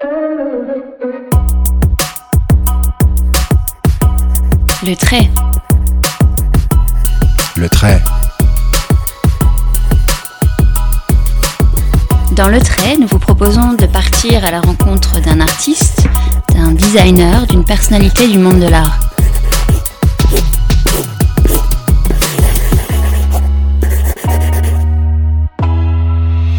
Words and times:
Le 0.00 0.06
trait. 4.94 5.28
Le 7.56 7.68
trait. 7.68 8.00
Dans 12.36 12.48
le 12.48 12.60
trait, 12.60 12.96
nous 12.96 13.08
vous 13.08 13.18
proposons 13.18 13.72
de 13.72 13.86
partir 13.86 14.44
à 14.44 14.52
la 14.52 14.60
rencontre 14.60 15.20
d'un 15.20 15.40
artiste, 15.40 16.06
d'un 16.54 16.70
designer, 16.70 17.48
d'une 17.48 17.64
personnalité 17.64 18.28
du 18.28 18.38
monde 18.38 18.60
de 18.60 18.68
l'art. 18.68 19.00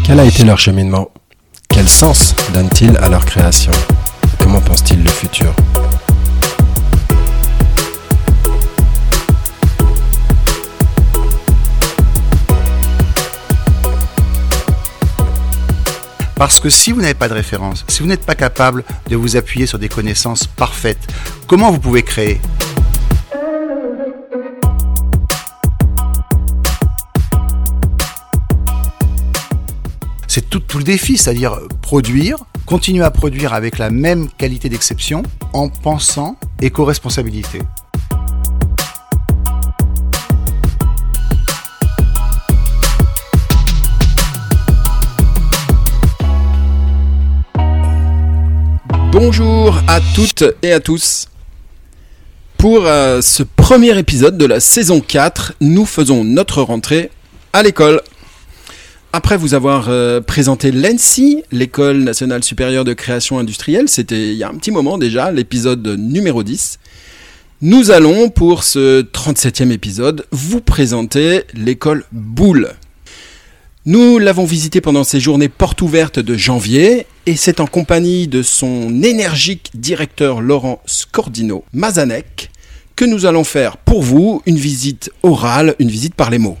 Quel 0.04 0.20
a 0.20 0.26
été 0.26 0.44
leur 0.44 0.58
cheminement? 0.58 1.08
Quel 1.80 1.88
sens 1.88 2.34
donnent-ils 2.52 2.94
à 2.98 3.08
leur 3.08 3.24
création? 3.24 3.72
Comment 4.38 4.60
pensent-ils 4.60 5.02
le 5.02 5.08
futur? 5.08 5.50
Parce 16.36 16.60
que 16.60 16.68
si 16.68 16.92
vous 16.92 17.00
n'avez 17.00 17.14
pas 17.14 17.30
de 17.30 17.32
référence, 17.32 17.86
si 17.88 18.02
vous 18.02 18.08
n'êtes 18.08 18.26
pas 18.26 18.34
capable 18.34 18.84
de 19.08 19.16
vous 19.16 19.36
appuyer 19.36 19.64
sur 19.64 19.78
des 19.78 19.88
connaissances 19.88 20.46
parfaites, 20.46 21.10
comment 21.46 21.70
vous 21.70 21.80
pouvez 21.80 22.02
créer? 22.02 22.42
Défi, 30.82 31.16
c'est-à-dire 31.16 31.58
produire, 31.82 32.38
continuer 32.66 33.04
à 33.04 33.10
produire 33.10 33.54
avec 33.54 33.78
la 33.78 33.90
même 33.90 34.28
qualité 34.28 34.68
d'exception 34.68 35.22
en 35.52 35.68
pensant 35.68 36.36
éco-responsabilité. 36.60 37.60
Bonjour 49.12 49.76
à 49.86 50.00
toutes 50.14 50.44
et 50.62 50.72
à 50.72 50.80
tous. 50.80 51.28
Pour 52.56 52.86
euh, 52.86 53.20
ce 53.20 53.42
premier 53.42 53.98
épisode 53.98 54.38
de 54.38 54.44
la 54.44 54.60
saison 54.60 55.00
4, 55.00 55.54
nous 55.60 55.86
faisons 55.86 56.24
notre 56.24 56.62
rentrée 56.62 57.10
à 57.52 57.62
l'école. 57.62 58.02
Après 59.12 59.36
vous 59.36 59.54
avoir 59.54 59.88
euh, 59.88 60.20
présenté 60.20 60.70
l'ENSI, 60.70 61.42
l'École 61.50 62.04
nationale 62.04 62.44
supérieure 62.44 62.84
de 62.84 62.92
création 62.92 63.40
industrielle, 63.40 63.88
c'était 63.88 64.28
il 64.28 64.34
y 64.34 64.44
a 64.44 64.48
un 64.48 64.54
petit 64.54 64.70
moment 64.70 64.98
déjà, 64.98 65.32
l'épisode 65.32 65.84
numéro 65.98 66.44
10, 66.44 66.78
nous 67.60 67.90
allons 67.90 68.30
pour 68.30 68.62
ce 68.62 69.02
37e 69.02 69.72
épisode 69.72 70.26
vous 70.30 70.60
présenter 70.60 71.42
l'école 71.54 72.04
Boulle. 72.12 72.74
Nous 73.84 74.18
l'avons 74.18 74.44
visité 74.44 74.80
pendant 74.80 75.02
ces 75.02 75.18
journées 75.18 75.48
portes 75.48 75.82
ouvertes 75.82 76.20
de 76.20 76.36
janvier 76.36 77.06
et 77.26 77.34
c'est 77.34 77.58
en 77.58 77.66
compagnie 77.66 78.28
de 78.28 78.42
son 78.42 79.02
énergique 79.02 79.72
directeur 79.74 80.40
Laurent 80.40 80.80
Scordino 80.86 81.64
Mazanek 81.72 82.52
que 82.94 83.04
nous 83.04 83.26
allons 83.26 83.44
faire 83.44 83.76
pour 83.76 84.02
vous 84.02 84.40
une 84.46 84.56
visite 84.56 85.10
orale, 85.24 85.74
une 85.80 85.90
visite 85.90 86.14
par 86.14 86.30
les 86.30 86.38
mots. 86.38 86.58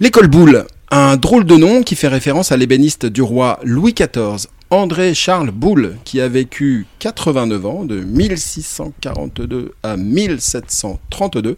L'école 0.00 0.28
Boulle, 0.28 0.66
un 0.90 1.16
drôle 1.16 1.44
de 1.44 1.56
nom 1.56 1.82
qui 1.82 1.94
fait 1.94 2.08
référence 2.08 2.50
à 2.52 2.56
l'ébéniste 2.56 3.06
du 3.06 3.22
roi 3.22 3.60
Louis 3.62 3.94
XIV, 3.94 4.48
André 4.70 5.14
Charles 5.14 5.50
Boulle, 5.50 5.96
qui 6.04 6.20
a 6.20 6.28
vécu 6.28 6.86
89 6.98 7.66
ans 7.66 7.84
de 7.84 8.00
1642 8.00 9.72
à 9.82 9.96
1732 9.96 11.56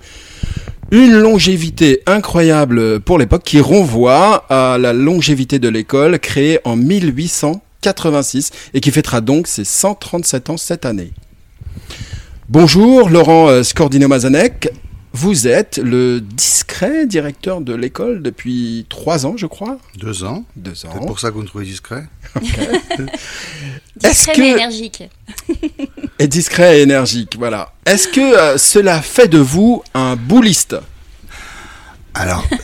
une 0.91 1.15
longévité 1.15 2.03
incroyable 2.07 3.01
pour 3.01 3.19
l'époque 3.19 3.45
qui 3.45 3.61
renvoie 3.61 4.45
à 4.51 4.77
la 4.77 4.93
longévité 4.93 5.59
de 5.59 5.71
l'école 5.71 6.19
créée 6.19 6.59
en 6.65 6.77
1886 6.77 8.51
et 8.75 8.81
qui 8.81 8.91
fêtera 8.91 9.23
donc 9.23 9.47
ses 9.47 9.65
137 9.65 10.51
ans 10.51 10.59
cette 10.59 10.85
année. 10.85 11.13
Bonjour 12.51 13.09
Laurent 13.09 13.49
euh, 13.49 13.63
Scordino-Mazanek, 13.63 14.69
vous 15.13 15.47
êtes 15.47 15.79
le 15.79 16.21
discret 16.21 17.07
directeur 17.07 17.61
de 17.61 17.75
l'école 17.75 18.23
depuis 18.23 18.87
trois 18.89 19.27
ans 19.27 19.35
je 19.37 19.47
crois 19.47 19.79
Deux 19.97 20.25
ans. 20.25 20.45
Deux 20.57 20.75
C'est 20.75 20.89
ans. 20.89 21.07
pour 21.07 21.21
ça 21.21 21.29
que 21.31 21.35
vous 21.35 21.43
me 21.43 21.47
trouvez 21.47 21.65
discret. 21.67 22.05
Discret 23.97 24.33
que- 24.35 24.41
mais 24.41 24.51
énergique. 24.53 25.03
Et 26.19 26.27
discret 26.29 26.79
et 26.79 26.83
énergique, 26.83 27.37
voilà. 27.39 27.73
Est-ce 27.87 28.09
que 28.09 28.21
euh, 28.21 28.59
cela 28.59 29.03
fait 29.03 29.29
de 29.29 29.39
vous 29.39 29.83
un 29.95 30.17
bouliste? 30.17 30.77
Alors, 32.15 32.45
euh, 32.53 32.57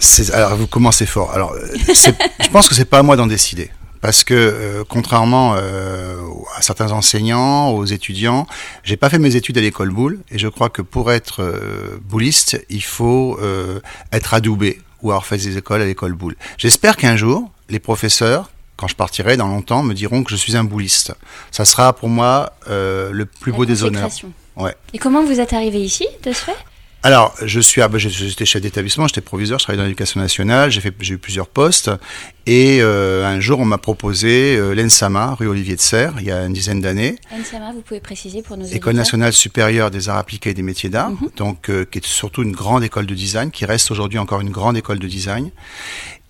c'est- 0.00 0.32
alors 0.32 0.56
vous 0.56 0.66
commencez 0.66 1.06
fort. 1.06 1.30
Alors, 1.32 1.52
euh, 1.52 1.66
c'est- 1.94 2.14
je 2.42 2.48
pense 2.48 2.68
que 2.68 2.74
c'est 2.74 2.84
pas 2.86 2.98
à 2.98 3.02
moi 3.02 3.16
d'en 3.16 3.26
décider. 3.26 3.70
Parce 4.04 4.22
que 4.22 4.34
euh, 4.34 4.84
contrairement 4.86 5.54
euh, 5.56 6.18
à 6.58 6.60
certains 6.60 6.92
enseignants, 6.92 7.70
aux 7.70 7.86
étudiants, 7.86 8.46
j'ai 8.82 8.98
pas 8.98 9.08
fait 9.08 9.18
mes 9.18 9.34
études 9.34 9.56
à 9.56 9.62
l'école 9.62 9.88
boule 9.88 10.20
et 10.30 10.38
je 10.38 10.46
crois 10.46 10.68
que 10.68 10.82
pour 10.82 11.10
être 11.10 11.42
euh, 11.42 11.96
bouliste, 12.02 12.62
il 12.68 12.84
faut 12.84 13.38
euh, 13.40 13.80
être 14.12 14.34
adoubé 14.34 14.82
ou 15.00 15.10
avoir 15.10 15.24
fait 15.24 15.38
des 15.38 15.56
écoles 15.56 15.80
à 15.80 15.86
l'école 15.86 16.12
boule. 16.12 16.36
J'espère 16.58 16.98
qu'un 16.98 17.16
jour, 17.16 17.50
les 17.70 17.78
professeurs, 17.78 18.50
quand 18.76 18.88
je 18.88 18.94
partirai 18.94 19.38
dans 19.38 19.48
longtemps, 19.48 19.82
me 19.82 19.94
diront 19.94 20.22
que 20.22 20.30
je 20.30 20.36
suis 20.36 20.54
un 20.54 20.64
bouliste. 20.64 21.14
Ça 21.50 21.64
sera 21.64 21.94
pour 21.94 22.10
moi 22.10 22.52
euh, 22.68 23.10
le 23.10 23.24
plus 23.24 23.52
La 23.52 23.56
beau 23.56 23.64
des 23.64 23.84
honneurs. 23.84 24.10
Ouais. 24.56 24.74
Et 24.92 24.98
comment 24.98 25.24
vous 25.24 25.40
êtes 25.40 25.54
arrivé 25.54 25.80
ici, 25.80 26.06
de 26.24 26.32
ce 26.34 26.44
fait? 26.44 26.56
Alors, 27.06 27.34
je 27.44 27.60
suis, 27.60 27.82
ah, 27.82 27.88
bah, 27.88 27.98
j'étais 27.98 28.46
chef 28.46 28.62
d'établissement, 28.62 29.06
j'étais 29.06 29.20
proviseur, 29.20 29.58
je 29.58 29.64
travaillais 29.64 29.82
dans 29.82 29.84
l'éducation 29.86 30.20
nationale, 30.20 30.70
j'ai 30.70 30.80
fait, 30.80 30.94
j'ai 31.00 31.14
eu 31.14 31.18
plusieurs 31.18 31.48
postes, 31.48 31.90
et 32.46 32.78
euh, 32.80 33.26
un 33.26 33.40
jour 33.40 33.60
on 33.60 33.66
m'a 33.66 33.76
proposé 33.76 34.56
euh, 34.56 34.72
l'ENSAMA, 34.74 35.34
rue 35.34 35.46
Olivier 35.46 35.76
de 35.76 35.82
Serre, 35.82 36.14
il 36.20 36.24
y 36.24 36.30
a 36.32 36.46
une 36.46 36.54
dizaine 36.54 36.80
d'années, 36.80 37.16
NSAMA, 37.38 37.72
vous 37.72 37.82
pouvez 37.82 38.00
préciser 38.00 38.40
pour 38.40 38.56
nos 38.56 38.64
École 38.64 38.94
nationale 38.94 39.34
supérieure 39.34 39.90
des 39.90 40.08
arts 40.08 40.16
appliqués 40.16 40.50
et 40.50 40.54
des 40.54 40.62
métiers 40.62 40.88
d'art, 40.88 41.10
Mhm. 41.10 41.28
donc 41.36 41.68
euh, 41.68 41.84
qui 41.84 41.98
est 41.98 42.06
surtout 42.06 42.42
une 42.42 42.52
grande 42.52 42.82
école 42.82 43.04
de 43.04 43.14
design, 43.14 43.50
qui 43.50 43.66
reste 43.66 43.90
aujourd'hui 43.90 44.18
encore 44.18 44.40
une 44.40 44.50
grande 44.50 44.78
école 44.78 44.98
de 44.98 45.06
design, 45.06 45.50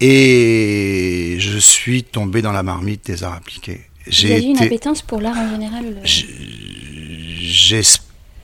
et 0.01 1.37
je 1.39 1.57
suis 1.59 2.03
tombé 2.03 2.43
dans 2.43 2.51
la 2.53 2.65
marmite 2.65 3.07
des 3.07 3.23
arts 3.23 3.35
appliqués. 3.35 3.83
Vous 4.11 4.25
avez 4.27 4.43
une 4.43 4.59
appétence 4.59 5.03
pour 5.03 5.21
l'art 5.21 5.39
en 5.39 5.51
général 5.51 5.85
euh, 5.87 6.01
J'ai- 6.03 6.27
j'ai- 7.39 7.83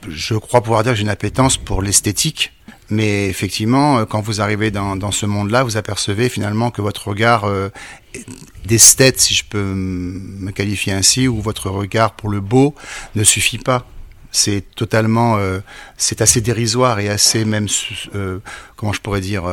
je 0.07 0.35
crois 0.35 0.61
pouvoir 0.61 0.83
dire 0.83 0.93
que 0.93 0.97
j'ai 0.97 1.03
une 1.03 1.09
appétence 1.09 1.57
pour 1.57 1.81
l'esthétique. 1.81 2.53
Mais 2.89 3.27
effectivement, 3.27 3.99
euh, 3.99 4.05
quand 4.05 4.21
vous 4.21 4.41
arrivez 4.41 4.69
dans, 4.69 5.11
ce 5.11 5.25
monde-là, 5.25 5.63
vous 5.63 5.77
apercevez 5.77 6.27
finalement 6.27 6.71
que 6.71 6.81
votre 6.81 7.07
regard 7.07 7.45
euh, 7.45 7.69
d'esthète, 8.65 9.19
si 9.19 9.33
je 9.33 9.45
peux 9.45 9.63
me 9.63 10.51
qualifier 10.51 10.91
ainsi, 10.91 11.27
ou 11.27 11.41
votre 11.41 11.69
regard 11.69 12.13
pour 12.13 12.29
le 12.29 12.41
beau 12.41 12.75
ne 13.15 13.23
suffit 13.23 13.59
pas. 13.59 13.85
C'est 14.33 14.63
totalement, 14.75 15.37
euh, 15.37 15.59
c'est 15.97 16.21
assez 16.21 16.41
dérisoire 16.41 16.99
et 16.99 17.09
assez 17.09 17.45
même, 17.45 17.67
euh, 18.15 18.39
comment 18.75 18.93
je 18.93 19.01
pourrais 19.01 19.21
dire, 19.21 19.43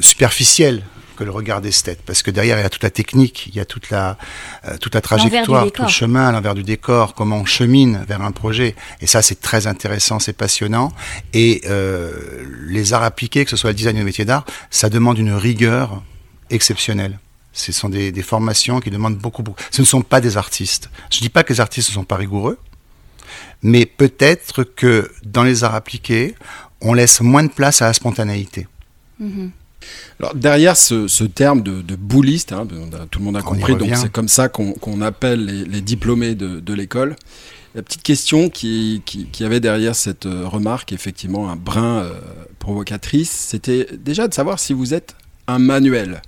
superficiel 0.00 0.82
que 1.14 1.24
le 1.24 1.30
regard 1.30 1.60
d'esthète, 1.60 2.00
parce 2.04 2.22
que 2.22 2.30
derrière 2.30 2.58
il 2.58 2.62
y 2.62 2.64
a 2.64 2.68
toute 2.68 2.82
la 2.82 2.90
technique, 2.90 3.46
il 3.46 3.54
y 3.54 3.60
a 3.60 3.64
toute 3.64 3.90
la, 3.90 4.18
euh, 4.66 4.76
toute 4.78 4.94
la 4.94 5.00
trajectoire, 5.00 5.70
tout 5.72 5.82
le 5.82 5.88
chemin 5.88 6.28
à 6.28 6.32
l'envers 6.32 6.54
du 6.54 6.62
décor, 6.62 7.14
comment 7.14 7.38
on 7.38 7.44
chemine 7.44 8.04
vers 8.08 8.22
un 8.22 8.32
projet. 8.32 8.74
Et 9.00 9.06
ça, 9.06 9.22
c'est 9.22 9.40
très 9.40 9.66
intéressant, 9.66 10.18
c'est 10.18 10.32
passionnant. 10.32 10.92
Et 11.32 11.62
euh, 11.66 12.12
les 12.66 12.92
arts 12.92 13.02
appliqués, 13.02 13.44
que 13.44 13.50
ce 13.50 13.56
soit 13.56 13.70
le 13.70 13.76
design 13.76 13.96
ou 13.96 14.00
le 14.00 14.04
métier 14.04 14.24
d'art, 14.24 14.44
ça 14.70 14.88
demande 14.88 15.18
une 15.18 15.32
rigueur 15.32 16.02
exceptionnelle. 16.50 17.18
Ce 17.52 17.70
sont 17.72 17.88
des, 17.88 18.10
des 18.10 18.22
formations 18.22 18.80
qui 18.80 18.90
demandent 18.90 19.16
beaucoup, 19.16 19.42
beaucoup. 19.42 19.62
Ce 19.70 19.80
ne 19.80 19.86
sont 19.86 20.02
pas 20.02 20.20
des 20.20 20.36
artistes. 20.36 20.90
Je 21.12 21.20
dis 21.20 21.28
pas 21.28 21.44
que 21.44 21.52
les 21.52 21.60
artistes 21.60 21.90
ne 21.90 21.94
sont 21.94 22.04
pas 22.04 22.16
rigoureux, 22.16 22.58
mais 23.62 23.86
peut-être 23.86 24.64
que 24.64 25.10
dans 25.24 25.44
les 25.44 25.64
arts 25.64 25.74
appliqués, 25.74 26.34
on 26.80 26.92
laisse 26.92 27.20
moins 27.20 27.42
de 27.42 27.48
place 27.48 27.82
à 27.82 27.86
la 27.86 27.92
spontanéité. 27.92 28.66
mhm. 29.18 29.50
Alors 30.20 30.34
derrière 30.34 30.76
ce, 30.76 31.08
ce 31.08 31.24
terme 31.24 31.62
de, 31.62 31.82
de 31.82 31.96
bouliste, 31.96 32.52
hein, 32.52 32.66
tout 33.10 33.18
le 33.18 33.24
monde 33.24 33.36
a 33.36 33.40
On 33.40 33.42
compris, 33.42 33.74
donc 33.76 33.94
c'est 33.96 34.12
comme 34.12 34.28
ça 34.28 34.48
qu'on 34.48 35.00
appelle 35.00 35.44
les, 35.44 35.64
les 35.64 35.80
diplômés 35.80 36.34
de, 36.34 36.60
de 36.60 36.72
l'école. 36.74 37.16
La 37.74 37.82
petite 37.82 38.04
question 38.04 38.50
qui, 38.50 39.02
qui, 39.04 39.26
qui 39.26 39.42
avait 39.44 39.58
derrière 39.58 39.96
cette 39.96 40.26
euh, 40.26 40.46
remarque, 40.46 40.92
effectivement 40.92 41.50
un 41.50 41.56
brin 41.56 42.04
euh, 42.04 42.12
provocatrice, 42.60 43.30
c'était 43.30 43.88
déjà 43.98 44.28
de 44.28 44.34
savoir 44.34 44.60
si 44.60 44.72
vous 44.72 44.94
êtes 44.94 45.16
un 45.48 45.58
manuel. 45.58 46.22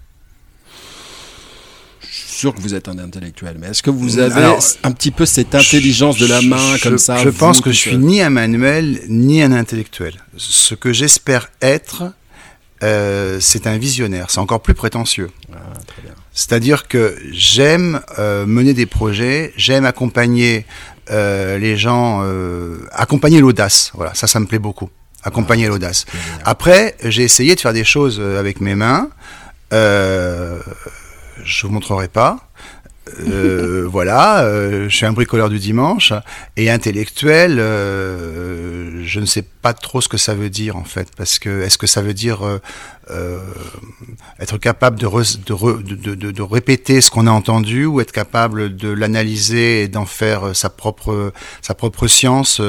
Je 2.00 2.06
suis 2.22 2.28
sûr 2.40 2.54
que 2.54 2.60
vous 2.60 2.74
êtes 2.74 2.88
un 2.88 2.98
intellectuel, 2.98 3.56
mais 3.60 3.68
est-ce 3.68 3.82
que 3.82 3.90
vous 3.90 4.18
avez 4.18 4.34
Alors, 4.34 4.58
un 4.82 4.92
petit 4.92 5.10
peu 5.10 5.24
cette 5.26 5.54
intelligence 5.54 6.18
de 6.18 6.26
la 6.26 6.40
main 6.42 6.76
Je- 6.76 6.82
comme 6.82 6.98
ça 6.98 7.18
Je 7.18 7.28
pense 7.28 7.60
que 7.60 7.70
je 7.70 7.78
suis 7.78 7.96
ni 7.98 8.20
un 8.20 8.30
manuel 8.30 9.00
ni 9.08 9.42
un 9.42 9.52
intellectuel. 9.52 10.14
Ce 10.36 10.74
que 10.74 10.92
j'espère 10.92 11.50
être, 11.62 12.12
euh, 12.82 13.38
c'est 13.40 13.67
un 13.67 13.78
visionnaire. 13.78 14.31
C'est 14.31 14.40
encore 14.40 14.61
plus 14.61 14.75
prétentieux. 14.75 15.31
Ah. 15.52 15.56
C'est-à-dire 16.32 16.87
que 16.88 17.17
j'aime 17.31 18.00
euh, 18.19 18.44
mener 18.46 18.75
des 18.75 18.87
projets, 18.87 19.55
j'aime 19.56 19.87
accompagner 19.87 20.67
euh, 21.11 21.56
les 21.58 21.76
gens, 21.76 22.20
euh, 22.25 22.78
accompagner 22.93 23.40
l'audace. 23.40 23.90
Voilà, 23.94 24.12
ça, 24.14 24.26
ça 24.26 24.38
me 24.40 24.46
plaît 24.46 24.58
beaucoup. 24.58 24.90
Accompagner 25.23 25.67
l'audace. 25.67 26.05
génial. 26.12 26.43
Après, 26.44 26.96
j'ai 27.02 27.23
essayé 27.23 27.55
de 27.55 27.61
faire 27.61 27.73
des 27.73 27.84
choses 27.84 28.19
euh, 28.20 28.38
avec 28.38 28.61
mes 28.61 28.75
mains. 28.75 29.08
Euh, 29.73 30.61
je 31.43 31.67
vous 31.67 31.73
montrerai 31.73 32.08
pas. 32.08 32.50
Euh, 33.20 33.86
voilà, 33.88 34.42
euh, 34.44 34.88
je 34.88 34.96
suis 34.96 35.06
un 35.06 35.12
bricoleur 35.12 35.48
du 35.48 35.58
dimanche 35.60 36.12
et 36.56 36.70
intellectuel. 36.70 37.58
euh, 37.60 39.02
je 39.04 39.20
ne 39.20 39.26
sais 39.26 39.42
pas 39.42 39.72
trop 39.74 40.00
ce 40.00 40.08
que 40.08 40.16
ça 40.16 40.34
veut 40.34 40.50
dire 40.50 40.76
en 40.76 40.82
fait, 40.84 41.08
parce 41.16 41.38
que 41.38 41.62
est-ce 41.62 41.78
que 41.78 41.86
ça 41.86 42.02
veut 42.02 42.14
dire 42.14 42.44
euh, 42.44 42.58
euh, 43.12 43.38
être 44.40 44.58
capable 44.58 44.98
de, 44.98 45.06
re- 45.06 45.38
de, 45.44 45.54
re- 45.54 45.82
de, 45.82 46.14
de- 46.14 46.42
répéter 46.42 47.00
ce 47.00 47.10
qu'on 47.10 47.28
a 47.28 47.30
entendu 47.30 47.86
ou 47.86 48.00
être 48.00 48.10
capable 48.12 48.74
de 48.76 48.88
l'analyser 48.88 49.82
et 49.82 49.88
d'en 49.88 50.06
faire 50.06 50.54
sa 50.56 50.68
propre 50.68 51.32
sa 51.62 51.74
propre 51.74 52.08
science. 52.08 52.60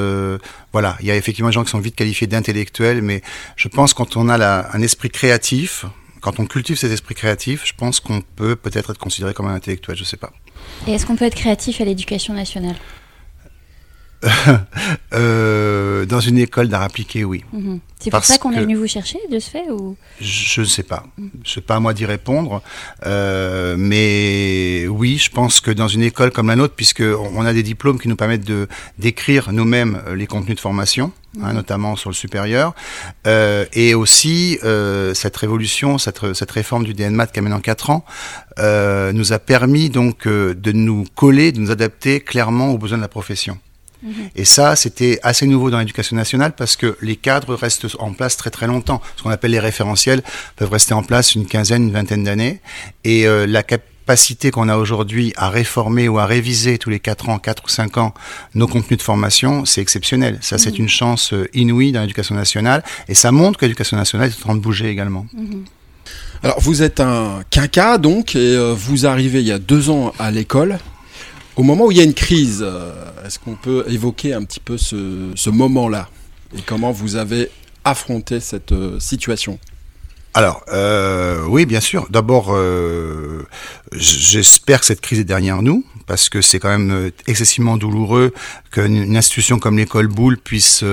voilà, 0.72 0.98
il 1.00 1.08
y 1.08 1.12
a 1.12 1.16
effectivement 1.16 1.50
des 1.50 1.54
gens 1.54 1.64
qui 1.64 1.72
sont 1.72 1.80
vite 1.80 1.96
qualifiés 1.96 2.28
d'intellectuels, 2.28 3.02
mais 3.02 3.24
je 3.56 3.68
pense 3.68 3.96
quand 3.96 4.16
on 4.18 4.30
a 4.30 4.68
un 4.72 4.82
esprit 4.82 5.10
créatif, 5.10 5.86
quand 6.28 6.42
on 6.42 6.46
cultive 6.46 6.76
cet 6.76 6.92
esprit 6.92 7.16
créatif, 7.16 7.66
je 7.66 7.72
pense 7.74 8.02
qu'on 8.02 8.20
peut 8.20 8.58
peut-être 8.58 8.90
être 8.90 9.00
considéré 9.00 9.34
comme 9.34 9.48
un 9.48 9.54
intellectuel, 9.54 9.96
je 9.96 10.04
sais 10.04 10.18
pas. 10.18 10.34
Et 10.86 10.92
est-ce 10.92 11.06
qu'on 11.06 11.16
peut 11.16 11.24
être 11.24 11.36
créatif 11.36 11.80
à 11.80 11.86
l'éducation 11.86 12.34
nationale? 12.34 12.76
Euh, 15.14 16.06
dans 16.06 16.20
une 16.20 16.38
école 16.38 16.68
d'art 16.68 16.82
appliqué, 16.82 17.24
oui. 17.24 17.44
Mhm. 17.54 17.80
C'est 18.00 18.12
pour 18.12 18.24
ça 18.24 18.38
qu'on 18.38 18.52
est 18.52 18.60
venu 18.60 18.76
vous 18.76 18.88
chercher 18.88 19.18
de 19.32 19.40
ce 19.40 19.50
fait 19.50 19.72
ou? 19.72 19.96
Je 20.20 20.62
ne 20.62 20.66
sais 20.66 20.84
pas. 20.84 21.06
Je 21.44 21.52
sais 21.52 21.62
pas 21.62 21.76
à 21.76 21.80
moi 21.80 21.94
d'y 21.94 22.06
répondre. 22.06 22.62
Euh, 23.06 23.76
mais 23.78 24.86
oui, 24.88 25.18
je 25.18 25.32
pense 25.32 25.62
que 25.62 25.72
dans 25.72 25.88
une 25.88 26.04
école 26.04 26.32
comme 26.32 26.48
la 26.48 26.56
nôtre, 26.56 26.76
puisque 26.76 27.02
on 27.02 27.46
a 27.46 27.54
des 27.54 27.64
diplômes 27.64 28.00
qui 28.00 28.08
nous 28.08 28.16
permettent 28.16 28.50
d'écrire 29.00 29.52
nous-mêmes 29.52 30.02
euh, 30.08 30.16
les 30.16 30.28
contenus 30.28 30.56
de 30.56 30.62
formation, 30.62 31.12
hein, 31.42 31.54
notamment 31.54 31.96
sur 31.96 32.10
le 32.10 32.16
supérieur, 32.16 32.76
euh, 33.26 33.66
et 33.74 33.96
aussi 33.96 34.60
euh, 34.64 35.14
cette 35.14 35.38
révolution, 35.38 35.98
cette, 35.98 36.34
cette 36.34 36.52
réforme 36.52 36.84
du 36.84 36.94
DNMAT 36.94 37.28
qui 37.28 37.40
a 37.40 37.42
maintenant 37.42 37.62
4 37.62 37.90
ans, 37.90 38.06
euh, 38.60 39.12
nous 39.14 39.34
a 39.34 39.40
permis 39.40 39.90
donc 39.90 40.28
euh, 40.28 40.54
de 40.54 40.72
nous 40.72 41.06
coller, 41.16 41.52
de 41.52 41.60
nous 41.60 41.72
adapter 41.72 42.20
clairement 42.20 42.70
aux 42.70 42.78
besoins 42.78 42.98
de 42.98 43.04
la 43.04 43.08
profession. 43.08 43.58
Et 44.36 44.46
ça, 44.46 44.76
c'était 44.76 45.20
assez 45.24 45.46
nouveau 45.46 45.70
dans 45.70 45.80
l'éducation 45.80 46.16
nationale 46.16 46.54
parce 46.56 46.76
que 46.76 46.98
les 47.02 47.16
cadres 47.16 47.56
restent 47.56 47.88
en 48.00 48.14
place 48.14 48.38
très 48.38 48.50
très 48.50 48.68
longtemps. 48.68 49.02
Ce 49.16 49.24
qu'on 49.24 49.30
appelle 49.30 49.52
les 49.52 49.60
référentiels 49.60 50.22
peuvent 50.56 50.72
rester 50.72 50.94
en 50.94 51.04
place 51.04 51.36
une 51.36 51.46
quinzaine, 51.46 51.84
une 51.84 51.94
vingtaine 51.94 52.24
d'années. 52.24 52.62
Et 53.04 53.28
euh, 53.28 53.46
la 53.46 53.64
capacité 53.64 54.52
qu'on 54.52 54.70
a 54.70 54.78
aujourd'hui 54.78 55.34
à 55.36 55.50
réformer 55.50 56.08
ou 56.08 56.18
à 56.18 56.26
réviser 56.26 56.78
tous 56.78 56.90
les 56.90 57.00
4 57.00 57.30
ans, 57.30 57.40
4 57.40 57.64
ou 57.66 57.70
5 57.70 57.98
ans 57.98 58.14
nos 58.56 58.68
contenus 58.68 58.98
de 58.98 59.04
formation, 59.04 59.66
c'est 59.66 59.82
exceptionnel. 59.82 60.38
Ça, 60.42 60.58
c'est 60.58 60.80
une 60.80 60.88
chance 60.88 61.34
euh, 61.34 61.50
inouïe 61.54 61.92
dans 61.92 62.02
l'éducation 62.02 62.36
nationale. 62.36 62.84
Et 63.10 63.16
ça 63.16 63.32
montre 63.32 63.60
que 63.60 63.66
l'éducation 63.66 63.98
nationale 63.98 64.30
est 64.30 64.38
en 64.38 64.46
train 64.48 64.56
de 64.56 64.62
bouger 64.62 64.90
également. 64.90 65.26
Alors, 66.44 66.60
vous 66.62 66.84
êtes 66.84 67.00
un 67.00 67.42
quinca, 67.50 67.98
donc, 67.98 68.36
et 68.36 68.56
euh, 68.56 68.74
vous 68.74 69.06
arrivez 69.06 69.42
il 69.42 69.48
y 69.48 69.52
a 69.52 69.60
deux 69.60 69.90
ans 69.90 70.14
à 70.20 70.32
l'école. 70.32 70.78
Au 71.58 71.64
moment 71.64 71.86
où 71.86 71.92
il 71.92 71.98
y 71.98 72.02
a 72.02 72.04
une 72.04 72.14
crise, 72.14 72.64
euh, 72.64 72.92
est-ce 73.26 73.40
qu'on 73.40 73.56
peut 73.56 73.84
évoquer 73.88 74.32
un 74.32 74.44
petit 74.44 74.60
peu 74.60 74.78
ce, 74.78 75.50
moment-là 75.50 76.08
Et 76.56 76.62
comment 76.62 76.92
vous 76.92 77.16
avez 77.16 77.50
affronté 77.84 78.40
cette 78.40 78.74
euh, 78.74 79.00
situation? 79.00 79.58
Alors, 80.36 80.64
euh, 80.72 81.44
oui, 81.48 81.66
bien 81.66 81.80
sûr. 81.80 82.06
D'abord, 82.12 82.56
j'espère 83.92 84.82
que 84.82 84.86
cette 84.86 85.02
crise 85.02 85.18
est 85.18 85.24
derrière 85.24 85.64
nous, 85.64 85.84
parce 86.06 86.30
que 86.30 86.42
c'est 86.42 86.60
quand 86.60 86.70
même 86.70 87.10
excessivement 87.26 87.76
douloureux 87.76 88.36
qu'une 88.70 88.96
une 88.96 89.18
institution 89.18 89.58
comme 89.58 89.80
l'école 89.80 90.10
Boulle 90.10 90.38
puisse 90.38 90.84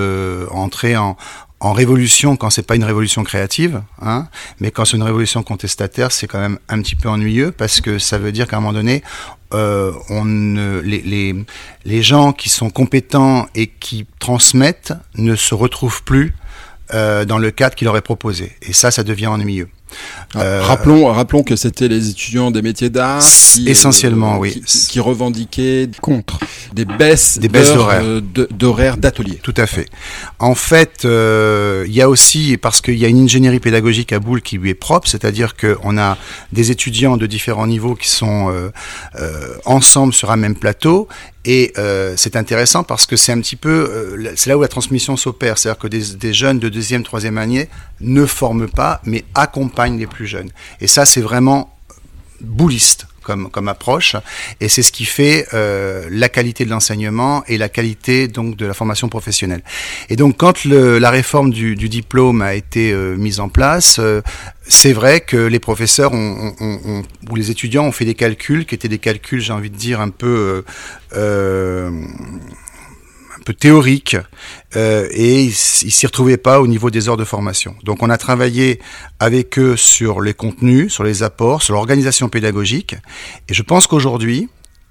entrer 0.50 0.96
en, 0.96 1.18
en 1.64 1.72
révolution 1.72 2.36
quand 2.36 2.50
c'est 2.50 2.62
pas 2.66 2.76
une 2.76 2.84
révolution 2.84 3.24
créative, 3.24 3.82
hein, 4.02 4.28
mais 4.60 4.70
quand 4.70 4.84
c'est 4.84 4.96
une 4.96 5.02
révolution 5.02 5.42
contestataire, 5.42 6.12
c'est 6.12 6.26
quand 6.26 6.38
même 6.40 6.58
un 6.68 6.80
petit 6.82 6.94
peu 6.96 7.08
ennuyeux 7.08 7.52
parce 7.52 7.80
que 7.80 7.98
ça 7.98 8.18
veut 8.18 8.32
dire 8.32 8.46
qu'à 8.46 8.56
un 8.58 8.60
moment 8.60 8.72
donné, 8.74 9.02
euh, 9.54 9.92
on 10.10 10.24
ne- 10.24 10.80
les, 10.80 11.00
les, 11.02 11.34
les 11.84 12.02
gens 12.02 12.32
qui 12.32 12.48
sont 12.48 12.70
compétents 12.70 13.46
et 13.54 13.68
qui 13.68 14.06
transmettent 14.18 14.92
ne 15.16 15.36
se 15.36 15.54
retrouvent 15.54 16.02
plus 16.02 16.34
euh, 16.92 17.24
dans 17.24 17.38
le 17.38 17.50
cadre 17.50 17.74
qui 17.74 17.84
leur 17.84 17.96
est 17.96 18.02
proposé. 18.02 18.52
Et 18.62 18.72
ça, 18.72 18.90
ça 18.90 19.02
devient 19.02 19.28
ennuyeux. 19.28 19.68
Euh, 20.36 20.60
rappelons, 20.62 21.06
rappelons 21.12 21.42
que 21.42 21.54
c'était 21.56 21.88
les 21.88 22.08
étudiants 22.10 22.50
des 22.50 22.62
métiers 22.62 22.90
d'art 22.90 23.22
qui, 23.22 23.68
Essentiellement, 23.68 24.38
oui. 24.38 24.62
qui, 24.66 24.86
qui 24.88 25.00
revendiquaient 25.00 25.88
contre 26.00 26.38
des 26.72 26.84
baisses, 26.84 27.38
Des 27.38 27.48
baisses 27.48 27.72
d'horaires. 27.72 28.02
euh, 28.04 28.20
d'horaires 28.50 28.96
d'atelier. 28.96 29.38
Tout 29.42 29.54
à 29.56 29.66
fait. 29.66 29.86
En 30.38 30.54
fait, 30.54 31.04
euh, 31.04 31.84
il 31.86 31.94
y 31.94 32.02
a 32.02 32.08
aussi, 32.08 32.56
parce 32.56 32.80
qu'il 32.80 32.98
y 32.98 33.04
a 33.04 33.08
une 33.08 33.22
ingénierie 33.22 33.60
pédagogique 33.60 34.12
à 34.12 34.18
Boule 34.18 34.42
qui 34.42 34.58
lui 34.58 34.70
est 34.70 34.74
propre, 34.74 35.08
c'est-à-dire 35.08 35.54
qu'on 35.56 35.96
a 35.98 36.16
des 36.52 36.70
étudiants 36.70 37.16
de 37.16 37.26
différents 37.26 37.66
niveaux 37.66 37.94
qui 37.94 38.08
sont 38.08 38.50
euh, 38.50 38.70
euh, 39.20 39.54
ensemble 39.64 40.12
sur 40.12 40.30
un 40.32 40.36
même 40.36 40.56
plateau. 40.56 41.06
Et 41.46 41.74
euh, 41.76 42.14
c'est 42.16 42.36
intéressant 42.36 42.84
parce 42.84 43.04
que 43.04 43.16
c'est 43.16 43.30
un 43.30 43.38
petit 43.38 43.56
peu, 43.56 43.68
euh, 43.90 44.32
c'est 44.34 44.48
là 44.48 44.56
où 44.56 44.62
la 44.62 44.68
transmission 44.68 45.14
s'opère. 45.18 45.58
C'est-à-dire 45.58 45.78
que 45.78 45.88
des, 45.88 46.14
des 46.18 46.32
jeunes 46.32 46.58
de 46.58 46.70
deuxième, 46.70 47.02
troisième 47.02 47.36
année 47.36 47.68
ne 48.00 48.24
forment 48.24 48.66
pas, 48.66 49.02
mais 49.04 49.24
accompagnent 49.34 49.83
les 49.92 50.06
plus 50.06 50.26
jeunes. 50.26 50.50
Et 50.80 50.86
ça, 50.86 51.04
c'est 51.04 51.20
vraiment 51.20 51.70
bouliste 52.40 53.06
comme, 53.22 53.50
comme 53.50 53.68
approche, 53.68 54.16
et 54.60 54.68
c'est 54.68 54.82
ce 54.82 54.92
qui 54.92 55.06
fait 55.06 55.46
euh, 55.54 56.06
la 56.10 56.28
qualité 56.28 56.66
de 56.66 56.70
l'enseignement 56.70 57.42
et 57.48 57.56
la 57.56 57.70
qualité 57.70 58.28
donc 58.28 58.56
de 58.56 58.66
la 58.66 58.74
formation 58.74 59.08
professionnelle. 59.08 59.62
Et 60.10 60.16
donc 60.16 60.36
quand 60.36 60.64
la 60.66 61.10
réforme 61.10 61.50
du, 61.50 61.74
diplôme 61.74 62.42
a 62.42 62.54
été 62.54 62.92
euh, 62.92 63.16
mise 63.16 63.40
en 63.40 63.48
place, 63.48 63.96
euh, 63.98 64.20
c'est 64.68 64.92
vrai 64.92 65.20
que 65.20 65.38
les 65.38 65.58
professeurs 65.58 66.12
ont, 66.12 67.02
ou 67.30 67.36
les 67.36 67.50
étudiants 67.50 67.86
ont 67.86 67.92
fait 67.92 68.04
des 68.04 68.14
calculs 68.14 68.66
qui 68.66 68.74
étaient 68.74 68.88
des 68.88 68.98
calculs, 68.98 69.40
j'ai 69.40 69.52
envie 69.52 69.70
de 69.70 69.76
dire 69.76 70.00
un 70.00 70.10
peu 70.10 70.64
peu 73.44 73.54
théoriques 73.54 74.16
euh, 74.76 75.06
et 75.12 75.44
ils 75.44 75.52
s'y 75.54 76.06
retrouvaient 76.06 76.36
pas 76.36 76.60
au 76.60 76.66
niveau 76.66 76.90
des 76.90 77.08
heures 77.08 77.16
de 77.16 77.24
formation. 77.24 77.74
Donc 77.84 78.02
on 78.02 78.10
a 78.10 78.18
travaillé 78.18 78.80
avec 79.20 79.58
eux 79.58 79.76
sur 79.76 80.20
les 80.20 80.34
contenus, 80.34 80.92
sur 80.92 81.04
les 81.04 81.22
apports, 81.22 81.62
sur 81.62 81.74
l'organisation 81.74 82.28
pédagogique. 82.28 82.96
Et 83.48 83.54
je 83.54 83.62
pense 83.62 83.86
qu'aujourd'hui, 83.86 84.48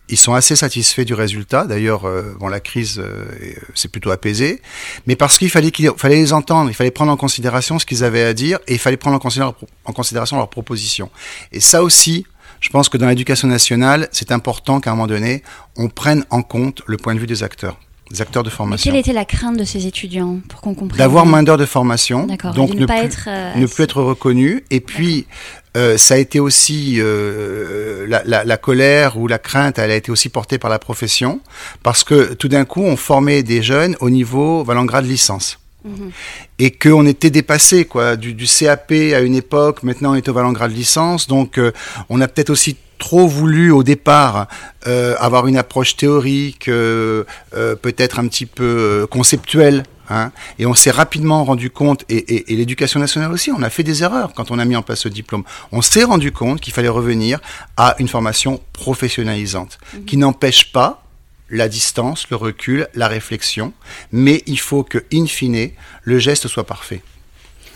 ils 0.09 0.17
sont 0.17 0.33
assez 0.33 0.55
satisfaits 0.55 1.03
du 1.05 1.13
résultat. 1.13 1.65
D'ailleurs, 1.65 2.05
euh, 2.05 2.35
bon, 2.39 2.47
la 2.49 2.59
crise 2.59 2.99
euh, 2.99 3.23
est- 3.41 3.57
s'est 3.73 3.87
plutôt 3.87 4.11
apaisée, 4.11 4.61
mais 5.07 5.15
parce 5.15 5.37
qu'il 5.37 5.49
fallait, 5.49 5.71
qu'il 5.71 5.89
fallait 5.97 6.17
les 6.17 6.33
entendre, 6.33 6.69
il 6.69 6.73
fallait 6.73 6.91
prendre 6.91 7.11
en 7.11 7.17
considération 7.17 7.79
ce 7.79 7.85
qu'ils 7.85 8.03
avaient 8.03 8.23
à 8.23 8.33
dire 8.33 8.59
et 8.67 8.73
il 8.73 8.79
fallait 8.79 8.97
prendre 8.97 9.15
en 9.15 9.19
considération, 9.19 9.55
en 9.85 9.93
considération 9.93 10.37
leurs 10.37 10.49
propositions. 10.49 11.09
Et 11.53 11.61
ça 11.61 11.81
aussi, 11.83 12.25
je 12.59 12.69
pense 12.69 12.89
que 12.89 12.97
dans 12.97 13.07
l'éducation 13.07 13.47
nationale, 13.47 14.09
c'est 14.11 14.31
important 14.31 14.81
qu'à 14.81 14.91
un 14.91 14.95
moment 14.95 15.07
donné, 15.07 15.41
on 15.77 15.87
prenne 15.87 16.25
en 16.29 16.41
compte 16.43 16.81
le 16.85 16.97
point 16.97 17.15
de 17.15 17.19
vue 17.19 17.27
des 17.27 17.41
acteurs, 17.41 17.77
des 18.11 18.21
acteurs 18.21 18.43
de 18.43 18.49
Mais 18.49 18.55
formation. 18.55 18.91
Quelle 18.91 18.99
était 18.99 19.13
la 19.13 19.25
crainte 19.25 19.57
de 19.57 19.63
ces 19.63 19.87
étudiants 19.87 20.39
pour 20.49 20.61
qu'on 20.61 20.73
comprenne 20.73 20.97
D'avoir 20.97 21.25
moins 21.25 21.43
d'heures 21.43 21.57
de 21.57 21.65
formation, 21.65 22.27
donc 22.55 22.71
de 22.71 22.75
ne 22.75 22.81
ne 22.81 22.85
pas 22.85 22.99
plus, 22.99 23.05
être 23.05 23.25
euh, 23.27 23.55
ne 23.55 23.65
plus 23.65 23.83
être 23.83 24.01
reconnu. 24.01 24.63
Et 24.71 24.79
puis, 24.79 25.25
euh, 25.75 25.97
ça 25.97 26.15
a 26.15 26.17
été 26.17 26.39
aussi 26.39 26.97
euh, 26.99 28.05
la, 28.07 28.21
la, 28.25 28.43
la 28.43 28.57
colère 28.57 29.17
ou 29.17 29.27
la 29.27 29.39
crainte, 29.39 29.79
elle 29.79 29.91
a 29.91 29.95
été 29.95 30.11
aussi 30.11 30.29
portée 30.29 30.57
par 30.59 30.69
la 30.69 30.79
profession, 30.79 31.39
parce 31.81 32.03
que 32.03 32.33
tout 32.33 32.47
d'un 32.47 32.65
coup, 32.65 32.83
on 32.83 32.95
formait 32.97 33.41
des 33.41 33.63
jeunes 33.63 33.95
au 33.99 34.09
niveau 34.09 34.63
Valengrade 34.63 35.05
licence. 35.05 35.59
Mhm. 35.83 36.11
Et 36.59 36.71
qu'on 36.71 37.05
était 37.05 37.29
dépassé, 37.29 37.85
quoi, 37.85 38.15
du, 38.15 38.33
du 38.33 38.45
CAP 38.45 38.91
à 38.91 39.19
une 39.19 39.35
époque, 39.35 39.83
maintenant 39.83 40.11
on 40.11 40.15
est 40.15 40.29
au 40.29 40.33
Valengrade 40.33 40.71
licence, 40.71 41.27
donc 41.27 41.57
euh, 41.57 41.71
on 42.09 42.21
a 42.21 42.27
peut-être 42.27 42.51
aussi 42.51 42.77
trop 43.03 43.27
voulu 43.27 43.69
au 43.69 43.83
départ 43.83 44.47
euh, 44.87 45.17
avoir 45.19 45.47
une 45.47 45.57
approche 45.57 45.97
théorique, 45.97 46.69
euh, 46.69 47.25
euh, 47.53 47.75
peut-être 47.75 48.17
un 48.17 48.27
petit 48.29 48.45
peu 48.45 49.05
conceptuelle. 49.11 49.83
Hein, 50.09 50.31
et 50.57 50.65
on 50.65 50.73
s'est 50.73 50.91
rapidement 50.91 51.43
rendu 51.43 51.69
compte, 51.69 52.05
et, 52.07 52.15
et, 52.15 52.53
et 52.53 52.55
l'éducation 52.55 53.01
nationale 53.01 53.33
aussi, 53.33 53.51
on 53.51 53.61
a 53.61 53.69
fait 53.69 53.83
des 53.83 54.03
erreurs 54.03 54.33
quand 54.33 54.51
on 54.51 54.57
a 54.59 54.63
mis 54.63 54.77
en 54.77 54.83
place 54.83 55.01
ce 55.01 55.09
diplôme. 55.09 55.43
On 55.73 55.81
s'est 55.81 56.05
rendu 56.05 56.31
compte 56.31 56.61
qu'il 56.61 56.71
fallait 56.71 56.87
revenir 56.87 57.41
à 57.75 57.95
une 57.99 58.07
formation 58.07 58.61
professionnalisante, 58.71 59.79
qui 60.07 60.15
n'empêche 60.15 60.71
pas 60.71 61.03
la 61.49 61.67
distance, 61.67 62.29
le 62.29 62.37
recul, 62.37 62.87
la 62.95 63.09
réflexion, 63.09 63.73
mais 64.13 64.43
il 64.45 64.59
faut 64.59 64.83
que, 64.83 64.99
in 65.13 65.25
fine, 65.25 65.71
le 66.03 66.19
geste 66.19 66.47
soit 66.47 66.65
parfait. 66.65 67.01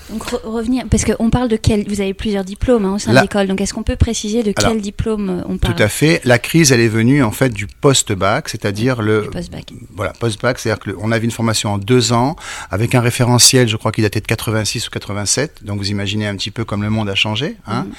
Donc 0.09 0.23
revenir, 0.23 0.85
parce 0.89 1.03
qu'on 1.03 1.29
parle 1.29 1.49
de 1.49 1.57
quel, 1.57 1.85
vous 1.87 1.99
avez 1.99 2.13
plusieurs 2.13 2.45
diplômes 2.45 2.85
hein, 2.85 2.95
au 2.95 2.99
sein 2.99 3.13
de 3.13 3.19
l'école, 3.19 3.47
donc 3.47 3.59
est-ce 3.59 3.73
qu'on 3.73 3.83
peut 3.83 3.95
préciser 3.95 4.43
de 4.43 4.53
quel 4.53 4.79
diplôme 4.81 5.29
euh, 5.29 5.41
on 5.49 5.57
parle 5.57 5.75
Tout 5.75 5.83
à 5.83 5.89
fait. 5.89 6.21
La 6.23 6.39
crise, 6.39 6.71
elle 6.71 6.79
est 6.79 6.87
venue 6.87 7.23
en 7.23 7.31
fait 7.31 7.49
du 7.49 7.67
post-bac, 7.67 8.47
c'est-à-dire 8.49 9.01
le 9.01 9.29
post-bac. 9.29 9.73
Voilà, 9.95 10.13
post-bac, 10.13 10.59
c'est-à-dire 10.59 10.95
qu'on 10.95 11.11
avait 11.11 11.25
une 11.25 11.31
formation 11.31 11.73
en 11.73 11.77
deux 11.77 12.13
ans 12.13 12.35
avec 12.71 12.95
un 12.95 13.01
référentiel, 13.01 13.67
je 13.67 13.75
crois 13.75 13.91
qu'il 13.91 14.03
datait 14.03 14.21
de 14.21 14.27
86 14.27 14.87
ou 14.87 14.91
87. 14.91 15.63
Donc 15.63 15.79
vous 15.79 15.91
imaginez 15.91 16.27
un 16.27 16.35
petit 16.35 16.51
peu 16.51 16.63
comme 16.63 16.83
le 16.83 16.89
monde 16.89 17.09
a 17.09 17.15
changé. 17.15 17.57
Hein. 17.67 17.83
Mhm. 17.83 17.91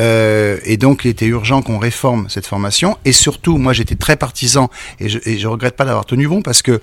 Euh, 0.00 0.58
et 0.64 0.76
donc 0.76 1.04
il 1.04 1.08
était 1.08 1.26
urgent 1.26 1.62
qu'on 1.62 1.78
réforme 1.78 2.28
cette 2.28 2.46
formation. 2.46 2.98
Et 3.04 3.12
surtout, 3.12 3.56
moi 3.58 3.72
j'étais 3.72 3.94
très 3.94 4.16
partisan 4.16 4.68
et 4.98 5.08
je, 5.08 5.18
et 5.26 5.38
je 5.38 5.46
regrette 5.46 5.76
pas 5.76 5.84
d'avoir 5.84 6.06
tenu 6.06 6.26
bon 6.26 6.42
parce 6.42 6.62
que 6.62 6.80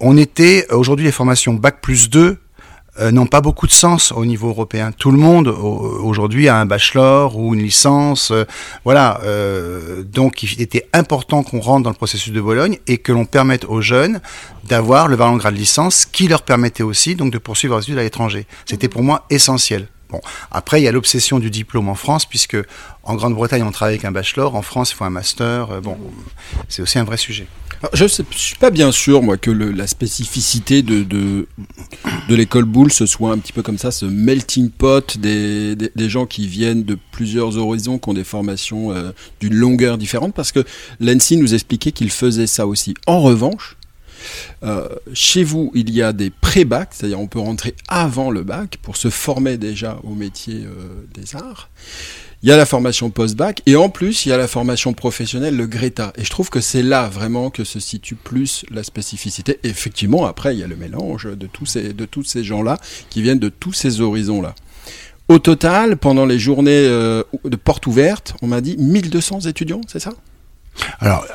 on 0.00 0.16
était 0.16 0.66
aujourd'hui 0.70 1.06
les 1.06 1.12
formations 1.12 1.54
bac 1.54 1.80
plus 1.80 2.08
2 2.08 2.20
euh, 2.20 2.38
n'ont 3.00 3.26
pas 3.26 3.40
beaucoup 3.40 3.66
de 3.66 3.72
sens 3.72 4.12
au 4.12 4.26
niveau 4.26 4.48
européen. 4.48 4.92
Tout 4.92 5.10
le 5.10 5.18
monde 5.18 5.48
aujourd'hui 5.48 6.48
a 6.48 6.56
un 6.56 6.66
bachelor 6.66 7.36
ou 7.36 7.54
une 7.54 7.62
licence, 7.62 8.30
euh, 8.30 8.44
voilà. 8.84 9.20
Euh, 9.24 10.02
donc 10.02 10.42
il 10.42 10.60
était 10.60 10.88
important 10.92 11.42
qu'on 11.42 11.60
rentre 11.60 11.84
dans 11.84 11.90
le 11.90 11.96
processus 11.96 12.32
de 12.32 12.40
Bologne 12.40 12.78
et 12.86 12.98
que 12.98 13.12
l'on 13.12 13.24
permette 13.24 13.64
aux 13.64 13.80
jeunes 13.80 14.20
d'avoir 14.64 15.08
le 15.08 15.16
variant 15.16 15.36
grade 15.36 15.56
licence, 15.56 16.04
qui 16.04 16.28
leur 16.28 16.42
permettait 16.42 16.82
aussi 16.82 17.14
donc 17.14 17.32
de 17.32 17.38
poursuivre 17.38 17.74
leurs 17.74 17.82
études 17.82 17.98
à 17.98 18.02
l'étranger. 18.02 18.46
C'était 18.66 18.88
pour 18.88 19.02
moi 19.02 19.26
essentiel. 19.30 19.88
Bon, 20.12 20.20
après 20.50 20.80
il 20.80 20.84
y 20.84 20.88
a 20.88 20.92
l'obsession 20.92 21.38
du 21.38 21.50
diplôme 21.50 21.88
en 21.88 21.94
France 21.94 22.26
puisque 22.26 22.56
en 23.02 23.14
Grande-Bretagne 23.14 23.62
on 23.62 23.72
travaille 23.72 23.94
avec 23.94 24.04
un 24.04 24.12
bachelor, 24.12 24.54
en 24.54 24.62
France 24.62 24.92
il 24.92 24.94
faut 24.94 25.04
un 25.04 25.10
master. 25.10 25.80
bon, 25.80 25.96
c'est 26.68 26.82
aussi 26.82 26.98
un 26.98 27.04
vrai 27.04 27.16
sujet. 27.16 27.46
Je 27.94 28.04
ne 28.04 28.08
suis 28.08 28.56
pas 28.56 28.70
bien 28.70 28.92
sûr, 28.92 29.22
moi, 29.22 29.36
que 29.36 29.50
la 29.50 29.88
spécificité 29.88 30.82
de, 30.82 31.46
l'école 32.28 32.64
Boulle, 32.64 32.92
ce 32.92 33.06
soit 33.06 33.32
un 33.32 33.38
petit 33.38 33.52
peu 33.52 33.62
comme 33.62 33.78
ça, 33.78 33.90
ce 33.90 34.06
melting 34.06 34.70
pot 34.70 35.18
des, 35.18 35.76
gens 36.08 36.26
qui 36.26 36.46
viennent 36.46 36.84
de 36.84 36.96
plusieurs 37.10 37.58
horizons, 37.58 37.98
qui 37.98 38.08
ont 38.08 38.14
des 38.14 38.24
formations 38.24 38.92
euh, 38.92 39.10
d'une 39.40 39.54
longueur 39.54 39.98
différente, 39.98 40.32
parce 40.32 40.52
que 40.52 40.64
l'ENSI 41.00 41.36
nous 41.36 41.54
expliquait 41.54 41.92
qu'il 41.92 42.10
faisait 42.10 42.46
ça 42.46 42.66
aussi. 42.66 42.94
En 43.06 43.20
revanche, 43.20 43.76
euh, 44.62 44.88
chez 45.14 45.44
vous, 45.44 45.70
il 45.74 45.90
y 45.90 46.02
a 46.02 46.12
des 46.12 46.30
pré-bacs, 46.30 46.90
c'est-à-dire 46.92 47.20
on 47.20 47.26
peut 47.26 47.40
rentrer 47.40 47.74
avant 47.88 48.30
le 48.30 48.42
bac 48.42 48.78
pour 48.82 48.96
se 48.96 49.10
former 49.10 49.56
déjà 49.56 49.98
au 50.04 50.14
métier 50.14 50.64
euh, 50.64 51.06
des 51.14 51.36
arts 51.36 51.70
il 52.42 52.48
y 52.48 52.52
a 52.52 52.56
la 52.56 52.66
formation 52.66 53.10
post-bac 53.10 53.62
et 53.66 53.76
en 53.76 53.88
plus 53.88 54.26
il 54.26 54.30
y 54.30 54.32
a 54.32 54.36
la 54.36 54.48
formation 54.48 54.92
professionnelle, 54.94 55.56
le 55.56 55.66
Greta. 55.66 56.12
Et 56.16 56.24
je 56.24 56.30
trouve 56.30 56.50
que 56.50 56.60
c'est 56.60 56.82
là 56.82 57.08
vraiment 57.08 57.50
que 57.50 57.62
se 57.62 57.78
situe 57.78 58.16
plus 58.16 58.64
la 58.70 58.82
spécificité. 58.82 59.60
effectivement, 59.62 60.26
après, 60.26 60.54
il 60.54 60.58
y 60.58 60.64
a 60.64 60.66
le 60.66 60.76
mélange 60.76 61.28
de 61.36 61.46
tous 61.46 61.66
ces, 61.66 61.92
de 61.92 62.04
tous 62.04 62.24
ces 62.24 62.42
gens-là 62.42 62.78
qui 63.10 63.22
viennent 63.22 63.38
de 63.38 63.48
tous 63.48 63.72
ces 63.72 64.00
horizons-là. 64.00 64.54
Au 65.28 65.38
total, 65.38 65.96
pendant 65.96 66.26
les 66.26 66.38
journées 66.38 66.70
euh, 66.72 67.22
de 67.44 67.56
porte 67.56 67.86
ouverte, 67.86 68.34
on 68.42 68.48
m'a 68.48 68.60
dit 68.60 68.76
1200 68.76 69.42
étudiants, 69.42 69.80
c'est 69.86 70.00
ça? 70.00 70.12
Alors, 71.00 71.26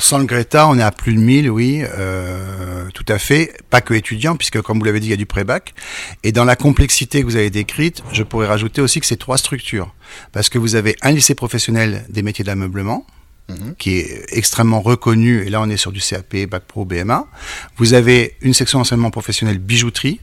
sans 0.00 0.18
le 0.18 0.24
Greta, 0.24 0.68
on 0.68 0.78
est 0.78 0.82
à 0.82 0.90
plus 0.90 1.14
de 1.14 1.20
1000, 1.20 1.50
oui, 1.50 1.82
euh, 1.82 2.86
tout 2.94 3.04
à 3.08 3.18
fait. 3.18 3.56
Pas 3.70 3.80
que 3.80 3.94
étudiants, 3.94 4.36
puisque 4.36 4.60
comme 4.60 4.78
vous 4.78 4.84
l'avez 4.84 5.00
dit, 5.00 5.08
il 5.08 5.10
y 5.10 5.14
a 5.14 5.16
du 5.16 5.26
pré-bac. 5.26 5.74
Et 6.22 6.32
dans 6.32 6.44
la 6.44 6.56
complexité 6.56 7.20
que 7.20 7.26
vous 7.26 7.36
avez 7.36 7.50
décrite, 7.50 8.02
je 8.12 8.22
pourrais 8.22 8.46
rajouter 8.46 8.80
aussi 8.80 9.00
que 9.00 9.06
c'est 9.06 9.16
trois 9.16 9.38
structures. 9.38 9.94
Parce 10.32 10.48
que 10.48 10.58
vous 10.58 10.74
avez 10.74 10.96
un 11.02 11.12
lycée 11.12 11.34
professionnel 11.34 12.04
des 12.08 12.22
métiers 12.22 12.44
de 12.44 12.48
l'ameublement, 12.48 13.06
mhm. 13.48 13.74
qui 13.78 13.98
est 13.98 14.26
extrêmement 14.30 14.80
reconnu, 14.80 15.46
et 15.46 15.50
là 15.50 15.60
on 15.60 15.68
est 15.68 15.76
sur 15.76 15.92
du 15.92 16.00
CAP, 16.00 16.36
Bac 16.48 16.64
Pro, 16.64 16.84
BMA. 16.84 17.26
Vous 17.76 17.94
avez 17.94 18.36
une 18.42 18.54
section 18.54 18.78
d'enseignement 18.78 19.10
professionnel 19.10 19.58
bijouterie, 19.58 20.20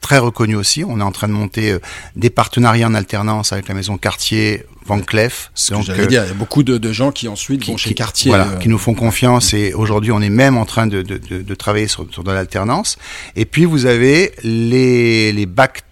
très 0.00 0.18
reconnu 0.18 0.54
aussi. 0.56 0.84
On 0.84 1.00
est 1.00 1.04
en 1.04 1.12
train 1.12 1.28
de 1.28 1.32
monter 1.32 1.72
euh, 1.72 1.78
des 2.16 2.30
partenariats 2.30 2.86
en 2.86 2.94
alternance 2.94 3.52
avec 3.52 3.68
la 3.68 3.74
maison 3.74 3.96
Cartier, 3.98 4.64
Van 4.86 5.00
Cleef. 5.00 5.50
Donc, 5.70 5.88
euh, 5.88 6.06
dire, 6.06 6.24
il 6.24 6.28
y 6.28 6.30
a 6.30 6.34
beaucoup 6.34 6.62
de, 6.62 6.92
gens 6.92 7.10
qui 7.10 7.28
ensuite 7.28 7.66
vont 7.66 7.76
chez 7.76 7.94
Cartier. 7.94 8.30
Voilà, 8.30 8.48
euh, 8.48 8.56
qui 8.58 8.68
nous 8.68 8.78
font 8.78 8.94
confiance 8.94 9.54
et 9.54 9.74
aujourd'hui 9.74 10.12
on 10.12 10.20
est 10.20 10.30
même 10.30 10.56
en 10.56 10.64
train 10.64 10.86
de, 10.86 11.02
de, 11.02 11.18
de, 11.18 11.54
travailler 11.54 11.88
sur, 11.88 12.06
sur 12.12 12.22
de 12.22 12.30
l'alternance. 12.30 12.98
Et 13.36 13.46
puis 13.46 13.64
vous 13.64 13.86
avez 13.86 14.32
les, 14.42 15.32
les 15.32 15.46
bacs 15.46 15.82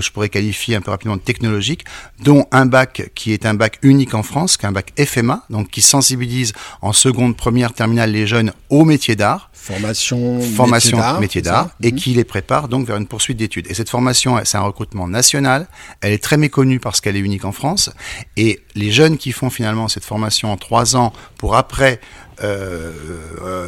que 0.00 0.04
je 0.04 0.12
pourrais 0.12 0.28
qualifier 0.28 0.76
un 0.76 0.80
peu 0.80 0.90
rapidement 0.90 1.16
de 1.16 1.22
technologique, 1.22 1.84
dont 2.20 2.46
un 2.50 2.66
bac 2.66 3.10
qui 3.14 3.32
est 3.32 3.46
un 3.46 3.54
bac 3.54 3.78
unique 3.82 4.14
en 4.14 4.22
France, 4.22 4.56
qui 4.56 4.66
est 4.66 4.68
un 4.68 4.72
bac 4.72 4.92
FMA, 4.98 5.44
donc 5.50 5.70
qui 5.70 5.82
sensibilise 5.82 6.52
en 6.80 6.92
seconde, 6.92 7.36
première, 7.36 7.72
terminale 7.72 8.10
les 8.10 8.26
jeunes 8.26 8.52
au 8.70 8.84
métier 8.84 9.16
d'art. 9.16 9.50
Formation, 9.52 10.40
formation 10.40 11.20
métier 11.20 11.40
d'art, 11.40 11.70
et 11.82 11.92
mhm. 11.92 11.98
qui 11.98 12.14
les 12.14 12.24
prépare 12.24 12.68
donc 12.68 12.86
vers 12.86 12.96
une 12.96 13.06
poursuite 13.06 13.36
d'études. 13.36 13.66
Et 13.70 13.74
cette 13.74 13.88
formation, 13.88 14.40
c'est 14.44 14.56
un 14.56 14.62
recrutement 14.62 15.06
national. 15.06 15.68
Elle 16.00 16.12
est 16.12 16.22
très 16.22 16.36
méconnue 16.36 16.80
parce 16.80 17.00
qu'elle 17.00 17.16
est 17.16 17.20
unique 17.20 17.44
en 17.44 17.52
France. 17.52 17.90
Et 18.36 18.60
les 18.74 18.90
jeunes 18.90 19.18
qui 19.18 19.30
font 19.30 19.50
finalement 19.50 19.86
cette 19.86 20.04
formation 20.04 20.50
en 20.50 20.56
trois 20.56 20.96
ans 20.96 21.12
pour 21.38 21.54
après 21.54 22.00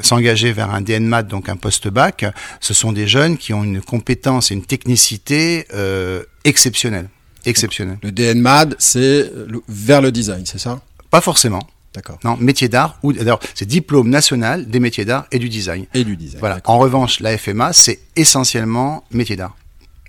s'engager 0.03 0.53
vers 0.53 0.71
un 0.71 0.81
DNMAT, 0.81 1.25
donc 1.25 1.49
un 1.49 1.57
post-bac, 1.57 2.27
ce 2.61 2.75
sont 2.75 2.93
des 2.93 3.07
jeunes 3.07 3.37
qui 3.39 3.53
ont 3.53 3.65
une 3.65 3.81
compétence 3.81 4.51
et 4.51 4.55
une 4.55 4.65
technicité 4.65 5.67
euh, 5.75 6.23
exceptionnelle. 6.45 7.09
Exceptionnelle. 7.45 7.99
Le 8.03 8.13
DNMAD, 8.13 8.77
c'est 8.79 9.31
vers 9.69 10.01
le 10.01 10.11
design, 10.13 10.45
c'est 10.47 10.59
ça? 10.59 10.81
Pas 11.11 11.21
forcément. 11.21 11.61
D'accord. 11.95 12.19
Non, 12.25 12.37
métier 12.37 12.69
d'art 12.69 12.99
ou 13.05 13.13
alors 13.21 13.39
c'est 13.55 13.67
diplôme 13.67 14.09
national 14.09 14.69
des 14.69 14.81
métiers 14.81 15.05
d'art 15.05 15.27
et 15.31 15.39
du 15.39 15.49
design. 15.49 15.87
Et 15.95 16.03
du 16.03 16.17
design. 16.17 16.41
Voilà. 16.41 16.59
En 16.65 16.79
revanche, 16.79 17.21
la 17.21 17.39
FMA, 17.39 17.73
c'est 17.73 18.01
essentiellement 18.17 19.05
métier 19.13 19.37
d'art. 19.37 19.57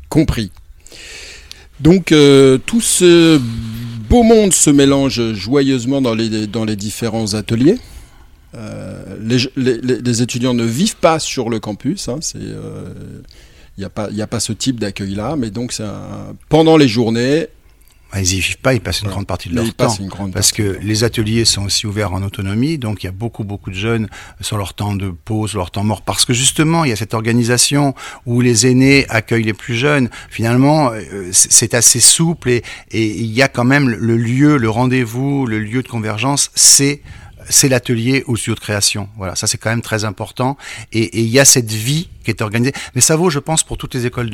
Compris. 0.09 0.51
Donc 1.79 2.05
tout 2.05 2.81
ce 2.81 3.39
beau 4.09 4.23
monde 4.23 4.51
se 4.51 4.71
mélange 4.71 5.33
joyeusement 5.33 6.01
dans 6.01 6.15
les, 6.15 6.47
dans 6.47 6.65
les 6.65 6.75
différents 6.75 7.35
ateliers. 7.35 7.77
Euh, 8.55 9.17
les, 9.19 10.21
étudiants 10.21 10.53
ne 10.53 10.63
vivent 10.63 10.97
pas 10.97 11.19
sur 11.19 11.49
le 11.49 11.59
campus. 11.59 12.07
Hein, 12.07 12.19
c'est, 12.21 12.37
il 12.37 12.53
euh, 12.53 12.89
n'y 13.77 13.83
a, 13.83 13.89
pas, 13.89 14.09
a 14.17 14.27
pas 14.27 14.39
ce 14.39 14.53
type 14.53 14.79
d'accueil-là, 14.79 15.35
mais 15.35 15.49
donc 15.49 15.73
pendant 16.49 16.77
les 16.77 16.87
journées, 16.87 17.47
ils 18.17 18.21
n'y 18.21 18.39
vivent 18.39 18.59
pas, 18.59 18.73
ils 18.73 18.81
passent 18.81 19.01
une 19.01 19.09
grande 19.09 19.27
partie 19.27 19.49
de 19.49 19.55
leur 19.55 19.73
temps. 19.73 19.93
parce 20.33 20.51
que 20.51 20.77
les 20.81 21.03
ateliers 21.03 21.45
sont 21.45 21.65
aussi 21.65 21.85
ouverts 21.85 22.13
en 22.13 22.23
autonomie, 22.23 22.77
donc 22.77 23.03
il 23.03 23.07
y 23.07 23.09
a 23.09 23.11
beaucoup, 23.11 23.43
beaucoup 23.43 23.69
de 23.69 23.75
jeunes 23.75 24.07
sur 24.41 24.57
leur 24.57 24.73
temps 24.73 24.95
de 24.95 25.09
pause, 25.09 25.53
leur 25.53 25.71
temps 25.71 25.83
mort, 25.83 26.01
parce 26.01 26.25
que 26.25 26.33
justement, 26.33 26.85
il 26.85 26.89
y 26.89 26.93
a 26.93 26.95
cette 26.95 27.13
organisation 27.13 27.93
où 28.25 28.41
les 28.41 28.67
aînés 28.67 29.05
accueillent 29.09 29.43
les 29.43 29.53
plus 29.53 29.75
jeunes. 29.75 30.09
Finalement, 30.29 30.91
euh, 30.91 31.29
c'est 31.31 31.73
assez 31.73 31.99
souple 31.99 32.49
et, 32.49 32.63
et 32.91 33.05
il 33.05 33.31
y 33.31 33.41
a 33.41 33.47
quand 33.47 33.65
même 33.65 33.89
le 33.89 34.17
lieu, 34.17 34.57
le 34.57 34.69
rendez-vous, 34.69 35.45
le 35.45 35.59
lieu 35.59 35.83
de 35.83 35.87
convergence, 35.87 36.51
c'est 36.55 37.01
c'est 37.49 37.69
l'atelier 37.69 38.23
ou 38.27 38.33
le 38.33 38.37
studio 38.37 38.55
de 38.55 38.59
création. 38.59 39.09
Voilà, 39.17 39.35
ça 39.35 39.47
c'est 39.47 39.57
quand 39.57 39.69
même 39.69 39.81
très 39.81 40.05
important. 40.05 40.57
Et 40.91 41.21
il 41.21 41.29
y 41.29 41.39
a 41.39 41.45
cette 41.45 41.71
vie 41.71 42.09
qui 42.23 42.31
est 42.31 42.41
organisée. 42.41 42.73
Mais 42.95 43.01
ça 43.01 43.15
vaut, 43.15 43.29
je 43.29 43.39
pense, 43.39 43.63
pour 43.63 43.77
toutes 43.77 43.93
les 43.93 44.05
écoles 44.05 44.29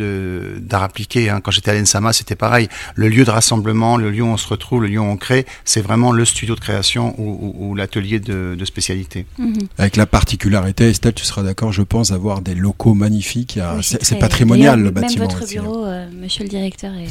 d'art 0.61 0.83
appliqué. 0.83 1.29
Hein. 1.29 1.41
Quand 1.41 1.51
j'étais 1.51 1.71
à 1.71 1.73
l'ENSAMA, 1.73 2.13
c'était 2.13 2.35
pareil. 2.35 2.69
Le 2.95 3.09
lieu 3.09 3.25
de 3.25 3.29
rassemblement, 3.29 3.97
le 3.97 4.09
lieu 4.09 4.23
où 4.23 4.27
on 4.27 4.37
se 4.37 4.47
retrouve, 4.47 4.83
le 4.83 4.87
lieu 4.87 4.99
où 4.99 5.03
on 5.03 5.17
crée, 5.17 5.45
c'est 5.65 5.81
vraiment 5.81 6.11
le 6.11 6.25
studio 6.25 6.55
de 6.55 6.59
création 6.59 7.13
ou, 7.19 7.75
l'atelier 7.75 8.19
de, 8.19 8.57
spécialité. 8.65 9.25
Mhm. 9.37 9.67
Avec 9.77 9.97
la 9.97 10.05
particularité, 10.05 10.89
Estelle, 10.89 11.13
tu 11.13 11.25
seras 11.25 11.43
d'accord, 11.43 11.73
je 11.73 11.81
pense, 11.81 12.11
d'avoir 12.11 12.41
des 12.41 12.55
locaux 12.55 12.93
magnifiques. 12.93 13.59
c'est 13.81 14.19
patrimonial 14.19 14.79
le 14.81 14.91
bâtiment. 14.91 15.27
Même 15.27 15.31
votre 15.31 15.47
bureau, 15.47 15.85
euh, 15.85 16.07
monsieur 16.11 16.43
le 16.43 16.49
directeur, 16.49 16.93
est 16.93 17.07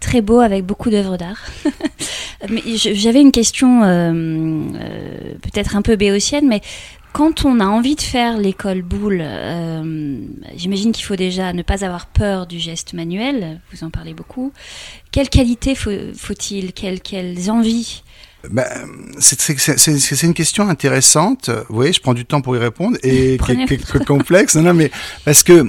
très 0.00 0.20
beau 0.20 0.40
avec 0.40 0.64
beaucoup 0.64 0.90
d'œuvres 0.90 1.16
d'art. 1.16 1.44
j'avais 2.76 3.20
une 3.20 3.32
question 3.32 3.82
euh, 3.82 4.12
euh, 4.12 5.34
peut-être 5.42 5.76
un 5.76 5.82
peu 5.82 5.96
béotienne, 5.96 6.46
mais 6.46 6.60
quand 7.12 7.46
on 7.46 7.60
a 7.60 7.66
envie 7.66 7.94
de 7.94 8.02
faire 8.02 8.36
l'école 8.36 8.82
boule, 8.82 9.22
euh, 9.22 10.18
j'imagine 10.54 10.92
qu'il 10.92 11.04
faut 11.04 11.16
déjà 11.16 11.52
ne 11.54 11.62
pas 11.62 11.82
avoir 11.84 12.06
peur 12.06 12.46
du 12.46 12.58
geste 12.58 12.92
manuel, 12.92 13.60
vous 13.72 13.84
en 13.84 13.90
parlez 13.90 14.12
beaucoup. 14.12 14.52
Quelles 15.12 15.30
qualités 15.30 15.74
faut-il 15.74 16.74
quelles, 16.74 17.00
quelles 17.00 17.50
envies 17.50 18.02
ben, 18.50 18.64
c'est 19.18 20.22
une 20.22 20.34
question 20.34 20.68
intéressante. 20.68 21.50
Vous 21.68 21.74
voyez, 21.74 21.92
je 21.92 22.00
prends 22.00 22.14
du 22.14 22.24
temps 22.24 22.40
pour 22.40 22.56
y 22.56 22.58
répondre 22.58 22.96
et 23.02 23.38
quelques 23.68 24.04
complexe. 24.04 24.54
Non, 24.56 24.62
non, 24.62 24.74
mais 24.74 24.90
parce 25.24 25.42
que 25.42 25.66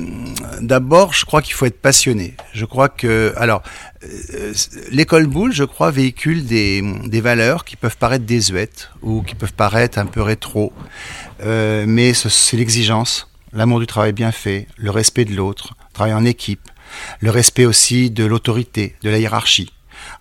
d'abord, 0.62 1.14
je 1.14 1.26
crois 1.26 1.42
qu'il 1.42 1.54
faut 1.54 1.66
être 1.66 1.82
passionné. 1.82 2.36
Je 2.54 2.66
crois 2.66 2.90
que, 2.90 3.34
alors, 3.38 3.64
euh, 4.04 4.54
l'école 4.92 5.28
boule, 5.28 5.54
je 5.54 5.64
crois, 5.64 5.92
véhicule 5.92 6.46
des, 6.46 6.84
des 7.06 7.22
valeurs 7.22 7.66
qui 7.66 7.76
peuvent 7.76 7.98
paraître 7.98 8.26
désuètes 8.26 8.92
ou 9.02 9.22
qui 9.24 9.36
peuvent 9.36 9.54
paraître 9.54 9.98
un 9.98 10.06
peu 10.06 10.22
rétro, 10.22 10.72
euh, 11.44 11.86
mais 11.88 12.14
c'est 12.14 12.58
l'exigence, 12.58 13.30
l'amour 13.54 13.80
du 13.80 13.88
travail 13.88 14.14
bien 14.14 14.32
fait, 14.32 14.68
le 14.78 14.92
respect 14.92 15.26
de 15.26 15.36
l'autre, 15.36 15.76
travail 15.94 16.14
en 16.14 16.26
équipe, 16.26 16.62
le 17.20 17.32
respect 17.32 17.66
aussi 17.66 18.12
de 18.12 18.26
l'autorité, 18.26 18.96
de 19.04 19.10
la 19.10 19.20
hiérarchie. 19.20 19.72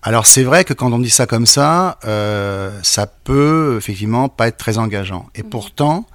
Alors 0.02 0.26
c'est 0.26 0.42
vrai 0.42 0.64
que 0.64 0.74
quand 0.74 0.92
on 0.92 0.98
dit 0.98 1.10
ça 1.10 1.26
comme 1.26 1.46
ça, 1.46 1.98
euh, 2.04 2.78
ça 2.82 3.06
peut 3.06 3.76
effectivement 3.78 4.28
pas 4.28 4.48
être 4.48 4.56
très 4.56 4.78
engageant. 4.78 5.28
Et 5.34 5.42
pourtant, 5.42 6.06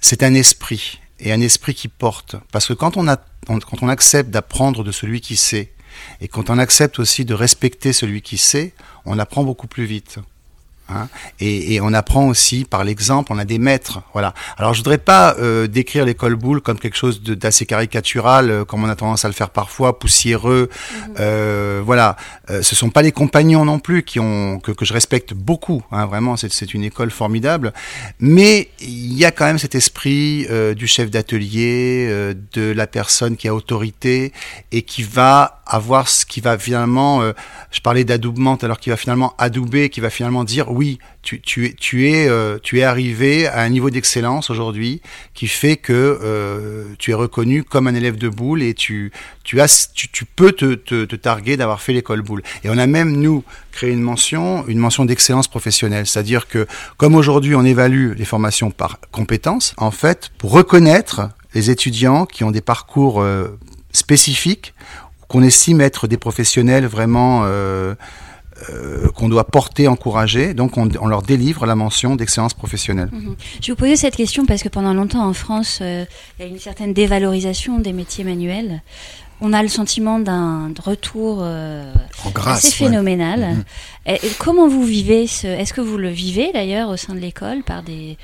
c'est 0.00 0.22
un 0.22 0.34
esprit 0.34 1.00
et 1.18 1.32
un 1.32 1.40
esprit 1.40 1.74
qui 1.74 1.88
porte. 1.88 2.36
Parce 2.52 2.66
que 2.66 2.72
quand 2.72 2.96
on, 2.96 3.08
a, 3.08 3.16
quand 3.46 3.82
on 3.82 3.88
accepte 3.88 4.30
d'apprendre 4.30 4.84
de 4.84 4.92
celui 4.92 5.20
qui 5.20 5.36
sait, 5.36 5.72
Et 6.20 6.28
quand 6.28 6.50
on 6.50 6.58
accepte 6.58 6.98
aussi 6.98 7.24
de 7.24 7.34
respecter 7.34 7.92
celui 7.92 8.22
qui 8.22 8.38
sait, 8.38 8.72
on 9.04 9.18
apprend 9.18 9.44
beaucoup 9.44 9.66
plus 9.66 9.84
vite. 9.84 10.18
Hein. 10.92 11.08
et, 11.38 11.74
et, 11.74 11.80
on 11.80 11.92
apprend 11.92 12.26
aussi 12.26 12.64
par 12.64 12.84
l'exemple, 12.84 13.32
on 13.32 13.38
a 13.38 13.44
des 13.44 13.58
maîtres. 13.58 14.02
Voilà. 14.12 14.34
Alors 14.56 14.74
je 14.74 14.80
voudrais 14.80 14.98
pas 14.98 15.36
euh, 15.38 15.66
décrire 15.66 16.04
l'école 16.04 16.36
boule 16.36 16.60
comme 16.60 16.78
quelque 16.78 16.96
chose 16.96 17.22
d'assez 17.22 17.66
caricatural, 17.66 18.50
euh, 18.50 18.64
comme 18.64 18.84
on 18.84 18.88
a 18.88 18.96
tendance 18.96 19.24
à 19.24 19.28
le 19.28 19.34
faire 19.34 19.50
parfois, 19.50 19.98
poussiéreux. 19.98 20.68
Mhm. 20.70 21.14
Euh, 21.20 21.82
voilà. 21.84 22.16
Euh, 22.50 22.62
ce 22.62 22.74
sont 22.74 22.90
pas 22.90 23.02
les 23.02 23.12
compagnons 23.12 23.64
non 23.64 23.78
plus 23.78 24.02
qui 24.02 24.20
ont 24.20 24.60
que, 24.60 24.72
que 24.72 24.84
je 24.84 24.92
respecte 24.92 25.34
beaucoup. 25.34 25.82
Hein, 25.92 26.06
vraiment, 26.06 26.36
c'est 26.36 26.74
une 26.74 26.84
école 26.84 27.10
formidable. 27.10 27.72
Mais 28.18 28.68
il 28.80 29.12
y 29.14 29.24
a 29.24 29.30
quand 29.30 29.44
même 29.44 29.58
cet 29.58 29.74
esprit 29.74 30.46
euh, 30.50 30.74
du 30.74 30.86
chef 30.86 31.10
d'atelier, 31.10 32.34
de 32.52 32.72
la 32.72 32.86
personne 32.86 33.36
qui 33.36 33.48
a 33.48 33.54
autorité 33.54 34.32
et 34.72 34.82
qui 34.82 35.02
va 35.02 35.59
avoir 35.70 36.08
ce 36.08 36.26
qui 36.26 36.40
va 36.40 36.58
finalement, 36.58 37.22
je 37.70 37.80
parlais 37.80 38.04
d'adoubement 38.04 38.56
alors 38.56 38.78
qui 38.80 38.90
va 38.90 38.96
finalement 38.96 39.34
adouber, 39.38 39.88
qui 39.88 40.00
va 40.00 40.10
finalement 40.10 40.44
dire 40.44 40.70
oui, 40.70 40.98
tu, 41.22 41.40
tu, 41.40 41.66
es, 41.66 41.72
tu, 41.74 42.08
es, 42.08 42.28
euh, 42.28 42.58
tu 42.62 42.80
es 42.80 42.82
arrivé 42.82 43.46
à 43.46 43.60
un 43.60 43.68
niveau 43.68 43.90
d'excellence 43.90 44.50
aujourd'hui 44.50 45.02
qui 45.34 45.48
fait 45.48 45.76
que 45.76 45.92
euh, 45.92 46.84
tu 46.98 47.10
es 47.10 47.14
reconnu 47.14 47.62
comme 47.62 47.86
un 47.86 47.94
élève 47.94 48.16
de 48.16 48.28
boule 48.28 48.62
et 48.62 48.74
tu, 48.74 49.12
tu, 49.44 49.60
as, 49.60 49.90
tu, 49.94 50.08
tu 50.08 50.24
peux 50.24 50.52
te, 50.52 50.74
te, 50.74 51.04
te 51.04 51.16
targuer 51.16 51.56
d'avoir 51.56 51.82
fait 51.82 51.92
l'école 51.92 52.22
boule. 52.22 52.42
Et 52.64 52.70
on 52.70 52.78
a 52.78 52.86
même, 52.86 53.16
nous, 53.16 53.44
créé 53.72 53.90
une 53.90 54.00
mention, 54.00 54.66
une 54.66 54.78
mention 54.78 55.04
d'excellence 55.04 55.48
professionnelle. 55.48 56.06
C'est-à-dire 56.06 56.48
que, 56.48 56.66
comme 56.96 57.14
aujourd'hui 57.14 57.54
on 57.54 57.64
évalue 57.64 58.12
les 58.16 58.24
formations 58.24 58.70
par 58.70 58.98
compétences, 59.10 59.74
en 59.76 59.90
fait, 59.90 60.30
pour 60.38 60.52
reconnaître 60.52 61.28
les 61.54 61.70
étudiants 61.70 62.26
qui 62.26 62.44
ont 62.44 62.50
des 62.50 62.60
parcours 62.60 63.20
euh, 63.20 63.58
spécifiques, 63.92 64.74
qu'on 65.30 65.42
estime 65.42 65.80
être 65.80 66.08
des 66.08 66.18
professionnels 66.18 66.86
vraiment... 66.86 67.42
Euh, 67.44 67.94
euh, 68.68 69.08
qu'on 69.12 69.30
doit 69.30 69.44
porter, 69.44 69.88
encourager. 69.88 70.52
Donc 70.52 70.76
on, 70.76 70.86
on, 71.00 71.06
leur 71.06 71.22
délivre 71.22 71.64
la 71.64 71.74
mention 71.74 72.14
d'excellence 72.14 72.52
professionnelle. 72.52 73.08
Mmh. 73.10 73.34
Je 73.62 73.72
vous 73.72 73.76
posais 73.76 73.96
cette 73.96 74.16
question 74.16 74.44
parce 74.44 74.62
que 74.62 74.68
pendant 74.68 74.92
longtemps 74.92 75.26
en 75.26 75.32
France, 75.32 75.78
euh, 75.80 76.04
il 76.38 76.44
y 76.44 76.48
a 76.48 76.50
une 76.50 76.58
certaine 76.58 76.92
dévalorisation 76.92 77.78
des 77.78 77.94
métiers 77.94 78.22
manuels. 78.22 78.82
On 79.40 79.54
a 79.54 79.62
le 79.62 79.70
sentiment 79.70 80.18
d'un 80.18 80.74
retour 80.84 81.38
euh, 81.40 81.90
grâce, 82.34 82.66
assez 82.66 82.84
phénoménal. 82.84 83.40
Ouais. 83.40 83.54
Mmh. 83.54 83.64
Et, 84.08 84.26
et 84.26 84.30
comment 84.38 84.68
vous 84.68 84.84
vivez 84.84 85.26
ce... 85.26 85.46
Est-ce 85.46 85.72
que 85.72 85.80
vous 85.80 85.96
le 85.96 86.10
vivez 86.10 86.50
d'ailleurs 86.52 86.90
au 86.90 86.98
sein 86.98 87.14
de 87.14 87.20
l'école 87.20 87.62
par 87.62 87.82
des, 87.82 88.18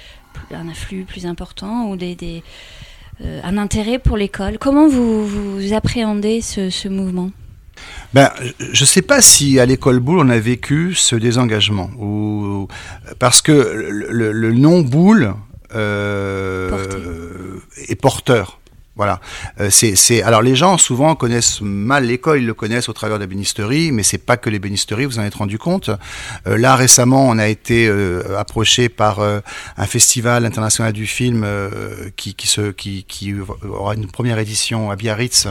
un 0.53 0.69
afflux 0.69 1.05
plus 1.05 1.25
important 1.25 1.89
ou 1.89 1.97
des, 1.97 2.15
des 2.15 2.43
un 3.21 3.57
intérêt 3.59 3.99
pour 3.99 4.17
l'école. 4.17 4.59
Comment 4.59 4.89
vous, 4.89 5.27
vous 5.27 5.73
appréhendez 5.73 6.41
ce, 6.41 6.71
ce 6.71 6.89
mouvement? 6.89 7.31
Ben, 8.15 8.31
je 8.59 8.83
ne 8.83 8.87
sais 8.87 9.03
pas 9.03 9.21
si 9.21 9.61
à 9.61 9.67
l'école 9.67 10.01
boule 10.01 10.19
on 10.21 10.31
a 10.31 10.39
vécu 10.39 10.95
ce 10.95 11.17
désengagement 11.17 11.91
ou 11.99 12.69
parce 13.19 13.43
que 13.43 13.53
le, 13.53 14.09
le, 14.11 14.33
le 14.33 14.53
nom 14.55 14.81
boule 14.81 15.35
euh, 15.75 16.71
est 17.89 17.97
porteur. 17.97 18.61
Voilà. 18.97 19.21
Euh, 19.61 19.69
c'est, 19.71 20.23
alors 20.23 20.41
les 20.41 20.57
gens 20.57 20.79
souvent 20.79 21.15
connaissent 21.15 21.61
mal 21.61 22.07
l'école, 22.07 22.41
ils 22.41 22.47
le 22.47 22.55
connaissent 22.55 22.89
au 22.89 22.95
travers 22.95 23.19
de 23.19 23.25
la 23.25 23.27
bénisterie, 23.27 23.93
mais 23.93 24.03
c'est 24.03 24.19
pas 24.19 24.39
que 24.39 24.49
les 24.49 24.59
bénisteries, 24.59 25.05
vous 25.05 25.19
en 25.19 25.23
êtes 25.23 25.35
rendu 25.35 25.59
compte. 25.59 25.91
Euh, 26.47 26.57
là 26.57 26.77
récemment, 26.77 27.29
on 27.29 27.39
a 27.39 27.47
été 27.47 27.87
euh, 27.89 28.39
approché 28.39 28.89
par 28.89 29.21
euh, 29.21 29.41
un 29.77 29.87
festival 29.87 30.47
international 30.47 30.95
du 30.95 31.07
film 31.07 31.47
qui, 32.17 32.35
qui, 32.35 32.47
se, 32.47 32.71
qui, 32.71 33.05
qui 33.05 33.35
aura 33.69 33.95
une 33.95 34.07
première 34.07 34.39
édition 34.39 34.91
à 34.91 34.97
Biarritz 34.97 35.49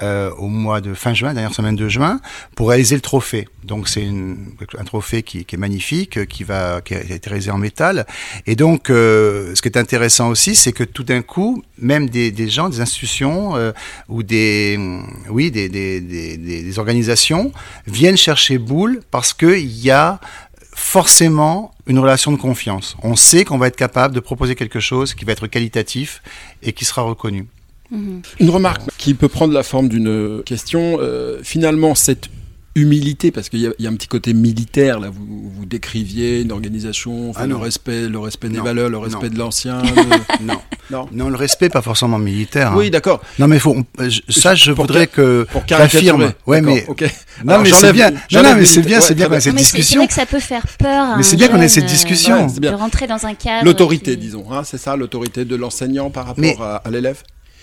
euh, 0.00 0.30
au 0.38 0.48
mois 0.48 0.80
de 0.80 0.94
fin 0.94 1.14
juin, 1.14 1.34
dernière 1.34 1.54
semaine 1.54 1.76
de 1.76 1.88
juin, 1.88 2.20
pour 2.56 2.70
réaliser 2.70 2.94
le 2.94 3.00
trophée. 3.00 3.48
Donc 3.64 3.88
c'est 3.88 4.06
un 4.06 4.84
trophée 4.84 5.22
qui, 5.22 5.44
qui, 5.44 5.54
est 5.54 5.58
magnifique, 5.58 6.26
qui 6.26 6.44
va 6.44 6.80
qui 6.80 6.94
a 6.94 7.00
été 7.00 7.28
réalisé 7.28 7.50
en 7.50 7.58
métal. 7.58 8.06
Et 8.46 8.56
donc 8.56 8.90
euh, 8.90 9.54
ce 9.54 9.62
qui 9.62 9.68
est 9.68 9.76
intéressant 9.76 10.28
aussi, 10.30 10.56
c'est 10.56 10.72
que 10.72 10.84
tout 10.84 11.04
d'un 11.04 11.22
coup, 11.22 11.62
même 11.78 12.08
des, 12.08 12.30
des, 12.30 12.48
gens, 12.48 12.68
des 12.68 12.80
institutions 12.80 13.54
euh, 13.56 13.72
ou 14.08 14.22
des 14.22 14.78
oui 15.28 15.50
des, 15.50 15.68
des, 15.68 16.00
des, 16.00 16.78
organisations 16.78 17.52
viennent 17.86 18.16
chercher 18.16 18.58
Boule 18.58 19.02
parce 19.10 19.32
qu'il 19.34 19.70
y 19.70 19.90
a 19.90 20.20
forcément 20.74 21.72
une 21.86 21.98
relation 21.98 22.32
de 22.32 22.36
confiance. 22.36 22.96
On 23.02 23.14
sait 23.14 23.44
qu'on 23.44 23.58
va 23.58 23.68
être 23.68 23.76
capable 23.76 24.14
de 24.14 24.20
proposer 24.20 24.54
quelque 24.54 24.80
chose 24.80 25.14
qui 25.14 25.24
va 25.24 25.32
être 25.32 25.46
qualitatif 25.46 26.22
et 26.62 26.72
qui 26.72 26.84
sera 26.84 27.02
reconnu. 27.02 27.46
Une 28.40 28.50
remarque 28.50 28.82
qui 28.98 29.14
peut 29.14 29.28
prendre 29.28 29.52
la 29.52 29.62
forme 29.62 29.88
d'une 29.88 30.42
question. 30.44 30.98
Euh, 31.00 31.40
finalement, 31.42 31.94
cette 31.94 32.28
humilité, 32.74 33.30
parce 33.30 33.48
qu'il 33.48 33.60
y, 33.60 33.82
y, 33.82 33.86
a 33.86 33.90
un 33.90 33.94
petit 33.94 34.08
côté 34.08 34.32
militaire, 34.32 34.98
là, 34.98 35.10
vous, 35.10 35.50
vous 35.54 35.66
décriviez 35.66 36.40
une 36.40 36.52
organisation, 36.52 37.28
enfin, 37.30 37.42
ah 37.44 37.46
le 37.46 37.56
respect, 37.56 38.08
le 38.08 38.18
respect 38.18 38.48
des 38.48 38.58
non. 38.58 38.64
valeurs, 38.64 38.88
le 38.88 38.96
respect 38.96 39.28
non. 39.28 39.34
de 39.34 39.38
l'ancien. 39.38 39.82
Le... 39.82 40.46
non. 40.46 40.58
non. 40.90 41.08
Non, 41.12 41.28
le 41.28 41.36
respect, 41.36 41.68
pas 41.68 41.82
forcément 41.82 42.18
militaire. 42.18 42.72
Hein. 42.72 42.76
Oui, 42.76 42.90
d'accord. 42.90 43.20
Non, 43.38 43.46
mais 43.46 43.58
faut, 43.58 43.76
ça, 44.28 44.54
je 44.54 44.72
pour 44.72 44.84
voudrais 44.84 45.06
que, 45.06 45.46
pour 45.50 45.64
j'affirme. 45.66 46.32
Ouais, 46.46 46.62
mais, 46.62 46.86
okay. 46.88 47.10
non, 47.44 47.60
mais 47.60 47.70
c'est 47.72 47.92
bien, 47.92 48.10
non, 48.10 48.42
non, 48.42 48.54
mais 48.56 48.64
c'est 48.64 48.82
bien, 48.82 49.00
c'est 49.00 49.14
bien 49.14 49.28
qu'on 49.28 49.34
ait 49.34 49.40
cette 49.40 49.54
discussion. 49.54 49.92
C'est 49.92 49.98
vrai 49.98 50.08
que 50.08 50.14
ça 50.14 50.26
peut 50.26 50.40
faire 50.40 50.66
peur. 50.78 51.16
Mais 51.18 51.22
c'est 51.22 51.36
bien 51.36 51.48
qu'on 51.48 51.60
ait 51.60 51.68
cette 51.68 51.86
discussion. 51.86 52.46
Ouais, 52.46 52.60
de 52.60 52.68
rentrer 52.68 53.06
dans 53.06 53.26
un 53.26 53.34
cadre. 53.34 53.66
L'autorité, 53.66 54.16
disons, 54.16 54.50
hein, 54.50 54.62
c'est 54.64 54.78
ça, 54.78 54.96
l'autorité 54.96 55.44
de 55.44 55.56
l'enseignant 55.56 56.10
par 56.10 56.26
rapport 56.26 56.62
à 56.62 56.90
l'élève? 56.90 57.22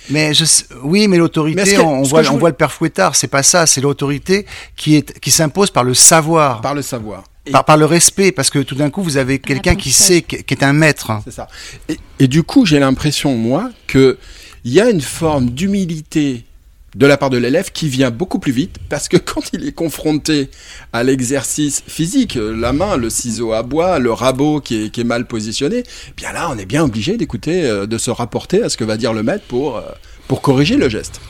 Mais 0.10 0.34
je, 0.34 0.45
oui, 0.84 1.08
mais 1.08 1.17
l'autorité, 1.17 1.78
on, 1.80 2.02
voit, 2.04 2.22
on 2.32 2.38
voit 2.38 2.50
le 2.50 2.56
père 2.56 2.72
Fouettard, 2.72 3.15
c'est 3.15 3.28
pas 3.28 3.43
ça, 3.43 3.65
c'est 3.65 3.82
l'autorité 3.82 4.45
qui 4.76 4.95
est 4.95 5.19
qui 5.19 5.32
s'impose 5.32 5.72
par 5.72 5.84
le 5.84 5.93
savoir. 5.93 6.62
Par 6.62 6.74
le 6.74 6.82
savoir. 6.82 7.24
Et 7.45 7.52
par, 7.52 7.65
par 7.65 7.78
le 7.78 7.86
respect, 7.86 8.32
parce 8.32 8.50
que 8.50 8.60
tout 8.60 8.76
d'un 8.76 8.89
coup, 8.89 9.02
vous 9.02 9.17
avez 9.17 9.39
quelqu'un 9.39 9.76
qui 9.76 9.91
sait, 9.91 10.22
qui, 10.22 10.43
qui, 10.43 10.54
est 10.54 10.63
un 10.63 10.74
maître. 10.74 11.12
C'est 11.24 11.32
ça. 11.32 11.48
Et, 11.88 11.98
et, 12.19 12.28
du 12.28 12.43
coup, 12.43 12.65
j'ai 12.65 12.80
l'impression, 12.80 13.36
moi, 13.36 13.69
que 13.88 14.17
il 14.65 14.74
y 14.74 14.82
a 14.82 14.89
une 14.89 15.02
forme 15.02 15.52
d'humilité 15.52 16.43
de 16.95 17.06
la 17.06 17.17
part 17.17 17.30
de 17.30 17.38
l'élève 17.38 17.71
qui 17.71 17.88
vient 17.88 18.12
beaucoup 18.12 18.39
plus 18.39 18.52
vite 18.52 18.78
parce 18.89 19.08
que 19.08 19.17
quand 19.17 19.54
il 19.54 19.67
est 19.67 19.71
confronté 19.71 20.49
à 20.93 21.04
l'exercice 21.04 21.84
physique, 21.88 22.38
la 22.39 22.73
main, 22.73 22.97
le 22.97 23.10
ciseau 23.10 23.54
à 23.54 23.63
bois, 23.63 23.99
le 23.99 24.12
rabot 24.12 24.60
qui 24.60 24.86
est, 24.86 24.89
qui 24.89 25.02
est 25.02 25.06
mal 25.06 25.25
positionné, 25.25 25.84
bien 26.17 26.32
là 26.32 26.49
on 26.52 26.58
est 26.58 26.65
bien 26.65 26.84
obligé 26.84 27.17
d'écouter, 27.17 27.65
euh, 27.65 27.86
de 27.86 27.97
se 27.97 28.12
rapporter 28.12 28.63
à 28.63 28.69
ce 28.69 28.78
que 28.78 28.84
va 28.84 28.97
dire 28.97 29.13
le 29.13 29.23
maître 29.23 29.45
pour, 29.47 29.78
euh, 29.78 29.82
pour 30.28 30.41
corriger 30.41 30.78
le 30.78 30.89
geste. 30.89 31.21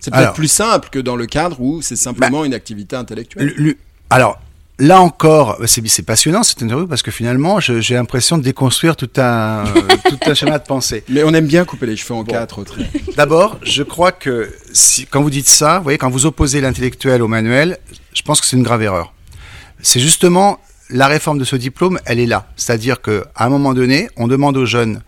C'est 0.00 0.12
peut-être 0.12 0.34
plus 0.34 0.48
simple 0.48 0.90
que 0.90 0.98
dans 0.98 1.16
le 1.16 1.24
cadre 1.24 1.60
où 1.62 1.80
c'est 1.80 1.96
simplement 1.96 2.40
bah, 2.40 2.46
une 2.46 2.52
activité 2.52 2.94
intellectuelle. 2.94 3.54
Le, 3.56 3.76
alors, 4.10 4.38
là 4.78 5.00
encore, 5.00 5.58
c'est 5.66 6.02
passionnant 6.02 6.42
cette 6.42 6.62
interview 6.62 6.86
parce 6.86 7.02
que 7.02 7.10
finalement, 7.10 7.60
j'ai 7.60 7.94
l'impression 7.94 8.38
de 8.38 8.42
déconstruire 8.42 8.96
tout 8.96 9.10
un, 9.16 9.64
tout 10.08 10.18
un 10.26 10.34
schéma 10.34 10.58
de 10.58 10.64
pensée. 10.64 11.04
Mais 11.08 11.22
on 11.24 11.32
aime 11.32 11.46
bien 11.46 11.64
couper 11.64 11.86
les 11.86 11.96
cheveux 11.96 12.14
en 12.14 12.24
bon. 12.24 12.32
quatre. 12.32 12.64
D'abord, 13.16 13.58
je 13.62 13.82
crois 13.82 14.12
que 14.12 14.52
si, 14.72 15.06
quand 15.06 15.22
vous 15.22 15.30
dites 15.30 15.48
ça, 15.48 15.78
vous 15.78 15.84
voyez, 15.84 15.98
quand 15.98 16.10
vous 16.10 16.26
opposez 16.26 16.60
l'intellectuel 16.60 17.22
au 17.22 17.28
manuel, 17.28 17.78
je 18.12 18.22
pense 18.22 18.40
que 18.40 18.46
c'est 18.46 18.56
une 18.56 18.62
grave 18.62 18.82
erreur. 18.82 19.12
C'est 19.80 20.00
justement 20.00 20.58
la 20.90 21.06
réforme 21.06 21.38
de 21.38 21.44
ce 21.44 21.56
diplôme, 21.56 21.98
elle 22.04 22.20
est 22.20 22.26
là. 22.26 22.46
C'est-à-dire 22.56 23.00
qu'à 23.00 23.22
un 23.36 23.48
moment 23.48 23.74
donné, 23.74 24.08
on 24.16 24.28
demande 24.28 24.56
aux 24.56 24.66
jeunes 24.66 25.02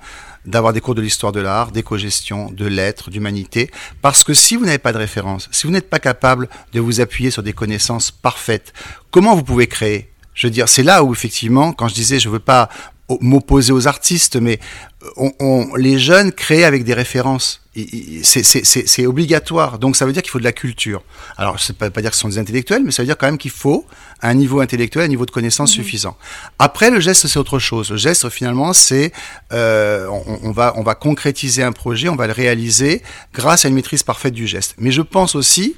d'avoir 0.47 0.73
des 0.73 0.81
cours 0.81 0.95
de 0.95 1.03
l'histoire 1.03 1.33
de 1.33 1.41
l'art, 1.41 1.73
d'éco-gestion, 1.73 2.51
de 2.51 2.67
lettres, 2.67 3.11
d'humanité, 3.11 3.71
parce 4.03 4.25
que 4.25 4.35
si 4.35 4.57
vous 4.57 4.65
n'avez 4.65 4.79
pas 4.79 4.93
de 4.93 4.99
référence, 4.99 5.49
si 5.53 5.67
vous 5.67 5.73
n'êtes 5.73 5.91
pas 5.91 5.99
capable 5.99 6.49
de 6.73 6.81
vous 6.81 7.01
appuyer 7.01 7.31
sur 7.31 7.43
des 7.43 7.53
connaissances 7.53 8.11
parfaites, 8.11 8.73
comment 9.11 9.35
vous 9.35 9.45
pouvez 9.45 9.67
créer? 9.67 10.11
Je 10.35 10.47
veux 10.47 10.51
dire, 10.51 10.69
c'est 10.69 10.83
là 10.83 11.03
où 11.03 11.13
effectivement, 11.13 11.73
quand 11.73 11.89
je 11.89 11.95
disais 11.95 12.19
je 12.19 12.29
veux 12.29 12.39
pas 12.39 12.69
m'opposer 13.21 13.73
aux 13.73 13.87
artistes, 13.87 14.37
mais 14.37 14.59
on, 15.17 15.33
on, 15.39 15.75
les 15.77 15.99
jeunes 15.99 16.33
créent 16.33 16.65
avec 16.65 16.85
des 16.85 16.95
références. 16.95 17.63
C'est 18.23 19.07
obligatoire. 19.07 19.79
Donc 19.79 19.97
ça 19.97 20.07
veut 20.07 20.13
dire 20.13 20.23
qu'il 20.23 20.31
faut 20.31 20.39
de 20.39 20.45
la 20.45 20.53
culture. 20.53 21.03
Alors 21.37 21.61
ça 21.61 21.73
ne 21.79 21.85
veut 21.85 21.91
pas 21.91 22.01
dire 22.01 22.11
que 22.11 22.17
ce 22.17 22.23
sont 22.23 22.29
des 22.29 22.39
intellectuels, 22.39 22.83
mais 22.83 22.91
ça 22.91 23.03
veut 23.03 23.07
dire 23.07 23.19
quand 23.19 23.27
même 23.27 23.39
qu'il 23.39 23.51
faut 23.51 23.87
un 24.23 24.35
niveau 24.35 24.61
intellectuel, 24.61 25.05
un 25.05 25.09
niveau 25.09 25.27
de 25.27 25.31
connaissance 25.31 25.73
mmh. 25.73 25.83
suffisant. 25.83 26.17
Après 26.59 26.91
le 26.91 27.01
geste 27.01 27.27
c'est 27.27 27.39
autre 27.39 27.59
chose. 27.59 27.91
Le 27.91 27.99
geste 27.99 28.29
finalement 28.31 28.73
c'est 28.73 29.13
euh, 29.53 30.07
on, 30.09 30.49
on, 30.49 30.53
va 30.53 30.73
on 30.77 30.83
va 30.83 30.95
concrétiser 30.95 31.63
un 31.63 31.73
projet, 31.73 32.09
on 32.09 32.17
va 32.17 32.27
le 32.27 32.33
réaliser 32.33 33.03
grâce 33.35 33.67
à 33.67 33.69
une 33.69 33.75
maîtrise 33.75 34.03
parfaite 34.03 34.35
du 34.35 34.47
geste. 34.47 34.75
Mais 34.79 34.91
je 34.91 35.03
pense 35.03 35.35
aussi 35.35 35.77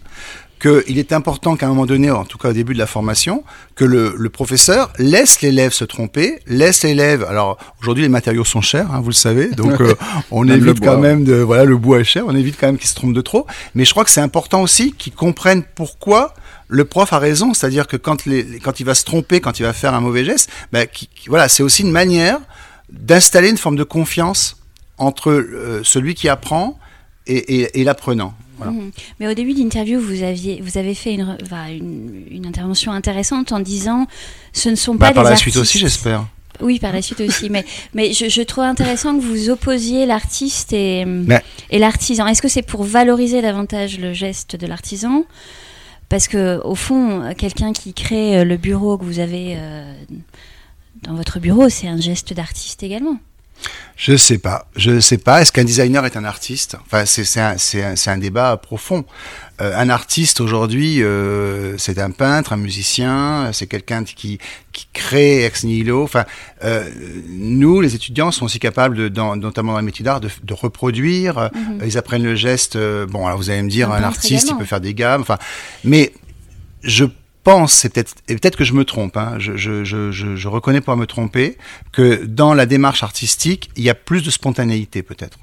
qu'il 0.59 0.99
est 0.99 1.13
important 1.13 1.57
qu'à 1.57 1.67
un 1.67 1.71
moment 1.71 1.87
donné, 1.87 2.11
en 2.11 2.25
tout 2.25 2.39
cas 2.39 2.51
au 2.51 2.53
début 2.53 2.75
de 2.75 2.79
la 2.79 2.87
formation, 2.87 3.45
que 3.75 3.85
le, 3.85 4.15
le 4.17 4.31
professeur 4.31 4.93
laisse 4.99 5.41
l'élève 5.41 5.73
se 5.73 5.85
tromper, 5.85 6.41
laisse 6.47 6.83
l'élève. 6.83 7.25
Alors 7.25 7.59
aujourd'hui, 7.81 8.03
les 8.03 8.09
matériaux 8.09 8.45
sont 8.45 8.61
chers, 8.61 8.93
hein, 8.93 9.01
vous 9.01 9.11
le 9.11 9.15
savez, 9.15 9.49
donc 9.49 9.81
euh, 9.81 9.95
on 10.31 10.45
même 10.45 10.59
évite 10.59 10.81
quand 10.81 10.99
même 10.99 11.25
de 11.25 11.35
voilà 11.35 11.65
le 11.65 11.77
bois 11.77 12.01
est 12.01 12.05
cher, 12.05 12.25
on 12.27 12.35
évite 12.35 12.57
quand 12.59 12.67
même 12.67 12.79
qu'il 12.79 12.89
se 12.89 12.95
trompe 12.95 13.15
de 13.15 13.21
trop. 13.21 13.47
Mais 13.75 13.85
je 13.85 13.91
crois 13.91 14.05
que 14.05 14.11
c'est 14.11 14.21
important 14.21 14.63
aussi 14.63 14.93
qu'ils 14.93 15.15
comprennent 15.15 15.63
pourquoi 15.75 16.35
le 16.69 16.85
prof 16.85 17.13
a 17.13 17.19
raison, 17.19 17.55
c'est-à-dire 17.55 17.87
que 17.87 17.97
quand, 17.97 18.27
les, 18.27 18.59
quand 18.59 18.81
il 18.81 18.85
va 18.85 18.95
se 18.95 19.05
tromper, 19.05 19.41
quand 19.41 19.59
il 19.59 19.63
va 19.63 19.73
faire 19.73 19.95
un 19.95 20.01
mauvais 20.01 20.25
geste, 20.25 20.51
qui, 20.93 21.09
voilà, 21.27 21.49
c'est 21.49 21.63
aussi 21.63 21.83
une 21.83 21.91
manière 21.91 22.39
d'installer 22.91 23.49
une 23.51 23.59
forme 23.59 23.77
de 23.77 23.85
confiance 23.85 24.57
entre 24.99 25.31
euh, 25.31 25.81
celui 25.85 26.15
qui 26.15 26.29
apprend 26.29 26.79
et, 27.27 27.61
et, 27.61 27.81
et 27.81 27.85
l'apprenant. 27.85 28.35
Voilà. 28.59 28.73
Mhm. 28.73 28.91
Mais 29.21 29.29
au 29.29 29.35
début 29.35 29.55
de 29.55 29.59
l'interview, 29.61 29.99
vous, 30.01 30.23
aviez, 30.23 30.61
vous 30.63 30.77
avez 30.79 30.95
fait 30.95 31.15
une, 31.15 31.23
re- 31.23 31.39
enfin, 31.43 31.69
une, 31.69 32.25
une 32.31 32.47
intervention 32.47 32.93
intéressante 32.93 33.53
en 33.53 33.61
disant 33.61 34.07
ce 34.53 34.69
ne 34.69 34.75
sont 34.75 34.95
Bah, 34.95 35.09
pas 35.09 35.15
par 35.15 35.25
des 35.25 35.31
la 35.31 35.37
suite 35.37 35.57
aussi, 35.57 35.79
j'espère. 35.79 36.27
Oui, 36.61 36.81
par 36.81 36.93
la 36.93 37.03
suite 37.03 37.21
aussi. 37.21 37.51
mais 37.51 37.65
mais 37.95 38.13
je, 38.13 38.29
je 38.29 38.43
trouve 38.43 38.65
intéressant 38.65 39.17
que 39.17 39.23
vous 39.23 39.49
opposiez 39.49 40.07
l'artiste 40.07 40.73
et, 40.73 41.05
Mais- 41.05 41.41
et 41.71 41.79
l'artisan. 41.79 42.27
Est-ce 42.27 42.43
que 42.43 42.49
c'est 42.49 42.63
pour 42.63 42.83
valoriser 42.83 43.41
davantage 43.43 43.99
le 44.01 44.13
geste 44.13 44.57
de 44.57 44.67
l'artisan? 44.67 45.25
Parce 46.09 46.27
que 46.27 46.61
au 46.65 46.75
fond, 46.75 47.33
quelqu'un 47.37 47.73
qui 47.73 47.93
crée 47.95 48.39
euh, 48.39 48.45
le 48.45 48.57
bureau 48.57 48.99
que 48.99 49.05
vous 49.05 49.19
avez 49.21 49.55
euh, 49.57 49.93
dans 51.03 51.15
votre 51.15 51.39
bureau, 51.39 51.69
c'est 51.69 51.87
un 51.87 52.01
geste 52.01 52.33
d'artiste 52.33 52.83
également. 52.83 53.19
Je 53.97 54.17
sais 54.17 54.39
pas. 54.39 54.69
Je 54.77 55.01
sais 55.01 55.19
pas. 55.19 55.43
Est-ce 55.43 55.51
qu'un 55.51 55.65
designer 55.65 56.07
est 56.07 56.17
un 56.17 56.25
artiste? 56.25 56.77
Enfin, 56.87 57.05
c'est 57.05 57.41
un, 57.41 57.57
un, 57.57 57.95
un 58.13 58.19
débat 58.19 58.57
profond. 58.57 59.05
Euh, 59.61 59.77
un 59.77 59.89
artiste 59.91 60.41
aujourd'hui, 60.41 61.03
euh, 61.03 61.77
c'est 61.79 61.99
un 61.99 62.13
peintre, 62.13 62.53
un 62.53 62.59
musicien, 62.59 63.51
c'est 63.53 63.67
quelqu'un 63.67 64.05
qui 64.05 64.39
qui 64.73 64.87
crée 64.93 65.45
ex 65.45 65.65
nihilo. 65.65 66.05
Enfin, 66.05 66.25
euh, 66.63 66.89
nous, 67.29 67.81
les 67.81 67.97
étudiants, 67.97 68.31
sont 68.31 68.45
aussi 68.45 68.61
capables, 68.61 68.97
de, 68.97 69.09
dans, 69.09 69.35
notamment 69.35 69.73
dans 69.73 69.81
le 69.81 69.85
métier 69.85 70.05
d'art, 70.05 70.21
de, 70.21 70.31
de 70.45 70.55
reproduire. 70.55 71.39
Euh, 71.39 71.49
Ils 71.85 71.99
apprennent 71.99 72.23
le 72.23 72.37
geste. 72.37 72.79
bon, 73.09 73.27
alors 73.27 73.37
vous 73.39 73.51
allez 73.51 73.63
me 73.63 73.69
dire, 73.71 73.91
Un 73.91 74.05
artiste, 74.05 74.45
également. 74.45 74.59
il 74.59 74.61
peut 74.61 74.69
faire 74.69 74.81
des 74.81 74.95
gammes. 74.95 75.23
Enfin, 75.23 75.39
mais 75.83 76.13
je 76.85 77.05
pense, 77.49 77.73
c'est 77.73 77.89
peut-être, 77.89 78.15
et 78.29 78.35
peut-être 78.35 78.57
que 78.57 78.65
je 78.65 78.75
me 78.75 78.85
trompe, 78.85 79.17
hein, 79.17 79.37
je, 79.39 79.57
je, 79.57 79.83
je, 79.83 80.13
je, 80.13 80.37
je 80.37 80.49
reconnais 80.49 80.81
pouvoir 80.81 80.99
me 80.99 81.07
tromper, 81.07 81.57
que 81.93 82.23
dans 82.27 82.53
la 82.53 82.67
démarche 82.67 83.03
artistique, 83.03 83.71
il 83.75 83.85
y 83.85 83.89
a 83.89 83.95
plus 83.95 84.23
de 84.23 84.31
spontanéité 84.31 85.03
peut-être. 85.03 85.39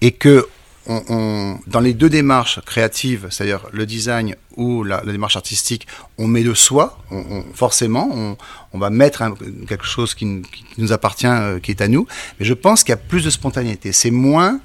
Et 0.00 0.12
que 0.12 0.48
dans 0.86 1.80
les 1.80 1.92
deux 1.92 2.08
démarches 2.08 2.60
créatives, 2.64 3.28
c'est-à-dire 3.30 3.66
le 3.72 3.84
design 3.84 4.34
ou 4.56 4.82
la, 4.82 5.02
démarche 5.02 5.36
artistique, 5.36 5.86
on 6.16 6.26
met 6.26 6.42
de 6.42 6.54
soi, 6.54 6.98
on, 7.10 7.44
forcément, 7.52 8.36
on, 8.72 8.78
va 8.78 8.88
mettre 8.88 9.22
quelque 9.68 9.84
chose 9.84 10.14
qui 10.14 10.42
nous 10.78 10.92
appartient, 10.92 11.26
euh, 11.26 11.60
qui 11.60 11.70
est 11.70 11.82
à 11.82 11.88
nous, 11.88 12.06
mais 12.38 12.46
je 12.46 12.54
pense 12.54 12.82
qu'il 12.82 12.92
y 12.92 12.94
a 12.94 12.96
plus 12.96 13.22
de 13.22 13.30
spontanéité. 13.30 13.92
C'est 13.92 14.10
moins... 14.10 14.60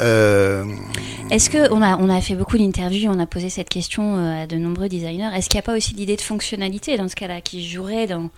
euh, 0.00 0.64
Est-ce 1.30 1.50
que 1.50 1.72
on 1.72 1.82
a 1.82 1.96
on 1.98 2.08
a 2.10 2.20
fait 2.20 2.34
beaucoup 2.34 2.58
d'interviews, 2.58 3.10
on 3.10 3.18
a 3.18 3.26
posé 3.26 3.50
cette 3.50 3.68
question 3.68 4.16
euh, 4.18 4.42
à 4.42 4.46
de 4.46 4.56
nombreux 4.56 4.88
designers. 4.88 5.30
Est-ce 5.34 5.48
qu'il 5.48 5.56
n'y 5.58 5.60
a 5.60 5.62
pas 5.62 5.76
aussi 5.76 5.94
l'idée 5.94 6.16
de 6.16 6.20
fonctionnalité 6.20 6.96
dans 6.96 7.08
ce 7.08 7.14
cas-là 7.16 7.40
qui 7.40 7.68
jouerait 7.68 8.06
dans 8.06 8.30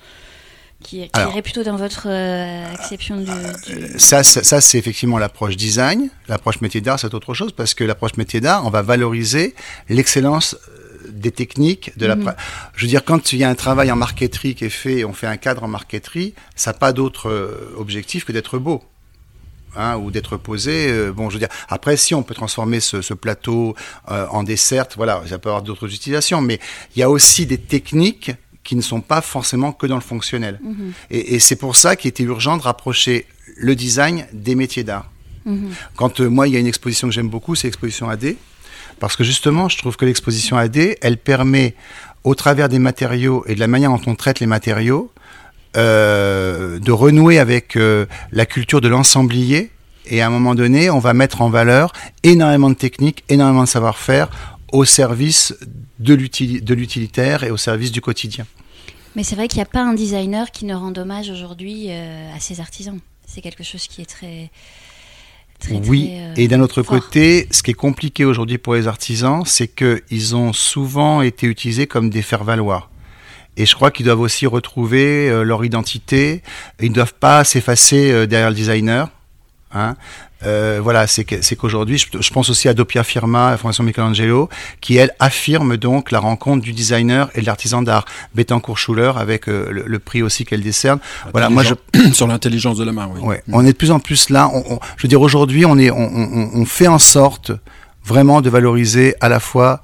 qui, 0.82 1.00
qui 1.00 1.10
Alors. 1.14 1.32
irait 1.32 1.42
plutôt 1.42 1.64
dans 1.64 1.76
votre 1.76 2.06
euh, 2.08 2.72
acception 2.72 3.16
du, 3.16 3.24
du- 3.24 3.98
Ça, 3.98 4.22
ça, 4.22 4.44
ça, 4.44 4.60
c'est 4.60 4.78
effectivement 4.78 5.18
l'approche 5.18 5.56
design. 5.56 6.08
L'approche 6.28 6.60
métier 6.60 6.80
d'art, 6.80 7.00
c'est 7.00 7.12
autre 7.14 7.34
chose 7.34 7.50
parce 7.52 7.74
que 7.74 7.82
l'approche 7.82 8.16
métier 8.16 8.40
d'art, 8.40 8.64
on 8.64 8.70
va 8.70 8.82
valoriser 8.82 9.56
l'excellence 9.88 10.54
euh, 10.54 11.08
des 11.10 11.32
techniques. 11.32 11.90
De 11.98 12.06
la, 12.06 12.14
Mhm. 12.14 12.32
Je 12.76 12.82
veux 12.84 12.88
dire, 12.88 13.04
quand 13.04 13.32
il 13.32 13.40
y 13.40 13.44
a 13.44 13.48
un 13.48 13.56
travail 13.56 13.90
en 13.90 13.96
marqueterie 13.96 14.54
qui 14.54 14.66
est 14.66 14.70
fait, 14.70 15.04
on 15.04 15.12
fait 15.12 15.26
un 15.26 15.36
cadre 15.36 15.64
en 15.64 15.68
marqueterie, 15.68 16.34
ça 16.54 16.70
n'a 16.72 16.78
pas 16.78 16.92
d'autre 16.92 17.28
euh, 17.28 17.74
objectif 17.76 18.24
que 18.24 18.30
d'être 18.30 18.58
beau. 18.58 18.84
Hein, 19.76 19.96
ou 19.96 20.10
d'être 20.10 20.36
posé. 20.36 20.88
euh, 20.90 21.12
bon, 21.12 21.28
je 21.28 21.34
veux 21.34 21.38
dire, 21.38 21.48
après, 21.68 21.96
si 21.96 22.14
on 22.14 22.22
peut 22.22 22.34
transformer 22.34 22.80
ce, 22.80 23.02
ce 23.02 23.14
plateau 23.14 23.76
euh, 24.10 24.26
en 24.30 24.42
dessert, 24.42 24.86
voilà, 24.96 25.22
ça 25.28 25.38
peut 25.38 25.50
avoir 25.50 25.62
d'autres 25.62 25.92
utilisations, 25.92 26.40
mais 26.40 26.58
il 26.96 27.00
y 27.00 27.02
a 27.02 27.10
aussi 27.10 27.46
des 27.46 27.58
techniques 27.58 28.32
qui 28.64 28.76
ne 28.76 28.80
sont 28.82 29.00
pas 29.00 29.20
forcément 29.20 29.72
que 29.72 29.86
dans 29.86 29.94
le 29.94 30.00
fonctionnel. 30.00 30.58
Mhm. 30.62 30.92
Et, 31.10 31.34
et 31.34 31.38
c'est 31.38 31.56
pour 31.56 31.76
ça 31.76 31.96
qu'il 31.96 32.08
était 32.08 32.24
urgent 32.24 32.56
de 32.56 32.62
rapprocher 32.62 33.26
le 33.56 33.76
design 33.76 34.26
des 34.32 34.54
métiers 34.54 34.84
d'art. 34.84 35.10
Mhm. 35.44 35.70
Quand 35.96 36.20
euh, 36.20 36.28
moi, 36.28 36.48
il 36.48 36.54
y 36.54 36.56
a 36.56 36.60
une 36.60 36.66
exposition 36.66 37.08
que 37.08 37.14
j'aime 37.14 37.28
beaucoup, 37.28 37.54
c'est 37.54 37.68
l'exposition 37.68 38.08
AD. 38.08 38.36
Parce 39.00 39.16
que 39.16 39.22
justement, 39.22 39.68
je 39.68 39.78
trouve 39.78 39.96
que 39.96 40.04
l'exposition 40.04 40.56
AD, 40.56 40.96
elle 41.00 41.18
permet, 41.18 41.74
au 42.24 42.34
travers 42.34 42.68
des 42.68 42.78
matériaux 42.78 43.44
et 43.46 43.54
de 43.54 43.60
la 43.60 43.68
manière 43.68 43.90
dont 43.90 44.00
on 44.06 44.14
traite 44.14 44.40
les 44.40 44.46
matériaux, 44.46 45.10
de 45.78 46.92
renouer 46.92 47.38
avec 47.38 47.76
euh, 47.76 48.06
la 48.32 48.46
culture 48.46 48.80
de 48.80 48.88
l'ensemblier. 48.88 49.70
Et 50.06 50.22
à 50.22 50.26
un 50.26 50.30
moment 50.30 50.54
donné, 50.54 50.88
on 50.90 50.98
va 50.98 51.12
mettre 51.12 51.42
en 51.42 51.50
valeur 51.50 51.92
énormément 52.22 52.70
de 52.70 52.74
techniques, 52.74 53.24
énormément 53.28 53.64
de 53.64 53.68
savoir-faire 53.68 54.28
au 54.72 54.84
service 54.84 55.54
de 55.98 56.14
l'utili- 56.14 56.62
de 56.62 56.74
l'utilitaire 56.74 57.44
et 57.44 57.50
au 57.50 57.56
service 57.56 57.92
du 57.92 58.00
quotidien. 58.00 58.46
Mais 59.16 59.24
c'est 59.24 59.34
vrai 59.34 59.48
qu'il 59.48 59.58
n'y 59.58 59.62
a 59.62 59.66
pas 59.66 59.82
un 59.82 59.94
designer 59.94 60.50
qui 60.50 60.64
ne 60.64 60.74
rend 60.74 60.92
hommage 60.96 61.28
aujourd'hui 61.30 61.86
euh, 61.88 62.36
à 62.36 62.40
ses 62.40 62.60
artisans. 62.60 62.98
C'est 63.26 63.40
quelque 63.40 63.64
chose 63.64 63.86
qui 63.86 64.00
est 64.00 64.06
très 64.06 64.50
très 65.58 65.74
oui, 65.74 66.06
très, 66.06 66.20
euh, 66.20 66.34
et 66.36 66.48
d'un 66.48 66.60
autre 66.60 66.82
fort. 66.82 67.00
côté, 67.00 67.48
ce 67.50 67.62
qui 67.62 67.72
est 67.72 67.74
compliqué 67.74 68.24
aujourd'hui 68.24 68.58
pour 68.58 68.74
les 68.74 68.86
artisans, 68.86 69.42
c'est 69.44 69.68
qu'ils 69.68 70.36
ont 70.36 70.52
souvent 70.52 71.20
été 71.20 71.46
utilisés 71.46 71.86
comme 71.86 72.10
des 72.10 72.22
faire-valoir. 72.22 72.90
Et 73.58 73.66
je 73.66 73.74
crois 73.74 73.90
qu'ils 73.90 74.06
doivent 74.06 74.20
aussi 74.20 74.46
retrouver 74.46 75.28
euh, 75.28 75.42
leur 75.42 75.64
identité. 75.64 76.42
Ils 76.80 76.88
ne 76.90 76.94
doivent 76.94 77.14
pas 77.14 77.44
s'effacer 77.44 78.10
euh, 78.12 78.26
derrière 78.26 78.48
le 78.50 78.54
designer. 78.56 79.08
Hein. 79.74 79.96
Euh, 80.46 80.78
voilà, 80.80 81.08
c'est 81.08 81.24
qu'aujourd'hui, 81.24 81.98
je, 81.98 82.06
je 82.20 82.30
pense 82.30 82.48
aussi 82.48 82.68
à 82.68 82.74
Doppia 82.74 83.02
Firma, 83.02 83.50
la 83.50 83.56
Fondation 83.56 83.82
Michelangelo, 83.82 84.48
qui 84.80 84.96
elle 84.96 85.10
affirme 85.18 85.76
donc 85.76 86.12
la 86.12 86.20
rencontre 86.20 86.62
du 86.62 86.72
designer 86.72 87.28
et 87.34 87.40
de 87.40 87.46
l'artisan 87.46 87.82
d'art. 87.82 88.04
Bettencourt 88.36 88.78
Schuller 88.78 89.10
avec 89.16 89.48
euh, 89.48 89.68
le, 89.72 89.82
le 89.84 89.98
prix 89.98 90.22
aussi 90.22 90.44
qu'elle 90.44 90.62
décerne. 90.62 91.00
Voilà, 91.32 91.50
moi 91.50 91.64
je 91.64 91.74
sur 92.12 92.28
l'intelligence 92.28 92.78
de 92.78 92.84
la 92.84 92.92
main, 92.92 93.10
oui. 93.12 93.20
Ouais, 93.20 93.42
on 93.52 93.66
est 93.66 93.72
de 93.72 93.76
plus 93.76 93.90
en 93.90 93.98
plus 93.98 94.30
là. 94.30 94.48
On, 94.54 94.62
on- 94.74 94.78
je 94.96 95.02
veux 95.02 95.08
dire, 95.08 95.20
aujourd'hui, 95.20 95.66
on 95.66 95.76
est, 95.76 95.90
on 95.90 96.64
fait 96.64 96.86
en 96.86 97.00
sorte 97.00 97.50
vraiment 98.04 98.40
de 98.40 98.48
valoriser 98.48 99.16
à 99.20 99.28
la 99.28 99.40
fois 99.40 99.82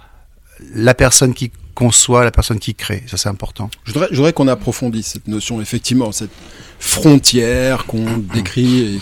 la 0.73 0.95
personne 0.95 1.35
qui 1.35 1.51
conçoit, 1.75 2.25
la 2.25 2.31
personne 2.31 2.59
qui 2.59 2.75
crée. 2.75 3.03
Ça, 3.07 3.17
c'est 3.17 3.29
important. 3.29 3.71
Je 3.85 3.93
voudrais, 3.93 4.33
qu'on 4.33 4.49
approfondisse 4.49 5.09
cette 5.09 5.29
notion, 5.29 5.61
effectivement, 5.61 6.13
cette 6.13 6.31
frontière 6.79 7.85
qu'on 7.87 8.19
décrit 8.19 8.97
et 8.97 9.01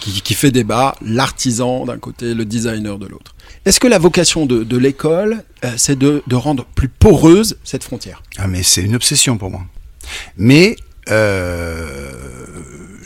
qui, 0.00 0.22
qui 0.22 0.34
fait 0.34 0.50
débat, 0.50 0.96
l'artisan 1.02 1.84
d'un 1.84 1.98
côté, 1.98 2.34
le 2.34 2.44
designer 2.44 2.98
de 2.98 3.06
l'autre. 3.06 3.34
Est-ce 3.64 3.78
que 3.78 3.86
la 3.88 3.98
vocation 3.98 4.46
de, 4.46 4.64
de 4.64 4.76
l'école, 4.76 5.44
euh, 5.64 5.72
c'est 5.76 5.98
de, 5.98 6.22
de 6.26 6.36
rendre 6.36 6.64
plus 6.74 6.88
poreuse 6.88 7.58
cette 7.62 7.84
frontière? 7.84 8.22
Ah, 8.38 8.48
mais 8.48 8.62
c'est 8.62 8.82
une 8.82 8.94
obsession 8.94 9.36
pour 9.36 9.50
moi. 9.50 9.62
Mais 10.36 10.76
euh, 11.10 12.10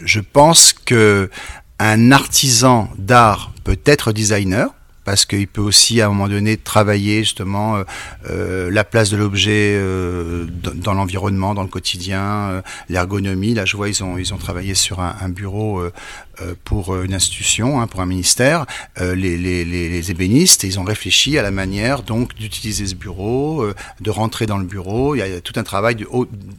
je 0.05 0.21
pense 0.21 0.73
que 0.73 1.31
un 1.79 2.13
artisan 2.13 2.89
d'art 2.99 3.53
peut 3.65 3.81
être 3.85 4.13
designer 4.13 4.69
parce 5.05 5.27
qu'il 5.27 5.47
peut 5.47 5.61
aussi 5.61 6.01
à 6.01 6.07
un 6.07 6.09
moment 6.09 6.29
donné 6.29 6.57
travailler 6.57 7.23
justement 7.23 7.77
euh, 7.77 7.85
euh, 8.31 8.71
la 8.71 8.85
place 8.85 9.11
de 9.11 9.17
l'objet 9.17 9.75
euh, 9.77 10.47
dans, 10.75 10.95
l'environnement, 10.95 11.55
dans 11.55 11.63
le 11.63 11.69
quotidien, 11.69 12.23
euh, 12.51 12.63
l'ergonomie. 12.89 13.55
Là, 13.55 13.65
je 13.65 13.77
vois 13.77 13.89
ils 13.89 14.03
ont 14.03 14.19
ils 14.19 14.33
ont 14.35 14.39
travaillé 14.39 14.75
sur 14.75 15.01
un, 15.01 15.15
un 15.21 15.29
bureau 15.29 15.81
euh, 15.81 15.93
euh, 16.41 16.55
pour 16.65 16.97
une 17.01 17.15
institution, 17.15 17.81
hein, 17.81 17.87
pour 17.87 18.01
un 18.01 18.07
ministère, 18.07 18.67
euh, 19.01 19.15
les, 19.15 19.37
les, 19.37 19.65
les, 19.65 19.89
les 19.89 20.11
ébénistes, 20.11 20.65
et 20.65 20.67
ils 20.67 20.81
ont 20.81 20.85
réfléchi 20.85 21.39
à 21.39 21.43
la 21.43 21.51
manière 21.51 22.03
donc 22.03 22.35
d'utiliser 22.35 22.87
ce 22.87 22.95
bureau, 22.95 23.63
euh, 23.63 23.75
de 24.01 24.11
rentrer 24.11 24.47
dans 24.47 24.59
le 24.59 24.65
bureau. 24.65 25.15
Il 25.15 25.19
y 25.19 25.23
a, 25.23 25.29
il 25.29 25.35
y 25.35 25.37
a 25.37 25.41
tout 25.41 25.53
un 25.57 25.63
travail 25.63 25.95
du, 25.95 26.07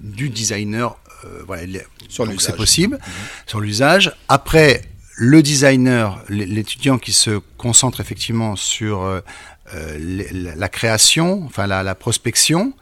du 0.02 0.30
designer. 0.30 0.96
euh, 1.26 1.44
voilà, 1.48 1.64
Sur 2.10 2.26
donc 2.26 2.34
l'usage. 2.36 2.52
c'est 2.52 2.56
possible 2.58 3.00
sur 3.48 3.60
l'usage. 3.60 4.14
Après, 4.30 4.82
le 5.18 5.42
designer, 5.42 6.24
l'étudiant 6.30 6.98
qui 6.98 7.14
se 7.14 7.40
concentre 7.58 8.02
effectivement 8.02 8.56
sur 8.56 9.04
euh, 9.04 9.22
euh, 9.74 9.98
la 10.32 10.70
création, 10.70 11.44
enfin 11.46 11.68
la, 11.68 11.84
la 11.84 11.96
prospection, 11.96 12.74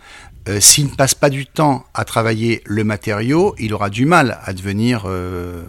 euh, 0.50 0.60
s'il 0.60 0.86
ne 0.86 0.96
passe 0.96 1.16
pas 1.16 1.30
du 1.30 1.46
temps 1.46 1.86
à 1.94 2.04
travailler 2.04 2.62
le 2.66 2.84
matériau, 2.84 3.56
il 3.60 3.74
aura 3.74 3.90
du 3.90 4.06
mal 4.06 4.40
à 4.44 4.54
devenir 4.54 5.04
euh, 5.06 5.64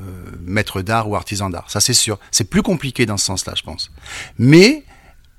maître 0.44 0.82
d'art 0.82 1.08
ou 1.08 1.14
artisan 1.14 1.48
d'art. 1.48 1.70
Ça, 1.70 1.80
c'est 1.80 1.94
sûr. 1.94 2.18
C'est 2.32 2.50
plus 2.50 2.62
compliqué 2.62 3.06
dans 3.06 3.16
ce 3.16 3.26
sens-là, 3.26 3.52
je 3.56 3.62
pense. 3.62 3.92
Mais 4.38 4.82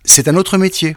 c'est 0.05 0.29
un 0.29 0.35
autre 0.37 0.57
métier. 0.57 0.95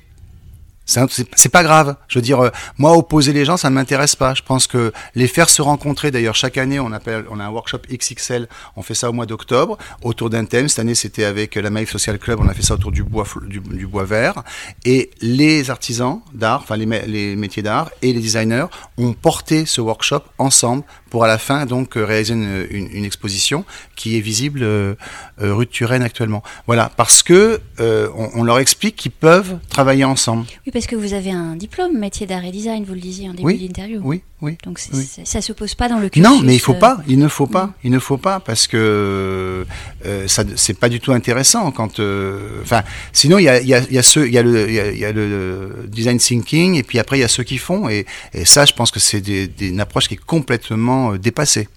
C'est 0.88 1.50
pas 1.50 1.62
grave. 1.62 1.96
Je 2.08 2.18
veux 2.18 2.22
dire, 2.22 2.40
euh, 2.40 2.50
moi, 2.78 2.96
opposer 2.96 3.34
les 3.34 3.44
gens, 3.44 3.58
ça 3.58 3.68
ne 3.68 3.74
m'intéresse 3.74 4.16
pas. 4.16 4.32
Je 4.32 4.42
pense 4.42 4.66
que 4.66 4.90
les 5.14 5.28
faire 5.28 5.50
se 5.50 5.60
rencontrer, 5.60 6.10
d'ailleurs, 6.10 6.34
chaque 6.34 6.56
année, 6.56 6.80
on 6.80 6.92
appelle, 6.92 7.26
on 7.30 7.38
a 7.40 7.44
un 7.44 7.50
workshop 7.50 7.80
XXL. 7.92 8.48
On 8.74 8.82
fait 8.82 8.94
ça 8.94 9.10
au 9.10 9.12
mois 9.12 9.26
d'octobre, 9.26 9.76
autour 10.02 10.30
d'un 10.30 10.46
thème. 10.46 10.66
Cette 10.68 10.78
année, 10.78 10.94
c'était 10.94 11.24
avec 11.24 11.56
la 11.56 11.68
Maïf 11.68 11.90
Social 11.90 12.18
Club. 12.18 12.40
On 12.40 12.48
a 12.48 12.54
fait 12.54 12.62
ça 12.62 12.72
autour 12.74 12.90
du 12.90 13.02
bois, 13.04 13.26
du, 13.46 13.60
bois 13.86 14.04
vert. 14.04 14.42
Et 14.86 15.10
les 15.20 15.68
artisans 15.70 16.20
d'art, 16.32 16.60
enfin 16.62 16.76
les, 16.76 16.86
mé- 16.86 17.04
les 17.06 17.36
métiers 17.36 17.62
d'art 17.62 17.90
et 18.00 18.14
les 18.14 18.20
designers 18.20 18.66
ont 18.96 19.12
porté 19.12 19.66
ce 19.66 19.82
workshop 19.82 20.22
ensemble 20.38 20.84
pour 21.10 21.24
à 21.24 21.28
la 21.28 21.38
fin 21.38 21.64
donc 21.64 21.96
euh, 21.96 22.04
réaliser 22.04 22.34
une, 22.34 22.66
une- 22.70 23.04
exposition 23.04 23.64
qui 23.96 24.16
est 24.18 24.20
visible 24.20 24.60
euh, 24.62 24.94
euh, 25.42 25.54
rue 25.54 25.64
de 25.64 25.70
Turenne 25.70 26.02
actuellement. 26.02 26.42
Voilà, 26.66 26.90
parce 26.96 27.22
que 27.22 27.60
euh, 27.80 28.08
on, 28.14 28.42
leur 28.44 28.58
explique 28.58 28.96
qu'ils 28.96 29.10
peuvent 29.12 29.56
travailler 29.70 30.04
ensemble. 30.04 30.44
Parce 30.78 30.86
que 30.86 30.94
vous 30.96 31.12
avez 31.12 31.32
un 31.32 31.56
diplôme 31.56 31.98
métier 31.98 32.24
d'art 32.26 32.44
et 32.44 32.52
design, 32.52 32.84
vous 32.84 32.94
le 32.94 33.00
disiez 33.00 33.28
en 33.28 33.32
début 33.32 33.42
Oui, 33.44 33.66
d'interview. 33.66 34.00
Oui, 34.04 34.22
oui. 34.42 34.56
Donc 34.64 34.78
oui. 34.92 35.04
ça 35.24 35.40
se 35.42 35.52
pose 35.52 35.74
pas 35.74 35.88
dans 35.88 35.98
le 35.98 36.08
cursus. 36.08 36.22
Non, 36.22 36.40
mais 36.44 36.54
il 36.54 36.60
faut 36.60 36.74
euh, 36.74 36.78
pas. 36.78 36.98
Il 37.08 37.18
ne 37.18 37.26
faut 37.26 37.48
pas. 37.48 37.72
Il 37.82 37.90
ne 37.90 37.98
faut 37.98 38.16
pas 38.16 38.38
parce 38.38 38.68
que 38.68 39.64
euh, 40.06 40.28
ça, 40.28 40.44
c'est 40.54 40.78
pas 40.78 40.88
du 40.88 41.00
tout 41.00 41.10
intéressant 41.12 41.72
quand. 41.72 41.98
euh, 41.98 42.60
Enfin, 42.62 42.82
sinon 43.12 43.38
il 43.38 43.44
y 43.44 43.48
a, 43.48 43.60
il 43.60 43.66
y 43.66 43.74
a, 43.74 43.80
il 43.88 43.92
y 43.92 43.98
a 43.98 44.02
ceux, 44.04 44.28
il 44.28 44.32
y 44.34 44.38
a 44.38 44.42
le, 44.42 44.68
il 44.68 44.74
y 44.74 44.78
a, 44.80 44.90
il 44.92 44.98
y 44.98 45.04
a 45.04 45.10
le 45.12 45.86
design 45.88 46.18
thinking 46.18 46.76
et 46.76 46.84
puis 46.84 47.00
après 47.00 47.18
il 47.18 47.22
y 47.22 47.24
a 47.24 47.28
ceux 47.28 47.42
qui 47.42 47.58
font 47.58 47.88
et, 47.88 48.06
et 48.32 48.44
ça, 48.44 48.64
je 48.64 48.72
pense 48.72 48.92
que 48.92 49.00
c'est 49.00 49.20
des, 49.20 49.48
des- 49.48 49.70
une 49.70 49.80
approche 49.80 50.06
qui 50.06 50.14
est 50.14 50.24
complètement 50.24 51.12
euh, 51.14 51.18
dépassée. 51.18 51.68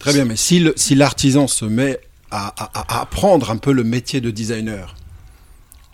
Très 0.00 0.12
bien, 0.12 0.24
mais 0.24 0.34
si 0.36 0.94
l'artisan 0.96 1.46
se 1.46 1.64
met 1.64 2.00
à, 2.32 2.48
à- 2.60 2.96
à 2.98 3.02
apprendre 3.02 3.50
un 3.52 3.56
peu 3.56 3.70
le 3.72 3.84
métier 3.84 4.20
de 4.20 4.30
designer, 4.32 4.96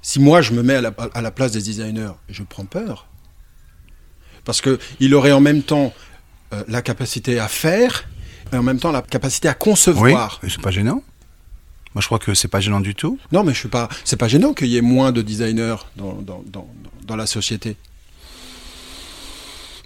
si 0.02 0.20
moi 0.20 0.42
je 0.42 0.52
me 0.52 0.62
mets 0.62 0.74
à 0.74 0.80
la, 0.80 0.92
à 1.14 1.20
la 1.22 1.30
place 1.30 1.52
des 1.52 1.62
designers, 1.62 2.12
je 2.28 2.42
prends 2.42 2.64
peur. 2.66 3.06
Parce 4.44 4.60
que 4.60 4.78
il 5.00 5.14
aurait 5.14 5.32
en 5.32 5.40
même 5.40 5.62
temps 5.62 5.92
euh, 6.52 6.64
la 6.68 6.82
capacité 6.82 7.38
à 7.38 7.48
faire 7.48 8.04
et 8.52 8.56
en 8.56 8.62
même 8.62 8.78
temps 8.80 8.90
la 8.92 9.00
capacité 9.02 9.48
à 9.48 9.52
Oui, 9.52 9.56
concevoir. 9.58 10.40
mais 10.42 10.48
c'est 10.50 10.60
pas 10.60 10.70
gênant. 10.72 11.02
Moi, 11.94 12.00
je 12.00 12.06
crois 12.06 12.18
que 12.18 12.34
c'est 12.34 12.48
pas 12.48 12.60
gênant 12.60 12.80
du 12.80 12.94
tout. 12.94 13.18
Non, 13.32 13.44
mais 13.44 13.52
je 13.52 13.58
suis 13.58 13.68
pas. 13.68 13.88
C'est 14.04 14.16
pas 14.16 14.26
gênant 14.28 14.54
qu'il 14.54 14.68
y 14.68 14.76
ait 14.78 14.80
moins 14.82 15.12
de 15.12 15.20
designers 15.22 15.76
dans, 15.96 16.14
dans, 16.14 16.42
dans, 16.46 16.66
dans 17.06 17.16
la 17.16 17.26
société. 17.26 17.76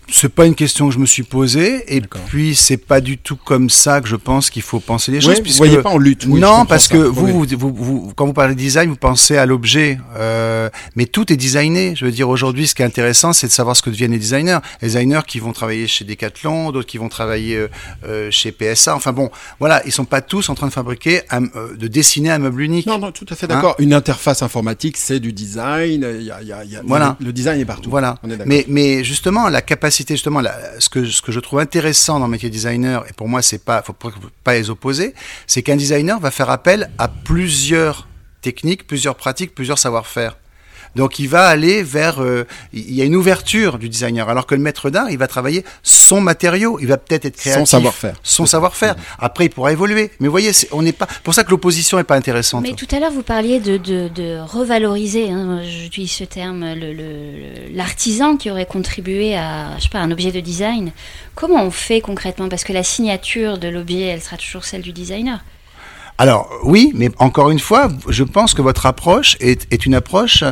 C'est 0.08 0.28
pas 0.28 0.46
une 0.46 0.54
question 0.54 0.86
que 0.88 0.94
je 0.94 0.98
me 1.00 1.06
suis 1.06 1.24
posée, 1.24 1.96
et 1.96 2.00
puis 2.00 2.54
c'est 2.54 2.76
pas 2.76 3.00
du 3.00 3.18
tout 3.18 3.34
comme 3.36 3.68
ça 3.70 4.00
que 4.00 4.06
je 4.08 4.14
pense 4.14 4.50
qu'il 4.50 4.62
faut 4.62 4.78
penser 4.78 5.10
les 5.10 5.20
choses. 5.20 5.36
Vous 5.36 5.42
puisque- 5.42 5.56
voyez 5.58 5.78
pas 5.78 5.90
en 5.90 5.98
lutte. 5.98 6.26
oui, 6.28 6.38
non, 6.40 6.64
parce 6.64 6.84
ça. 6.86 6.94
que 6.94 6.98
Oui, 7.08 7.12
vous, 7.32 7.40
oui. 7.40 7.54
vous, 7.58 7.74
vous, 7.74 7.84
vous- 7.84 8.12
quand 8.14 8.24
vous 8.24 8.32
parlez 8.32 8.54
de 8.54 8.58
design, 8.58 8.88
vous 8.88 8.94
pensez 8.96 9.36
à 9.36 9.46
l'objet, 9.46 9.98
euh, 10.16 10.70
mais 10.94 11.06
tout 11.06 11.32
est 11.32 11.36
designé. 11.36 11.94
Je 11.96 12.04
veux 12.04 12.12
dire, 12.12 12.28
aujourd'hui, 12.28 12.68
ce 12.68 12.74
qui 12.76 12.82
est 12.82 12.84
intéressant, 12.84 13.32
c'est 13.32 13.48
de 13.48 13.52
savoir 13.52 13.74
ce 13.76 13.82
que 13.82 13.90
deviennent 13.90 14.12
les 14.12 14.18
designers. 14.20 14.58
Les 14.80 14.88
designers 14.88 15.22
qui 15.26 15.40
vont 15.40 15.52
travailler 15.52 15.88
chez 15.88 16.04
Decathlon, 16.04 16.70
d'autres 16.70 16.86
qui 16.86 16.98
vont 16.98 17.08
travailler 17.08 17.56
euh, 17.56 17.68
euh, 18.06 18.30
chez 18.30 18.52
PSA. 18.52 18.94
Enfin 18.94 19.12
bon, 19.12 19.30
voilà, 19.58 19.82
ils 19.86 19.92
sont 19.92 20.04
pas 20.04 20.20
tous 20.20 20.48
en 20.50 20.54
train 20.54 20.68
de 20.68 20.72
fabriquer, 20.72 21.22
un- 21.30 21.46
euh, 21.56 21.74
de 21.76 21.88
dessiner 21.88 22.30
un 22.30 22.38
meuble 22.38 22.62
unique. 22.62 22.86
Non, 22.86 22.98
non, 22.98 23.10
tout 23.10 23.26
à 23.28 23.34
fait 23.34 23.48
d'accord. 23.48 23.74
Une 23.80 23.92
interface 23.92 24.42
informatique, 24.42 24.98
c'est 24.98 25.18
du 25.18 25.32
design. 25.32 26.06
Il 26.20 26.24
y 26.26 26.30
a, 26.30 26.42
il 26.42 26.46
y 26.48 26.52
a- 26.52 26.64
il 26.64 26.70
y 26.70 26.76
a- 26.76 26.82
Voilà. 26.86 27.16
Le, 27.20 27.32
design 27.32 27.60
est 27.60 27.64
partout. 27.64 27.90
Voilà. 27.90 28.18
On 28.22 28.28
est 28.28 28.36
d'accord. 28.36 28.46
Mais, 28.46 28.64
mais 28.68 29.02
justement, 29.02 29.48
la 29.48 29.62
capacité, 29.62 29.95
justement, 30.08 30.42
ce, 30.78 30.88
que, 30.88 31.04
je 31.04 31.40
trouve 31.40 31.60
intéressant 31.60 32.18
dans 32.18 32.26
le 32.26 32.32
métier 32.32 32.48
de 32.48 32.54
designer, 32.54 33.04
et 33.08 33.12
pour 33.12 33.28
moi, 33.28 33.42
c'est 33.42 33.64
pas, 33.64 33.82
faut 33.82 33.94
pas 34.44 34.54
les 34.54 34.70
opposer, 34.70 35.14
c'est 35.46 35.62
qu'un 35.62 35.76
designer 35.76 36.18
va 36.20 36.30
faire 36.30 36.50
appel 36.50 36.90
à 36.98 37.08
plusieurs 37.08 38.08
techniques, 38.42 38.86
plusieurs 38.86 39.16
pratiques, 39.16 39.54
plusieurs 39.54 39.78
savoir-faire. 39.78 40.36
Donc, 40.96 41.18
il 41.20 41.28
va 41.28 41.46
aller 41.46 41.82
vers, 41.84 42.20
euh, 42.22 42.44
il 42.72 42.92
y 42.94 43.02
a 43.02 43.04
une 43.04 43.14
ouverture 43.14 43.78
du 43.78 43.88
designer, 43.88 44.28
alors 44.28 44.46
que 44.46 44.54
le 44.54 44.60
maître 44.60 44.90
d'art, 44.90 45.10
il 45.10 45.18
va 45.18 45.28
travailler 45.28 45.64
son 45.84 46.20
matériau, 46.20 46.78
il 46.80 46.88
va 46.88 46.96
peut-être 46.96 47.26
être 47.26 47.36
créatif, 47.36 47.60
Son 47.60 47.66
savoir-faire. 47.66 48.16
son 48.24 48.46
savoir-faire. 48.46 48.96
Après, 49.18 49.44
il 49.46 49.50
pourra 49.50 49.70
évoluer. 49.72 50.10
Mais 50.18 50.26
vous 50.26 50.32
voyez, 50.32 50.52
c'est- 50.52 50.68
on 50.72 50.82
n'est 50.82 50.92
pas, 50.92 51.06
pour 51.22 51.34
ça 51.34 51.44
que 51.44 51.50
l'opposition 51.50 51.98
est 51.98 52.04
pas 52.04 52.16
intéressante. 52.16 52.62
Mais 52.62 52.72
tout 52.74 52.88
à 52.90 52.98
l'heure, 52.98 53.12
vous 53.12 53.22
parliez 53.22 53.60
de, 53.60 53.76
de, 53.76 54.08
de 54.08 54.38
revaloriser, 54.40 55.30
hein, 55.30 55.60
j'utilise 55.62 56.10
ce 56.12 56.24
terme, 56.24 56.64
le- 56.74 56.92
le- 56.92 57.74
l'artisan 57.74 58.36
qui 58.36 58.50
aurait 58.50 58.66
contribué 58.66 59.36
à 59.36 59.76
je 59.78 59.82
sais 59.84 59.88
pas, 59.90 60.00
un 60.00 60.10
objet 60.10 60.32
de 60.32 60.40
design. 60.40 60.92
Comment 61.34 61.62
on 61.62 61.70
fait 61.70 62.00
concrètement? 62.00 62.48
Parce 62.48 62.64
que 62.64 62.72
la 62.72 62.82
signature 62.82 63.58
de 63.58 63.68
l'objet, 63.68 64.00
elle 64.00 64.22
sera 64.22 64.36
toujours 64.38 64.64
celle 64.64 64.82
du 64.82 64.92
designer. 64.92 65.44
Alors 66.18 66.48
oui, 66.64 66.92
mais 66.94 67.10
encore 67.18 67.50
une 67.50 67.58
fois, 67.58 67.88
je 68.08 68.24
pense 68.24 68.54
que 68.54 68.62
votre 68.62 68.86
approche 68.86 69.36
est, 69.40 69.66
est 69.70 69.84
une 69.84 69.94
approche 69.94 70.44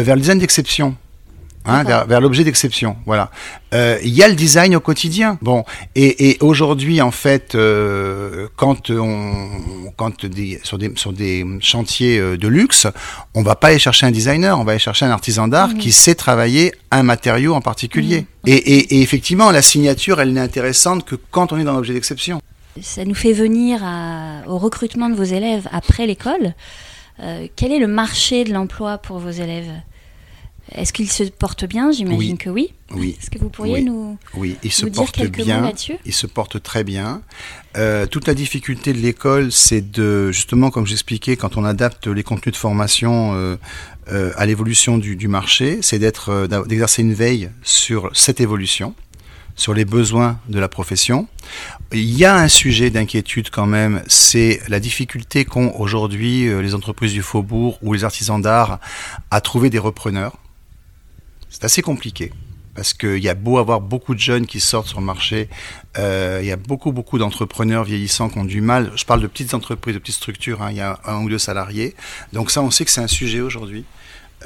vers 0.00 0.14
le 0.16 0.20
design 0.22 0.38
d'exception. 0.38 0.96
Hein, 1.64 1.84
vers, 1.84 2.06
vers 2.08 2.20
l'objet 2.20 2.42
d'exception, 2.42 2.96
voilà. 3.06 3.30
Euh, 3.72 3.96
Il 4.02 4.10
y 4.12 4.24
a 4.24 4.28
le 4.28 4.34
design 4.34 4.74
au 4.74 4.80
quotidien. 4.80 5.38
Bon, 5.42 5.64
et, 5.94 6.30
et 6.30 6.38
aujourd'hui, 6.40 7.00
en 7.00 7.12
fait, 7.12 7.54
euh, 7.54 8.48
quand 8.56 8.90
on, 8.90 9.48
quand 9.96 10.26
des, 10.26 10.58
sur 10.64 10.76
des 10.76 10.90
sur 10.96 11.12
des 11.12 11.46
chantiers 11.60 12.18
euh, 12.18 12.36
de 12.36 12.48
luxe, 12.48 12.88
on 13.34 13.42
va 13.44 13.54
pas 13.54 13.68
aller 13.68 13.78
chercher 13.78 14.06
un 14.06 14.10
designer, 14.10 14.58
on 14.58 14.64
va 14.64 14.72
aller 14.72 14.80
chercher 14.80 15.04
un 15.04 15.12
artisan 15.12 15.46
d'art 15.46 15.72
qui 15.74 15.92
sait 15.92 16.16
travailler 16.16 16.72
un 16.90 17.04
matériau 17.04 17.54
en 17.54 17.60
particulier. 17.60 18.26
Et, 18.44 18.54
et, 18.54 18.96
et 18.96 19.02
effectivement, 19.02 19.52
la 19.52 19.62
signature, 19.62 20.20
elle 20.20 20.32
n'est 20.32 20.40
intéressante 20.40 21.04
que 21.04 21.14
quand 21.30 21.52
on 21.52 21.58
est 21.60 21.64
dans 21.64 21.74
l'objet 21.74 21.92
d'exception. 21.94 22.40
Ça 22.82 23.04
nous 23.04 23.14
fait 23.14 23.34
venir 23.34 23.84
à- 23.84 24.40
au 24.48 24.58
recrutement 24.58 25.08
de 25.10 25.14
vos 25.14 25.22
élèves 25.22 25.68
après 25.70 26.08
l'école. 26.08 26.54
Euh, 27.20 27.46
quel 27.56 27.72
est 27.72 27.78
le 27.78 27.86
marché 27.86 28.44
de 28.44 28.52
l'emploi 28.52 28.98
pour 28.98 29.18
vos 29.18 29.30
élèves? 29.30 29.70
Est-ce 30.74 30.92
qu'ils 30.92 31.10
se 31.10 31.24
portent 31.24 31.64
bien? 31.66 31.90
J'imagine 31.92 32.32
Oui. 32.32 32.38
que 32.38 32.48
oui. 32.48 32.72
Oui. 32.92 33.16
Est-ce 33.20 33.30
que 33.30 33.38
vous 33.38 33.50
pourriez 33.50 33.74
Oui. 33.74 33.84
nous, 33.84 34.16
Oui, 34.34 34.56
il 34.62 34.72
se 34.72 34.84
nous 34.84 34.90
dire 34.90 35.10
quelques 35.12 35.40
mots 35.40 35.44
là-dessus? 35.44 35.96
Il 36.06 36.12
se 36.14 36.26
porte 36.26 36.62
très 36.62 36.84
bien. 36.84 37.20
Euh, 37.76 38.06
toute 38.06 38.26
la 38.26 38.32
difficulté 38.34 38.92
de 38.92 38.98
l'école, 38.98 39.50
c'est 39.52 39.90
de 39.90 40.30
justement, 40.30 40.70
comme 40.70 40.86
j'expliquais, 40.86 41.36
quand 41.36 41.56
on 41.56 41.64
adapte 41.64 42.06
les 42.06 42.22
contenus 42.22 42.52
de 42.52 42.58
formation 42.58 43.34
euh, 43.34 43.56
euh, 44.12 44.32
à 44.36 44.46
l'évolution 44.46 44.98
du, 44.98 45.16
du 45.16 45.28
marché, 45.28 45.80
c'est 45.82 45.98
d'être, 45.98 46.46
d'exercer 46.66 47.02
une 47.02 47.12
veille 47.14 47.50
sur 47.62 48.10
cette 48.14 48.40
évolution, 48.40 48.94
sur 49.54 49.74
les 49.74 49.84
besoins 49.84 50.38
de 50.48 50.58
la 50.58 50.68
profession. 50.68 51.28
Il 51.92 52.10
y 52.10 52.24
a 52.24 52.36
un 52.36 52.48
sujet 52.48 52.90
d'inquiétude 52.90 53.50
quand 53.50 53.66
même, 53.66 54.02
c'est 54.06 54.60
la 54.68 54.80
difficulté 54.80 55.44
qu'ont 55.44 55.74
aujourd'hui 55.78 56.48
euh, 56.48 56.60
les 56.60 56.74
entreprises 56.74 57.12
du 57.12 57.22
faubourg 57.22 57.78
ou 57.82 57.92
les 57.92 58.04
artisans 58.04 58.40
d'art 58.40 58.78
à 59.30 59.40
trouver 59.40 59.70
des 59.70 59.78
repreneurs. 59.78 60.36
C'est 61.50 61.64
assez 61.64 61.82
compliqué 61.82 62.32
parce 62.74 62.94
qu'il 62.94 63.18
y 63.18 63.28
a 63.28 63.34
beau 63.34 63.58
avoir 63.58 63.80
beaucoup 63.80 64.14
de 64.14 64.20
jeunes 64.20 64.46
qui 64.46 64.60
sortent 64.60 64.86
sur 64.88 65.00
le 65.00 65.06
marché, 65.06 65.48
euh, 65.98 66.38
il 66.42 66.46
y 66.46 66.52
a 66.52 66.56
beaucoup 66.56 66.92
beaucoup 66.92 67.18
d'entrepreneurs 67.18 67.84
vieillissants 67.84 68.30
qui 68.30 68.38
ont 68.38 68.44
du 68.44 68.60
mal. 68.60 68.92
Je 68.96 69.04
parle 69.04 69.20
de 69.20 69.26
petites 69.26 69.54
entreprises, 69.54 69.94
de 69.94 69.98
petites 69.98 70.14
structures. 70.14 70.62
hein, 70.62 70.70
il 70.70 70.78
y 70.78 70.80
a 70.80 70.98
un 71.04 71.22
ou 71.22 71.28
deux 71.28 71.38
salariés. 71.38 71.94
Donc 72.32 72.50
ça, 72.50 72.62
on 72.62 72.70
sait 72.70 72.84
que 72.84 72.90
c'est 72.90 73.02
un 73.02 73.08
sujet 73.08 73.40
aujourd'hui 73.40 73.84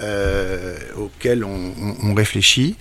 euh, 0.00 0.76
auquel 0.96 1.44
on, 1.44 2.14
réfléchit. 2.14 2.76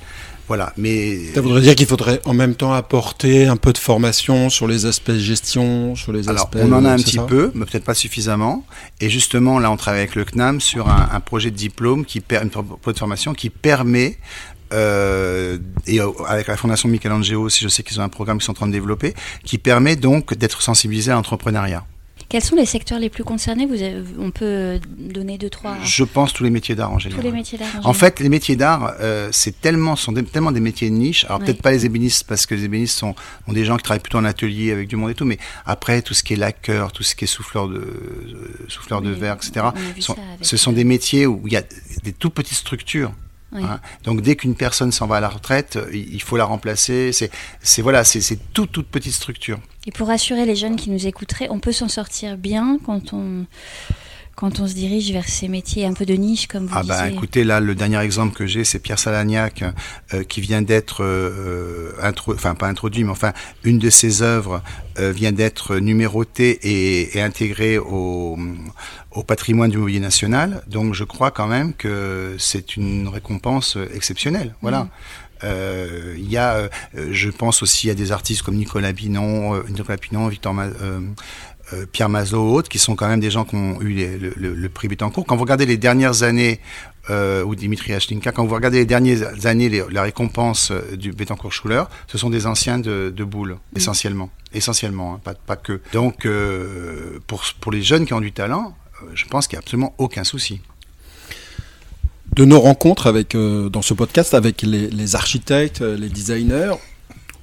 Voilà, 0.47 0.73
mais 0.77 1.33
Ça 1.33 1.41
voudrait 1.41 1.61
dire 1.61 1.75
qu'il 1.75 1.87
faudrait 1.87 2.21
en 2.25 2.33
même 2.33 2.53
temps 2.53 2.73
apporter 2.73 3.47
un 3.47 3.57
peu 3.57 3.73
de 3.73 3.79
formation 3.79 4.49
sur 4.49 4.67
les 4.67 4.85
aspects 4.85 5.13
gestion, 5.13 5.95
sur 5.95 6.11
les 6.11 6.29
Alors, 6.29 6.43
aspects. 6.43 6.59
on 6.61 6.71
en 6.71 6.85
a 6.85 6.91
un 6.91 6.97
petit 6.97 7.17
peu, 7.17 7.51
mais 7.55 7.65
peut-être 7.65 7.83
pas 7.83 7.95
suffisamment. 7.95 8.63
Et 9.01 9.09
justement, 9.09 9.57
là, 9.57 9.71
on 9.71 9.77
travaille 9.77 10.01
avec 10.01 10.15
le 10.15 10.23
CNAM 10.23 10.61
sur 10.61 10.87
un, 10.87 11.09
un 11.11 11.19
projet 11.19 11.49
de 11.49 11.55
diplôme, 11.55 12.05
qui 12.05 12.21
per, 12.21 12.41
une 12.43 12.49
projet 12.51 12.93
de 12.93 12.99
formation 12.99 13.33
qui 13.33 13.49
permet, 13.49 14.19
euh, 14.73 15.57
et 15.87 15.99
euh, 15.99 16.09
avec 16.27 16.47
la 16.47 16.57
Fondation 16.57 16.89
Michelangelo 16.89 17.41
aussi, 17.41 17.63
je 17.63 17.69
sais 17.69 17.83
qu'ils 17.83 17.99
ont 17.99 18.03
un 18.03 18.09
programme 18.09 18.37
qu'ils 18.37 18.45
sont 18.45 18.51
en 18.51 18.55
train 18.55 18.67
de 18.67 18.71
développer, 18.71 19.13
qui 19.43 19.57
permet 19.57 19.95
donc 19.95 20.33
d'être 20.35 20.61
sensibilisé 20.61 21.11
à 21.11 21.15
l'entrepreneuriat. 21.15 21.85
Quels 22.27 22.41
sont 22.43 22.55
les 22.55 22.65
secteurs 22.65 22.99
les 22.99 23.09
plus 23.09 23.23
concernés 23.23 23.65
Vous 23.65 23.81
avez- 23.81 24.01
On 24.19 24.31
peut 24.31 24.79
donner 24.97 25.37
deux, 25.37 25.49
trois. 25.49 25.77
Je 25.83 26.03
pense 26.03 26.33
tous 26.33 26.43
les 26.43 26.49
métiers 26.49 26.73
d'art 26.75 26.91
en 26.91 26.95
tous 26.95 27.03
général. 27.03 27.23
les 27.25 27.31
métiers 27.31 27.57
d'art. 27.57 27.67
En 27.83 27.93
fait, 27.93 28.19
les 28.19 28.29
métiers 28.29 28.55
d'art, 28.55 28.93
euh, 28.99 29.29
c'est 29.31 29.61
tellement, 29.61 29.95
sont 29.95 30.11
des- 30.11 30.23
tellement 30.23 30.51
des 30.51 30.59
métiers 30.59 30.89
de 30.89 30.95
niche. 30.95 31.25
Alors 31.25 31.39
Ouais. 31.39 31.45
peut-être 31.45 31.61
pas 31.61 31.71
les 31.71 31.85
ébénistes 31.85 32.25
parce 32.27 32.45
que 32.45 32.55
les 32.55 32.63
ébénistes 32.65 32.97
sont 32.97 33.13
ont 33.47 33.53
des 33.53 33.63
gens 33.63 33.77
qui 33.77 33.83
travaillent 33.83 34.01
plutôt 34.01 34.17
en 34.17 34.25
atelier 34.25 34.71
avec 34.71 34.87
du 34.87 34.95
monde 34.95 35.11
et 35.11 35.15
tout, 35.15 35.25
mais 35.25 35.37
après 35.65 36.01
tout 36.01 36.13
ce 36.15 36.23
qui 36.23 36.33
est 36.33 36.37
lacqueur, 36.37 36.91
tout 36.91 37.03
ce 37.03 37.15
qui 37.15 37.25
est 37.25 37.27
souffleur 37.27 37.67
de 37.67 37.77
euh, 37.77 38.65
souffleur 38.69 39.01
de 39.01 39.11
verre, 39.11 39.35
etc. 39.35 39.67
sont- 39.99 40.15
ce 40.41 40.57
sont 40.57 40.71
des 40.71 40.83
métiers 40.83 41.27
où 41.27 41.41
il 41.45 41.53
y 41.53 41.57
a 41.57 41.63
des 42.03 42.11
toutes 42.13 42.33
petites 42.33 42.57
structures. 42.57 43.11
Oui. 43.55 43.63
hein. 43.63 43.79
Donc 44.03 44.21
dès 44.21 44.35
qu'une 44.35 44.55
personne 44.55 44.91
s'en 44.91 45.07
va 45.07 45.17
à 45.17 45.19
la 45.19 45.29
retraite, 45.29 45.77
euh, 45.77 45.89
il 45.93 46.21
faut 46.21 46.37
la 46.37 46.45
remplacer. 46.45 47.11
C'est 47.11 47.81
voilà, 47.81 48.03
c'est 48.03 48.21
c'est 48.21 48.39
toute 48.53 48.71
toute 48.71 48.87
petite 48.87 49.13
structure. 49.13 49.59
Et 49.87 49.91
pour 49.91 50.07
rassurer 50.07 50.45
les 50.45 50.55
jeunes 50.55 50.75
qui 50.75 50.89
nous 50.89 51.07
écouteraient, 51.07 51.47
on 51.49 51.59
peut 51.59 51.71
s'en 51.71 51.87
sortir 51.87 52.37
bien 52.37 52.79
quand 52.85 53.13
on 53.13 53.45
quand 54.35 54.59
on 54.59 54.67
se 54.67 54.73
dirige 54.73 55.11
vers 55.13 55.27
ces 55.29 55.47
métiers 55.47 55.85
un 55.85 55.93
peu 55.93 56.05
de 56.05 56.13
niche, 56.13 56.47
comme 56.47 56.65
vous 56.67 56.73
Ah 56.75 56.83
bah 56.83 57.03
disiez. 57.03 57.15
écoutez, 57.15 57.43
là, 57.45 57.59
le 57.61 57.73
dernier 57.73 57.99
exemple 58.01 58.35
que 58.35 58.45
j'ai, 58.45 58.65
c'est 58.65 58.79
Pierre 58.79 58.99
Salagnac, 58.99 59.63
euh, 60.13 60.23
qui 60.23 60.41
vient 60.41 60.61
d'être, 60.61 61.03
euh, 61.03 61.93
intro- 62.01 62.33
enfin 62.33 62.53
pas 62.53 62.67
introduit, 62.67 63.03
mais 63.05 63.11
enfin, 63.11 63.31
une 63.63 63.79
de 63.79 63.89
ses 63.89 64.21
œuvres 64.21 64.61
euh, 64.99 65.11
vient 65.13 65.31
d'être 65.31 65.77
numérotée 65.77 66.59
et, 66.63 67.17
et 67.17 67.21
intégrée 67.21 67.77
au, 67.77 68.37
au 69.11 69.23
patrimoine 69.23 69.71
du 69.71 69.77
mobilier 69.77 70.01
national. 70.01 70.63
Donc 70.67 70.93
je 70.95 71.05
crois 71.05 71.31
quand 71.31 71.47
même 71.47 71.73
que 71.73 72.35
c'est 72.37 72.75
une 72.75 73.07
récompense 73.07 73.77
exceptionnelle. 73.93 74.53
Voilà. 74.61 74.83
Mhm. 74.83 74.89
Euh, 75.43 76.15
Il 76.17 76.29
y 76.31 76.37
a, 76.37 76.55
euh, 76.55 76.69
je 77.11 77.29
pense 77.29 77.61
aussi 77.61 77.89
à 77.89 77.93
des 77.93 78.11
artistes 78.13 78.41
comme 78.41 78.55
Nicolas 78.55 78.93
Pinon, 78.93 79.55
euh, 79.55 79.63
Nicolas 79.69 79.97
Pinon, 79.97 80.27
Victor 80.29 80.53
Ma- 80.53 80.67
euh, 81.73 81.85
Pierre 81.91 82.09
Mazot, 82.09 82.53
autres, 82.53 82.69
qui 82.69 82.79
sont 82.79 82.95
quand 82.95 83.07
même 83.07 83.19
des 83.19 83.31
gens 83.31 83.43
qui 83.45 83.55
ont 83.55 83.81
eu 83.81 83.89
les- 83.89 84.17
le, 84.17 84.33
le- 84.35 84.53
le 84.53 84.69
prix 84.69 84.87
Bettencourt. 84.87 85.25
Quand 85.25 85.35
vous 85.35 85.41
regardez 85.43 85.65
les 85.65 85.77
dernières 85.77 86.23
années, 86.23 86.59
euh, 87.09 87.43
ou 87.43 87.55
Dimitri 87.55 87.93
Ashtinka, 87.93 88.31
quand 88.31 88.45
vous 88.45 88.53
regardez 88.55 88.79
les 88.79 88.85
dernières 88.85 89.45
années, 89.45 89.69
les- 89.69 89.83
la 89.91 90.03
récompense 90.03 90.71
euh, 90.71 90.95
du 90.95 91.11
Bettencourt 91.11 91.51
Schuller, 91.53 91.83
ce 92.07 92.17
sont 92.17 92.29
des 92.29 92.45
anciens 92.47 92.79
de, 92.79 93.11
de 93.15 93.23
Boulle, 93.23 93.57
essentiellement. 93.75 94.29
Essentiellement, 94.53 95.15
hein, 95.15 95.21
pas, 95.23 95.33
pas 95.33 95.55
que. 95.55 95.81
Donc, 95.93 96.25
euh, 96.25 97.19
pour, 97.27 97.43
pour 97.61 97.71
les 97.71 97.81
jeunes 97.81 98.05
qui 98.05 98.13
ont 98.13 98.21
du 98.21 98.31
talent, 98.31 98.75
je 99.13 99.25
pense 99.25 99.47
qu'il 99.47 99.55
n'y 99.57 99.59
a 99.59 99.63
absolument 99.63 99.93
aucun 99.97 100.23
souci. 100.23 100.61
de 102.35 102.43
nos 102.45 102.59
rencontres 102.59 103.07
avec, 103.07 103.33
euh, 103.35 103.69
dans 103.69 103.81
ce 103.81 103.93
podcast 103.93 104.33
avec 104.33 104.61
les, 104.61 104.89
les 104.89 105.15
architectes, 105.15 105.81
les 105.81 106.09
designers, 106.09 106.73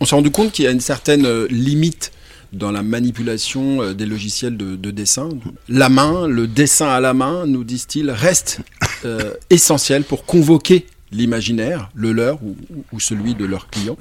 on 0.01 0.05
s'est 0.05 0.15
rendu 0.15 0.31
compte 0.31 0.53
qu'il 0.53 0.65
y 0.65 0.69
a 0.69 0.71
une 0.71 0.81
certaine 0.81 1.25
euh, 1.25 1.47
limite 1.49 2.13
dans 2.53 2.71
la 2.71 2.83
manipulation 2.83 3.83
euh, 3.83 3.95
des 3.95 4.07
logiciels 4.07 4.57
de, 4.57 4.77
de 4.77 4.91
dessin. 4.91 5.31
La 5.69 5.89
main, 5.89 6.27
le 6.27 6.47
dessin 6.47 6.89
à 6.89 7.01
la 7.01 7.15
main, 7.15 7.47
nous 7.47 7.65
disent-ils, 7.65 8.11
reste 8.11 8.61
euh, 9.05 9.35
essentiel 9.51 10.05
pour 10.05 10.25
convoquer 10.25 10.87
l'imaginaire, 11.11 11.91
le 11.95 12.13
leur 12.13 12.39
ou, 12.43 13.01
celui 13.01 13.35
de 13.35 13.45
leurs 13.45 13.69
clients. 13.69 13.97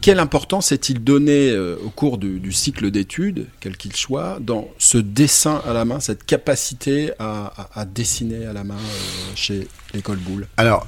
Quelle 0.00 0.18
importance 0.18 0.70
est-il 0.70 1.02
donné 1.02 1.50
euh, 1.50 1.76
au 1.84 1.88
cours 1.88 2.18
du, 2.18 2.52
cycle 2.52 2.90
d'études, 2.90 3.46
quel 3.60 3.76
qu'il 3.76 3.96
soit, 3.96 4.38
dans 4.40 4.68
ce 4.78 4.98
dessin 4.98 5.62
à 5.66 5.72
la 5.72 5.84
main, 5.84 5.98
cette 5.98 6.24
capacité 6.24 7.12
à, 7.18 7.84
dessiner 7.86 8.44
à 8.46 8.52
la 8.52 8.64
main 8.64 8.76
chez 9.34 9.66
l'école 9.94 10.18
Boulle? 10.18 10.46
Alors, 10.58 10.86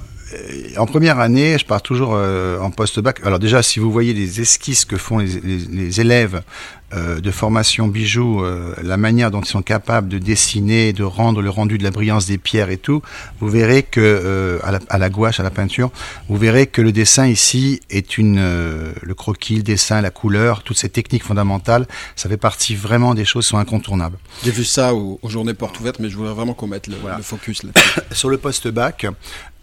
en 0.77 0.85
première 0.85 1.19
année, 1.19 1.57
je 1.57 1.65
pars 1.65 1.81
toujours 1.81 2.11
en 2.11 2.69
post-bac. 2.69 3.21
Alors 3.25 3.39
déjà, 3.39 3.63
si 3.63 3.79
vous 3.79 3.91
voyez 3.91 4.13
les 4.13 4.39
esquisses 4.39 4.85
que 4.85 4.97
font 4.97 5.17
les 5.17 5.99
élèves 5.99 6.43
euh, 6.93 7.19
de 7.19 7.31
formation 7.31 7.87
bijoux, 7.87 8.43
euh, 8.43 8.73
la 8.81 8.95
manière 8.97 9.29
dont 9.29 9.41
ils 9.41 9.47
sont 9.47 9.61
capables 9.61 10.07
de 10.07 10.17
dessiner, 10.19 10.93
de 10.93 11.03
rendre 11.03 11.41
le 11.41 11.49
rendu 11.49 11.77
de 11.77 11.83
la 11.83 11.91
brillance 11.91 12.25
des 12.27 12.37
pierres 12.37 12.69
et 12.69 12.77
tout, 12.77 13.01
vous 13.39 13.49
verrez 13.49 13.83
que 13.83 13.99
euh, 13.99 14.59
à, 14.63 14.71
la, 14.71 14.79
à 14.89 14.97
la 14.97 15.09
gouache, 15.09 15.39
à 15.39 15.43
la 15.43 15.49
peinture, 15.49 15.91
vous 16.29 16.37
verrez 16.37 16.67
que 16.67 16.81
le 16.81 16.91
dessin 16.91 17.27
ici 17.27 17.81
est 17.89 18.17
une 18.17 18.37
euh, 18.39 18.93
le 19.01 19.13
croquis, 19.15 19.57
le 19.57 19.63
dessin, 19.63 19.99
la 20.01 20.11
couleur, 20.11 20.63
toutes 20.63 20.77
ces 20.77 20.89
techniques 20.89 21.23
fondamentales, 21.23 21.87
ça 22.15 22.29
fait 22.29 22.37
partie 22.37 22.75
vraiment 22.75 23.13
des 23.13 23.25
choses 23.25 23.45
qui 23.45 23.49
sont 23.49 23.57
incontournables. 23.57 24.17
J'ai 24.43 24.51
vu 24.51 24.63
ça 24.63 24.93
aux, 24.93 25.19
aux 25.21 25.29
journées 25.29 25.53
portes 25.53 25.79
ouvertes, 25.79 25.99
mais 25.99 26.09
je 26.09 26.15
voudrais 26.15 26.33
vraiment 26.33 26.53
qu'on 26.53 26.67
mette 26.67 26.87
le, 26.87 26.95
Voilà. 27.01 27.17
le 27.17 27.23
focus 27.23 27.63
là. 27.63 27.71
sur 28.11 28.29
le 28.29 28.37
post-bac, 28.37 29.05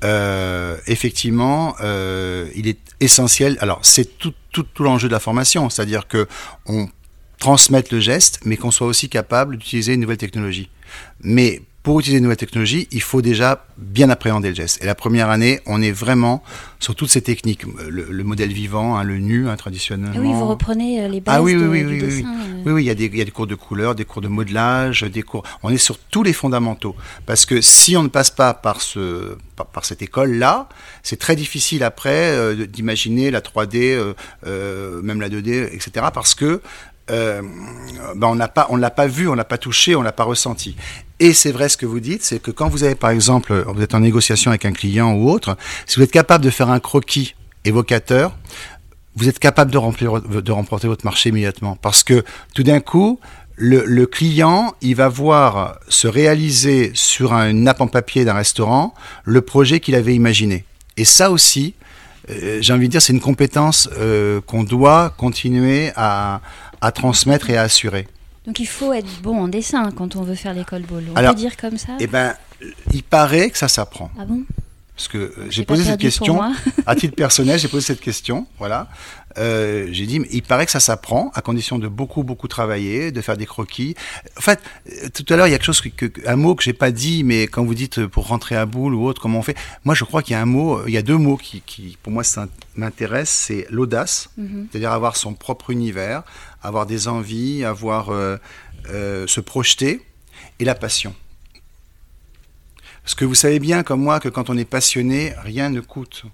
euh, 0.02 0.76
effectivement, 0.87 1.74
euh, 1.80 2.48
il 2.54 2.68
est 2.68 2.78
essentiel. 3.00 3.56
Alors, 3.60 3.78
c'est 3.82 4.18
tout, 4.18 4.34
tout, 4.52 4.64
tout 4.64 4.82
l'enjeu 4.82 5.08
de 5.08 5.12
la 5.14 5.20
formation, 5.20 5.70
c'est-à-dire 5.70 6.06
que 6.06 6.26
on 6.66 6.88
transmette 7.38 7.90
le 7.92 8.01
geste, 8.01 8.40
mais 8.44 8.57
qu'on 8.57 8.70
soit 8.70 8.87
aussi 8.87 9.09
capable 9.09 9.57
d'utiliser 9.59 9.94
une 9.94 10.01
nouvelle 10.01 10.16
technologie. 10.16 10.70
Mais 11.20 11.62
pour 11.83 12.01
utiliser 12.01 12.16
une 12.18 12.23
nouvelle 12.25 12.38
technologie, 12.38 12.88
il 12.92 13.03
faut 13.03 13.20
déjà 13.20 13.66
bien 13.77 14.09
appréhender 14.09 14.49
le 14.49 14.55
geste. 14.55 14.83
Et 14.83 14.87
la 14.87 14.94
première 14.94 15.29
année, 15.29 15.61
on 15.66 15.83
est 15.83 15.90
vraiment 15.92 16.42
sur 16.81 16.94
toutes 16.94 17.11
ces 17.11 17.20
techniques, 17.20 17.64
le, 17.90 18.07
le 18.11 18.25
modèle 18.25 18.51
vivant, 18.53 18.97
hein, 18.97 19.05
le 19.05 19.18
nu, 19.18 19.49
hein, 19.51 19.57
traditionnellement. 19.57 20.14
Ah 20.16 20.20
oui, 20.20 20.33
vous 20.33 20.47
reprenez 20.49 21.03
euh, 21.05 21.09
les 21.09 21.20
bases 21.20 21.35
Ah 21.37 21.42
oui, 21.42 21.55
oui, 21.55 21.62
de- 21.62 21.68
oui, 21.68 21.81
du 21.81 21.87
oui, 21.87 21.92
oui, 21.94 22.01
dessin. 22.01 22.29
euh. 22.29 22.62
Oui, 22.64 22.73
oui, 22.73 22.85
il 22.85 22.87
y, 22.87 22.90
a 22.90 22.94
des, 22.94 23.05
il 23.05 23.16
y 23.18 23.20
a 23.20 23.25
des 23.27 23.31
cours 23.31 23.47
de 23.47 23.55
couleur, 23.55 23.94
des 23.94 24.07
cours 24.07 24.23
de 24.23 24.29
modelage, 24.29 25.03
des 25.03 25.23
cours. 25.23 25.42
On 25.62 25.68
est 25.70 25.77
sur 25.77 25.99
tous 25.99 26.23
les 26.23 26.33
fondamentaux. 26.33 26.97
Parce 27.27 27.44
que 27.44 27.61
si 27.61 27.99
on 27.99 28.03
ne 28.03 28.09
passe 28.09 28.31
pas 28.31 28.55
par, 28.55 28.81
ce, 28.81 29.37
par, 29.55 29.66
par 29.66 29.85
cette 29.85 30.01
école-là, 30.01 30.70
c'est 31.03 31.18
très 31.18 31.37
difficile 31.37 31.83
après 31.83 32.31
euh, 32.31 32.66
d'imaginer 32.66 33.31
la 33.31 33.40
3D, 33.42 33.77
euh, 33.77 34.14
euh, 34.47 35.03
même 35.03 35.20
la 35.20 35.29
2D, 35.29 35.66
etc. 35.75 36.07
Parce 36.14 36.35
que 36.35 36.62
euh, 37.10 37.42
ben 38.16 38.28
on 38.28 38.34
n'a 38.34 38.48
pas, 38.48 38.66
on 38.70 38.76
l'a 38.76 38.90
pas 38.90 39.06
vu, 39.06 39.28
on 39.28 39.34
l'a 39.34 39.44
pas 39.44 39.58
touché, 39.58 39.94
on 39.94 40.02
l'a 40.02 40.12
pas 40.12 40.24
ressenti. 40.24 40.76
Et 41.20 41.32
c'est 41.32 41.52
vrai 41.52 41.68
ce 41.68 41.76
que 41.76 41.86
vous 41.86 42.00
dites, 42.00 42.22
c'est 42.22 42.40
que 42.40 42.50
quand 42.50 42.68
vous 42.68 42.84
avez 42.84 42.94
par 42.94 43.10
exemple, 43.10 43.64
vous 43.68 43.82
êtes 43.82 43.94
en 43.94 44.00
négociation 44.00 44.50
avec 44.50 44.64
un 44.64 44.72
client 44.72 45.12
ou 45.14 45.30
autre, 45.30 45.56
si 45.86 45.96
vous 45.96 46.02
êtes 46.02 46.10
capable 46.10 46.44
de 46.44 46.50
faire 46.50 46.70
un 46.70 46.80
croquis 46.80 47.34
évocateur, 47.64 48.36
vous 49.16 49.28
êtes 49.28 49.38
capable 49.38 49.70
de, 49.70 49.78
remporter 50.50 50.88
votre 50.88 51.04
marché 51.04 51.28
immédiatement. 51.28 51.76
Parce 51.80 52.02
que 52.02 52.24
tout 52.54 52.64
d'un 52.64 52.80
coup, 52.80 53.20
le, 53.56 54.04
client, 54.06 54.74
il 54.80 54.96
va 54.96 55.08
voir 55.08 55.78
se 55.88 56.08
réaliser 56.08 56.90
sur 56.94 57.32
un- 57.32 57.50
une 57.50 57.62
nappe 57.62 57.80
en 57.80 57.86
papier 57.86 58.24
d'un 58.24 58.34
restaurant 58.34 58.92
le 59.24 59.40
projet 59.40 59.78
qu'il 59.78 59.94
avait 59.94 60.14
imaginé. 60.14 60.64
Et 60.96 61.04
ça 61.04 61.30
aussi, 61.30 61.74
euh, 62.30 62.58
j'ai 62.60 62.72
envie 62.72 62.86
de 62.86 62.92
dire, 62.92 63.02
c'est 63.02 63.12
une 63.12 63.20
compétence 63.20 63.88
euh, 63.98 64.40
qu'on 64.40 64.64
doit 64.64 65.14
continuer 65.16 65.92
à, 65.96 66.40
à 66.85 66.92
transmettre 66.92 67.51
et 67.51 67.57
à 67.57 67.62
assurer. 67.62 68.07
Donc 68.47 68.61
il 68.61 68.66
faut 68.66 68.92
être 68.92 69.09
bon 69.23 69.40
en 69.42 69.49
dessin 69.49 69.90
quand 69.90 70.16
on 70.16 70.23
veut 70.23 70.35
faire 70.35 70.53
l'école 70.55 70.83
Ball. 70.83 71.05
On 71.12 71.16
Alors, 71.16 71.33
peut 71.35 71.40
dire 71.40 71.57
comme 71.57 71.79
ça? 71.79 71.92
Eh 71.99 72.07
ben, 72.07 72.35
il 72.92 73.03
paraît 73.03 73.51
que 73.51 73.59
ça 73.59 73.68
s'apprend. 73.68 74.11
Ah 74.18 74.25
bon? 74.27 74.42
Parce 74.97 75.09
que 75.09 75.18
euh, 75.18 75.33
j'ai 75.51 75.64
posé 75.64 75.83
cette 75.83 75.99
question. 76.01 76.40
à 76.87 76.94
titre 76.94 77.16
personnel, 77.16 77.59
j'ai 77.59 77.66
posé 77.68 77.85
cette 77.87 78.01
question. 78.01 78.47
Voilà. 78.59 78.88
Euh, 79.38 79.88
j'ai 79.90 80.07
dit, 80.07 80.20
mais 80.20 80.29
il 80.31 80.42
paraît 80.44 80.64
que 80.66 80.70
ça 80.70 80.79
s'apprend 80.79 81.33
à 81.35 81.40
condition 81.40 81.81
de 81.81 81.88
beaucoup, 81.88 82.23
beaucoup 82.23 82.47
travailler, 82.47 83.11
de 83.11 83.20
faire 83.20 83.37
des 83.37 83.47
croquis. 83.47 83.97
En 84.38 84.40
fait, 84.40 84.61
euh, 84.88 85.09
tout 85.12 85.25
à 85.31 85.37
l'heure, 85.37 85.49
il 85.49 85.51
y 85.51 85.55
a 85.55 85.59
quelque 85.59 85.66
chose, 85.66 85.81
que, 85.81 86.07
que- 86.07 86.29
un 86.29 86.37
mot 86.37 86.55
que 86.55 86.62
j'ai 86.62 86.73
pas 86.75 86.92
dit, 86.92 87.25
mais 87.25 87.49
quand 87.49 87.64
vous 87.64 87.75
dites 87.75 88.07
pour 88.07 88.29
rentrer 88.29 88.55
à 88.55 88.66
boule 88.66 88.94
ou 88.94 89.05
autre, 89.05 89.20
comment 89.20 89.40
on 89.40 89.42
fait 89.42 89.57
Moi, 89.85 89.97
je 89.97 90.05
crois 90.05 90.23
qu'il 90.23 90.35
y 90.35 90.37
a 90.37 90.40
un 90.42 90.44
mot, 90.47 90.87
il 90.87 90.92
y 90.92 90.97
a 90.99 91.03
deux 91.03 91.16
mots 91.16 91.37
qui, 91.38 91.62
qui 91.66 91.99
pour 92.01 92.12
moi, 92.12 92.23
ça 92.23 92.47
m'intéresse. 92.77 93.31
C'est 93.31 93.66
l'audace, 93.70 94.29
Mhm. 94.37 94.68
c'est-à-dire 94.70 94.92
avoir 94.92 95.16
son 95.16 95.35
propre 95.35 95.70
univers, 95.70 96.23
avoir 96.64 96.87
des 96.87 97.07
envies, 97.07 97.62
avoir 97.62 98.09
euh, 98.11 98.37
euh, 98.88 99.27
se 99.27 99.40
projeter, 99.40 100.00
et 100.59 100.64
la 100.64 100.74
passion. 100.74 101.14
Parce 103.03 103.14
que 103.14 103.24
vous 103.24 103.35
savez 103.35 103.61
bien, 103.61 103.83
comme 103.83 104.00
moi, 104.00 104.18
que 104.18 104.31
quand 104.31 104.48
on 104.48 104.57
est 104.57 104.64
passionné, 104.64 105.35
rien 105.42 105.68
ne 105.68 105.81
coûte. 105.81 106.24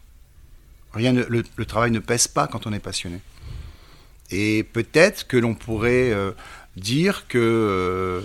Rien 0.94 1.12
le, 1.12 1.64
travail 1.66 1.90
ne 1.90 1.98
pèse 1.98 2.28
pas 2.28 2.46
quand 2.46 2.66
on 2.66 2.72
est 2.72 2.80
passionné. 2.80 3.20
Et 4.30 4.62
peut-être 4.62 5.26
que 5.26 5.36
l'on 5.36 5.54
pourrait 5.54 6.12
euh, 6.12 6.30
dire 6.76 7.26
que 7.26 8.22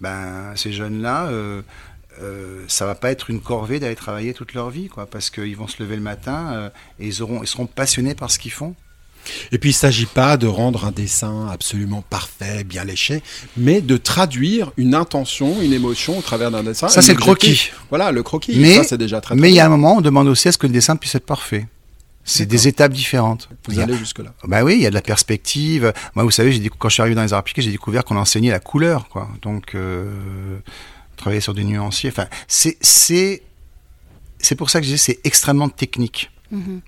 ben, 0.00 0.54
ces 0.56 0.72
jeunes-là, 0.72 1.28
euh, 1.30 2.64
ça 2.68 2.86
va 2.86 2.94
pas 2.94 3.10
être 3.10 3.28
une 3.28 3.40
corvée 3.40 3.78
d'aller 3.78 3.96
travailler 3.96 4.32
toute 4.32 4.54
leur 4.54 4.70
vie, 4.70 4.88
quoi, 4.88 5.06
parce 5.06 5.28
qu'ils 5.28 5.56
vont 5.56 5.68
se 5.68 5.82
lever 5.82 5.96
le 5.96 6.02
matin 6.02 6.70
et 6.98 7.08
ils 7.08 7.14
seront 7.14 7.66
passionnés 7.66 8.14
par 8.14 8.30
ce 8.30 8.38
qu'ils 8.38 8.52
font. 8.52 8.74
Et 9.52 9.58
puis 9.58 9.70
il 9.70 9.72
ne 9.72 9.76
s'agit 9.78 10.06
pas 10.06 10.36
de 10.36 10.46
rendre 10.46 10.84
un 10.84 10.90
dessin 10.90 11.48
absolument 11.50 12.02
parfait, 12.08 12.64
bien 12.64 12.84
léché, 12.84 13.22
mais 13.56 13.80
de 13.80 13.96
traduire 13.96 14.72
une 14.76 14.94
intention, 14.94 15.60
une 15.62 15.72
émotion 15.72 16.18
au 16.18 16.22
travers 16.22 16.50
d'un 16.50 16.62
dessin. 16.62 16.88
Ça, 16.88 17.02
c'est 17.02 17.14
le 17.14 17.20
croquis. 17.20 17.70
Voilà, 17.90 18.12
le 18.12 18.22
croquis. 18.22 18.58
Mais- 18.58 18.76
ça, 18.76 18.84
c'est 18.84 18.98
déjà 18.98 19.20
très, 19.20 19.34
très 19.34 19.40
Mais 19.40 19.50
il 19.50 19.54
y 19.54 19.60
a 19.60 19.66
un 19.66 19.70
moment, 19.70 19.96
on 19.96 20.00
demande 20.00 20.28
aussi 20.28 20.48
à 20.48 20.52
ce 20.52 20.58
que 20.58 20.66
le 20.66 20.72
dessin 20.72 20.96
puisse 20.96 21.14
être 21.14 21.26
parfait. 21.26 21.66
C'est 22.24 22.46
des 22.46 22.68
étapes 22.68 22.92
différentes. 22.92 23.48
Vous 23.66 23.80
a- 23.80 23.82
allez 23.82 23.96
jusque-là. 23.96 24.32
Bah 24.44 24.62
oui, 24.62 24.74
il 24.76 24.82
y 24.82 24.86
a 24.86 24.90
de 24.90 24.94
la 24.94 25.02
perspective. 25.02 25.92
Moi, 26.14 26.24
vous 26.24 26.30
savez, 26.30 26.52
j'ai 26.52 26.60
décou- 26.60 26.76
quand 26.78 26.88
je 26.88 26.94
suis 26.94 27.00
arrivé 27.00 27.16
dans 27.16 27.22
les 27.24 27.32
arts 27.32 27.40
appliqués, 27.40 27.62
j'ai 27.62 27.72
découvert 27.72 28.04
qu'on 28.04 28.16
enseignait 28.16 28.52
la 28.52 28.60
couleur, 28.60 29.08
quoi. 29.08 29.28
Donc, 29.42 29.74
euh, 29.74 30.08
travailler 31.16 31.40
sur 31.40 31.52
des 31.52 31.64
nuanciers. 31.64 32.10
Enfin, 32.10 32.26
c'est 32.46 32.76
c'est 32.80 33.42
c'est 34.38 34.54
pour 34.54 34.70
ça 34.70 34.80
que 34.80 34.86
je 34.86 34.92
dis 34.92 34.98
c'est 34.98 35.18
extrêmement 35.24 35.68
technique. 35.68 36.30
Mhm. 36.52 36.80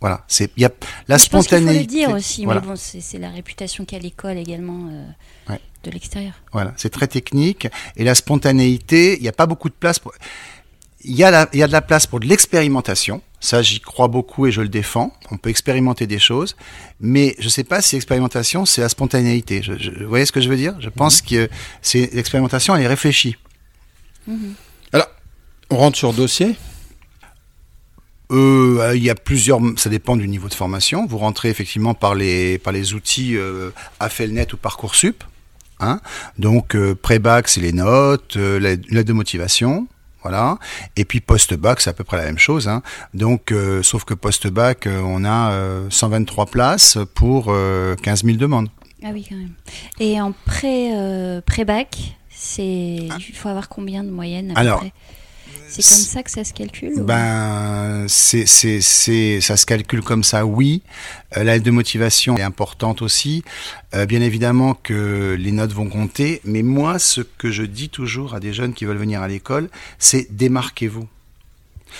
Voilà, 0.00 0.24
c'est 0.28 0.50
il 0.56 0.62
y 0.62 0.64
a 0.64 0.70
la 1.08 1.18
Je 1.18 1.28
pense 1.28 1.46
qu'il 1.46 1.58
faut 1.58 1.62
spontanéité. 1.62 1.80
le 1.80 1.86
dire 1.86 2.10
aussi, 2.10 2.44
voilà, 2.44 2.60
mais 2.62 2.68
bon, 2.68 2.74
c'est 2.76 3.18
la 3.18 3.28
réputation 3.30 3.84
qu'a 3.84 3.98
l'école 3.98 4.38
également 4.38 4.88
euh, 4.90 5.04
Ouais. 5.52 5.60
de 5.84 5.90
l'extérieur. 5.90 6.32
voilà, 6.52 6.72
c'est 6.76 6.90
très 6.90 7.06
technique 7.06 7.68
et 7.96 8.04
la 8.04 8.14
spontanéité, 8.14 9.16
il 9.16 9.22
n'y 9.22 9.28
a 9.28 9.32
pas 9.32 9.46
beaucoup 9.46 9.68
de 9.68 9.74
place 9.74 9.98
pour. 9.98 10.12
Il 11.02 11.14
y 11.16 11.24
a 11.24 11.30
la, 11.30 11.48
il 11.54 11.58
y 11.58 11.62
a 11.62 11.66
de 11.66 11.72
la 11.72 11.80
place 11.82 12.06
pour 12.06 12.20
de 12.20 12.26
l'expérimentation. 12.26 13.22
Ça, 13.42 13.62
j'y 13.62 13.80
crois 13.80 14.08
beaucoup 14.08 14.46
et 14.46 14.52
je 14.52 14.60
le 14.60 14.68
défends. 14.68 15.14
On 15.30 15.38
peut 15.38 15.48
expérimenter 15.48 16.06
des 16.06 16.18
choses, 16.18 16.56
mais 17.00 17.34
je 17.38 17.44
ne 17.44 17.48
sais 17.50 17.64
pas 17.64 17.80
si 17.80 17.96
l'expérimentation 17.96 18.66
c'est 18.66 18.82
la 18.82 18.90
spontanéité. 18.90 19.62
Je, 19.62 19.78
je- 19.78 19.90
vous 19.92 20.08
voyez 20.10 20.26
ce 20.26 20.32
que 20.32 20.42
je 20.42 20.48
veux 20.50 20.56
dire? 20.58 20.74
Je 20.80 20.90
pense 20.90 21.22
que 21.22 21.48
c'est 21.80 22.12
l'expérimentation, 22.12 22.76
elle 22.76 22.82
est 22.82 22.86
réfléchie. 22.86 23.36
Alors, 24.92 25.06
on 25.70 25.76
rentre 25.78 25.96
sur 25.96 26.12
dossier. 26.12 26.54
Euh, 28.30 28.92
il 28.94 29.02
y 29.02 29.10
a 29.10 29.14
plusieurs, 29.14 29.60
ça 29.76 29.90
dépend 29.90 30.16
du 30.16 30.28
niveau 30.28 30.48
de 30.48 30.54
formation. 30.54 31.06
Vous 31.06 31.18
rentrez 31.18 31.48
effectivement 31.50 31.94
par 31.94 32.14
les, 32.14 32.58
par 32.58 32.72
les 32.72 32.94
outils 32.94 33.36
euh, 33.36 33.70
Affelnet 33.98 34.52
ou 34.52 34.56
Parcoursup. 34.56 35.24
Hein 35.80 36.00
Donc, 36.38 36.74
euh, 36.76 36.94
pré-bac, 36.94 37.48
c'est 37.48 37.60
les 37.60 37.72
notes, 37.72 38.36
euh, 38.36 38.58
l'aide 38.58 39.06
de 39.06 39.12
motivation. 39.12 39.86
Voilà. 40.22 40.58
Et 40.96 41.06
puis 41.06 41.20
post-bac, 41.20 41.80
c'est 41.80 41.88
à 41.90 41.94
peu 41.94 42.04
près 42.04 42.18
la 42.18 42.24
même 42.24 42.38
chose. 42.38 42.68
Hein. 42.68 42.82
Donc, 43.14 43.52
euh, 43.52 43.82
sauf 43.82 44.04
que 44.04 44.12
post-bac, 44.12 44.86
on 44.86 45.24
a 45.24 45.52
euh, 45.52 45.86
123 45.88 46.46
places 46.46 46.98
pour 47.14 47.46
euh, 47.48 47.96
15 47.96 48.24
000 48.24 48.36
demandes. 48.36 48.68
Ah 49.02 49.08
oui, 49.14 49.26
quand 49.26 49.36
même. 49.36 49.54
Et 49.98 50.20
en 50.20 50.32
pré, 50.32 50.90
pré-bac, 51.46 51.96
c'est 52.28 53.08
il 53.08 53.34
faut 53.34 53.48
avoir 53.48 53.70
combien 53.70 54.04
de 54.04 54.10
moyenne 54.10 54.50
à 54.50 54.54
peu 54.54 54.60
Alors, 54.60 54.78
près? 54.80 54.92
C'est 55.70 55.82
comme 55.82 56.04
ça 56.04 56.22
que 56.22 56.30
ça 56.30 56.44
se 56.44 56.52
calcule 56.52 56.92
Ben, 57.02 58.06
c'est, 58.08 58.44
c'est, 58.46 58.80
c'est, 58.80 59.40
ça 59.40 59.56
se 59.56 59.66
calcule 59.66 60.02
comme 60.02 60.24
ça, 60.24 60.44
oui. 60.44 60.82
Euh, 61.36 61.44
L'aide 61.44 61.62
de 61.62 61.70
motivation 61.70 62.36
est 62.36 62.42
importante 62.42 63.02
aussi. 63.02 63.44
Euh, 63.94 64.04
bien 64.04 64.20
évidemment 64.20 64.74
que 64.74 65.36
les 65.38 65.52
notes 65.52 65.72
vont 65.72 65.88
compter, 65.88 66.40
mais 66.44 66.62
moi, 66.62 66.98
ce 66.98 67.20
que 67.20 67.50
je 67.50 67.62
dis 67.62 67.88
toujours 67.88 68.34
à 68.34 68.40
des 68.40 68.52
jeunes 68.52 68.74
qui 68.74 68.84
veulent 68.84 68.96
venir 68.98 69.22
à 69.22 69.28
l'école, 69.28 69.70
c'est 69.98 70.26
démarquez-vous. 70.34 71.06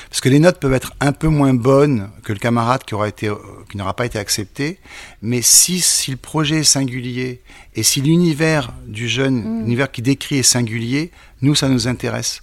Parce 0.09 0.21
que 0.21 0.29
les 0.29 0.39
notes 0.39 0.61
peuvent 0.61 0.73
être 0.73 0.93
un 1.01 1.13
peu 1.13 1.29
moins 1.29 1.55
bonnes 1.55 2.11
que 2.23 2.33
le 2.33 2.39
camarade 2.39 2.85
qui 2.85 2.95
aura 2.95 3.09
été, 3.09 3.29
euh, 3.29 3.37
qui 3.71 3.77
n'aura 3.77 3.95
pas 3.95 4.07
été 4.07 4.19
accepté, 4.19 4.79
mais 5.23 5.43
si, 5.43 5.81
si 5.81 6.11
le 6.11 6.17
projet 6.17 6.61
est 6.61 6.65
singulier 6.65 7.41
et 7.75 7.83
si 7.83 8.01
l'univers 8.01 8.73
du 8.87 9.09
jeune, 9.09 9.43
Mm. 9.43 9.61
l'univers 9.63 9.91
qui 9.91 10.03
décrit 10.03 10.39
est 10.39 10.43
singulier, 10.43 11.11
nous, 11.43 11.55
ça 11.55 11.69
nous 11.69 11.89
intéresse. 11.89 12.43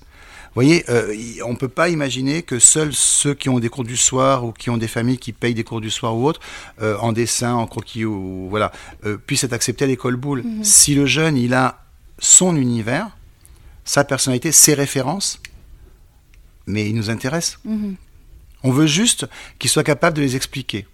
Voyez, 0.58 0.86
euh, 0.90 1.16
on 1.46 1.56
peut 1.56 1.68
pas 1.68 1.90
imaginer 1.90 2.42
que 2.42 2.58
seuls 2.58 2.92
ceux 2.92 3.36
qui 3.36 3.48
ont 3.48 3.60
des 3.60 3.70
cours 3.70 3.84
du 3.84 3.96
soir 3.96 4.44
ou 4.44 4.52
qui 4.52 4.72
ont 4.72 4.78
des 4.78 4.88
familles 4.88 5.20
qui 5.20 5.32
payent 5.32 5.54
des 5.54 5.64
cours 5.64 5.82
du 5.82 5.92
soir 5.92 6.16
ou 6.16 6.26
autres, 6.26 6.40
euh, 6.82 6.98
en 6.98 7.12
dessin, 7.12 7.54
en 7.54 7.68
croquis 7.68 8.06
ou 8.06 8.48
voilà, 8.50 8.72
euh, 9.06 9.18
puissent 9.18 9.44
être 9.44 9.54
acceptés 9.54 9.86
à 9.86 9.88
l'école 9.88 10.16
boule. 10.16 10.44
Si 10.64 10.96
le 10.96 11.06
jeune, 11.06 11.38
il 11.38 11.54
a 11.54 11.86
son 12.18 12.56
univers, 12.56 13.16
sa 13.86 14.04
personnalité, 14.04 14.52
ses 14.52 14.74
références, 14.74 15.40
mais 16.66 16.90
il 16.90 16.96
nous 16.96 17.12
intéresse. 17.12 17.60
Mhm. 17.64 17.96
On 18.64 18.72
veut 18.72 18.88
juste 18.88 19.28
qu'il 19.60 19.70
soit 19.70 19.84
capable 19.84 20.18
de 20.18 20.24
les 20.24 20.36
expliquer. 20.36 20.88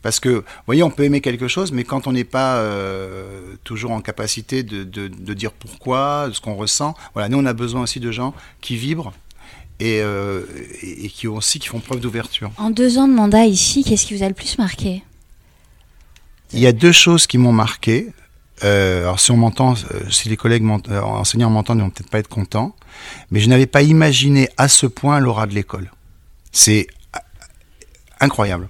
Parce 0.00 0.20
que, 0.20 0.28
vous 0.28 0.42
voyez, 0.66 0.82
on 0.84 0.90
peut 0.90 1.02
aimer 1.02 1.20
quelque 1.20 1.48
chose, 1.48 1.72
mais 1.72 1.82
quand 1.84 2.06
on 2.06 2.12
n'est 2.12 2.22
pas 2.24 2.58
euh, 2.58 3.54
toujours 3.64 3.90
en 3.90 4.00
capacité 4.00 4.62
de, 4.62 4.84
de- 4.84 5.08
de 5.08 5.34
dire 5.34 5.50
pourquoi, 5.52 6.28
de 6.28 6.32
ce 6.34 6.40
qu'on 6.40 6.54
ressent, 6.54 6.94
voilà, 7.14 7.28
nous 7.28 7.38
on 7.38 7.44
a 7.46 7.52
besoin 7.52 7.82
aussi 7.82 7.98
de 7.98 8.12
gens 8.12 8.32
qui 8.60 8.76
vibrent 8.76 9.12
et, 9.80 10.00
euh, 10.00 10.42
et, 10.82 11.06
et 11.06 11.08
qui 11.08 11.26
aussi 11.26 11.58
qui 11.58 11.66
font 11.68 11.80
preuve 11.80 11.98
d'ouverture. 12.00 12.52
En 12.58 12.70
deux 12.70 12.98
ans 12.98 13.08
de 13.08 13.12
mandat 13.12 13.46
ici, 13.46 13.82
qu'est-ce 13.82 14.06
qui 14.06 14.16
vous 14.16 14.22
a 14.22 14.28
le 14.28 14.34
plus 14.34 14.56
marqué? 14.58 15.02
Il 16.52 16.60
y 16.60 16.66
a 16.66 16.72
deux 16.72 16.92
choses 16.92 17.26
qui 17.26 17.36
m'ont 17.36 17.52
marqué. 17.52 18.12
Euh, 18.64 19.02
alors 19.02 19.20
si 19.20 19.30
on 19.32 19.36
m'entend, 19.36 19.74
euh, 19.74 20.10
si 20.10 20.28
les 20.28 20.36
collègues 20.36 20.64
enseignants 20.66 21.50
m'entendent, 21.50 21.78
ils 21.78 21.82
vont 21.82 21.90
peut-être 21.90 22.10
pas 22.10 22.18
être 22.20 22.28
contents, 22.28 22.74
mais 23.30 23.38
je 23.40 23.48
n'avais 23.48 23.66
pas 23.66 23.82
imaginé 23.82 24.48
à 24.56 24.68
ce 24.68 24.86
point 24.86 25.20
l'aura 25.20 25.46
de 25.46 25.54
l'école. 25.54 25.90
C'est 26.50 26.86
euh, 27.14 27.18
incroyable. 28.20 28.68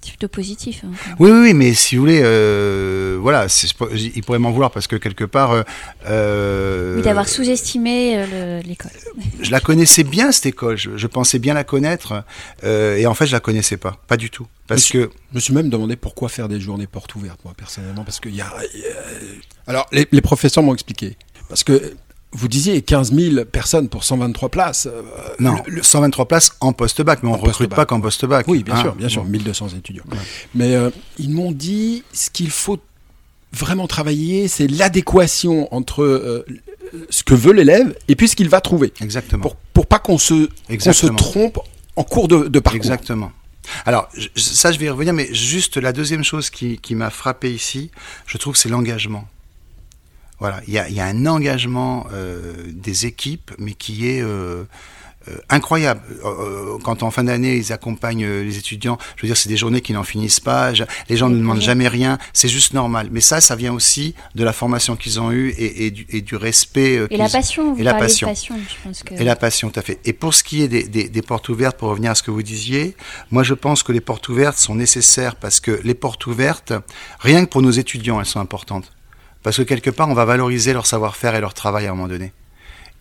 C'est 0.00 0.10
plutôt 0.10 0.28
positif. 0.28 0.84
hein. 0.84 0.90
Oui, 1.18 1.30
oui, 1.30 1.38
oui, 1.42 1.54
mais 1.54 1.74
si 1.74 1.96
vous 1.96 2.02
voulez, 2.02 2.20
euh, 2.22 3.18
voilà, 3.20 3.46
il 3.92 4.22
pourrait 4.22 4.38
m'en 4.38 4.50
vouloir 4.52 4.70
parce 4.70 4.86
que 4.86 4.96
quelque 4.96 5.24
part, 5.24 5.52
euh, 5.52 5.62
euh, 6.06 6.96
Oui, 6.96 7.02
d'avoir 7.02 7.28
sous-estimé 7.28 8.16
euh, 8.18 8.60
le- 8.62 8.68
l'école. 8.68 8.90
je 9.40 9.50
la 9.50 9.60
connaissais 9.60 10.04
bien 10.04 10.30
cette 10.32 10.46
école, 10.46 10.76
je, 10.76 10.96
je 10.96 11.06
pensais 11.06 11.38
bien 11.38 11.52
la 11.54 11.64
connaître, 11.64 12.24
euh, 12.64 12.96
et 12.96 13.06
en 13.06 13.14
fait, 13.14 13.26
je 13.26 13.32
la 13.32 13.40
connaissais 13.40 13.76
pas, 13.76 13.98
pas 14.06 14.16
du 14.16 14.30
tout, 14.30 14.46
parce 14.66 14.88
que 14.88 15.10
Je 15.32 15.34
me 15.34 15.40
suis 15.40 15.52
même 15.52 15.68
demandé 15.68 15.96
pourquoi 15.96 16.28
faire 16.28 16.48
des 16.48 16.60
journées 16.60 16.86
portes 16.86 17.14
ouvertes, 17.14 17.40
moi, 17.44 17.52
personnellement, 17.56 18.04
parce 18.04 18.20
qu'il 18.20 18.34
y 18.34 18.40
a... 18.40 18.52
euh, 18.56 19.34
Alors, 19.66 19.86
les, 19.92 20.06
les 20.10 20.20
professeurs 20.22 20.62
m'ont 20.62 20.74
expliqué. 20.74 21.16
Parce 21.48 21.64
que 21.64 21.94
vous 22.32 22.48
disiez 22.48 22.82
15 22.82 23.12
000 23.14 23.44
personnes 23.46 23.88
pour 23.88 24.04
123 24.04 24.48
places. 24.50 24.86
euh, 24.86 25.02
non, 25.40 25.56
le- 25.66 25.76
le- 25.76 25.82
123 25.82 26.26
places 26.28 26.50
en 26.60 26.72
post-bac, 26.72 27.22
mais 27.22 27.30
on 27.30 27.34
En 27.34 27.36
recrute 27.38 27.70
pas 27.74 27.86
qu'en 27.86 28.00
post-bac. 28.00 28.46
Oui, 28.48 28.62
bien 28.62 28.74
hein. 28.74 28.82
sûr, 28.82 28.94
bien 28.94 29.08
sûr, 29.08 29.24
Bon. 29.24 29.30
1200 29.30 29.68
étudiants. 29.76 30.04
Mais 30.54 30.74
euh, 30.74 30.90
ils 31.18 31.30
m'ont 31.30 31.52
dit 31.52 32.04
ce 32.12 32.28
qu'il 32.30 32.50
faut 32.50 32.78
vraiment 33.52 33.86
travailler, 33.86 34.46
c'est 34.46 34.66
l'adéquation 34.66 35.72
entre 35.74 36.02
euh, 36.02 36.44
ce 37.08 37.22
que 37.22 37.34
veut 37.34 37.52
l'élève 37.52 37.96
et 38.08 38.14
puis 38.16 38.28
ce 38.28 38.36
qu'il 38.36 38.48
va 38.50 38.60
trouver. 38.60 38.92
Exactement. 39.00 39.42
Pour, 39.42 39.56
pour 39.56 39.86
pas 39.86 39.98
qu'on 39.98 40.18
se, 40.18 40.48
qu'on 40.68 40.92
se 40.92 41.06
trompe 41.06 41.58
en 41.96 42.04
cours 42.04 42.28
de, 42.28 42.48
de 42.48 42.58
parcours. 42.60 42.76
Exactement. 42.76 43.32
Alors, 43.86 44.08
je- 44.14 44.28
ça, 44.36 44.70
je 44.70 44.78
vais 44.78 44.86
y 44.86 44.90
revenir, 44.90 45.14
mais 45.14 45.32
juste 45.32 45.78
la 45.78 45.92
deuxième 45.92 46.24
chose 46.24 46.50
qui, 46.50 46.78
qui 46.78 46.94
m'a 46.94 47.08
frappé 47.10 47.52
ici, 47.52 47.90
je 48.26 48.36
trouve, 48.38 48.54
c'est 48.56 48.68
l'engagement. 48.68 49.26
Voilà, 50.40 50.60
il 50.68 50.72
y 50.74 50.78
a, 50.78 50.88
y 50.88 51.00
a 51.00 51.04
un 51.06 51.26
engagement 51.26 52.06
euh, 52.12 52.54
des 52.72 53.06
équipes, 53.06 53.50
mais 53.58 53.72
qui 53.74 54.08
est 54.08 54.22
euh, 54.22 54.62
euh, 55.28 55.36
incroyable. 55.50 56.00
Quand 56.84 57.02
en 57.02 57.10
fin 57.10 57.24
d'année, 57.24 57.56
ils 57.56 57.72
accompagnent 57.72 58.24
les 58.26 58.56
étudiants, 58.56 58.98
je 59.16 59.22
veux 59.22 59.28
dire, 59.28 59.36
c'est 59.36 59.48
des 59.48 59.56
journées 59.56 59.80
qui 59.80 59.92
n'en 59.92 60.04
finissent 60.04 60.38
pas, 60.40 60.72
les 61.08 61.16
gens 61.16 61.28
ne 61.28 61.36
demandent 61.36 61.60
jamais 61.60 61.88
rien, 61.88 62.18
c'est 62.32 62.48
juste 62.48 62.72
normal. 62.72 63.08
Mais 63.10 63.20
ça, 63.20 63.40
ça 63.40 63.56
vient 63.56 63.72
aussi 63.72 64.14
de 64.36 64.44
la 64.44 64.52
formation 64.52 64.94
qu'ils 64.94 65.20
ont 65.20 65.32
eue 65.32 65.50
et, 65.58 65.86
et 65.86 65.90
du, 65.90 66.06
et 66.10 66.20
du 66.22 66.36
respect. 66.36 67.00
Et 67.10 67.16
la 67.16 67.28
passion, 67.28 67.74
vous 67.74 67.80
et 67.80 67.82
la 67.82 67.94
passion, 67.94 68.28
je 68.68 68.74
pense 68.84 69.02
que... 69.02 69.14
et 69.14 69.24
la 69.24 69.34
passion, 69.36 69.70
tout 69.70 69.80
à 69.80 69.82
fait. 69.82 69.98
Et 70.04 70.12
pour 70.12 70.34
ce 70.34 70.44
qui 70.44 70.62
est 70.62 70.68
des, 70.68 70.84
des- 70.84 71.08
des 71.08 71.22
portes 71.22 71.48
ouvertes, 71.48 71.76
pour 71.76 71.88
revenir 71.88 72.12
à 72.12 72.14
ce 72.14 72.22
que 72.22 72.30
vous 72.30 72.42
disiez, 72.44 72.94
moi 73.32 73.42
je 73.42 73.54
pense 73.54 73.82
que 73.82 73.90
les 73.90 74.00
portes 74.00 74.28
ouvertes 74.28 74.56
sont 74.56 74.76
nécessaires 74.76 75.34
parce 75.34 75.58
que 75.58 75.80
les 75.82 75.94
portes 75.94 76.26
ouvertes, 76.26 76.72
rien 77.18 77.44
que 77.44 77.50
pour 77.50 77.60
nos 77.62 77.72
étudiants, 77.72 78.20
elles 78.20 78.26
sont 78.26 78.40
importantes. 78.40 78.92
Parce 79.42 79.56
que 79.56 79.62
quelque 79.62 79.90
part, 79.90 80.08
on 80.08 80.14
va 80.14 80.24
valoriser 80.24 80.72
leur 80.72 80.86
savoir-faire 80.86 81.34
et 81.34 81.40
leur 81.40 81.54
travail 81.54 81.86
à 81.86 81.90
un 81.90 81.94
moment 81.94 82.08
donné. 82.08 82.32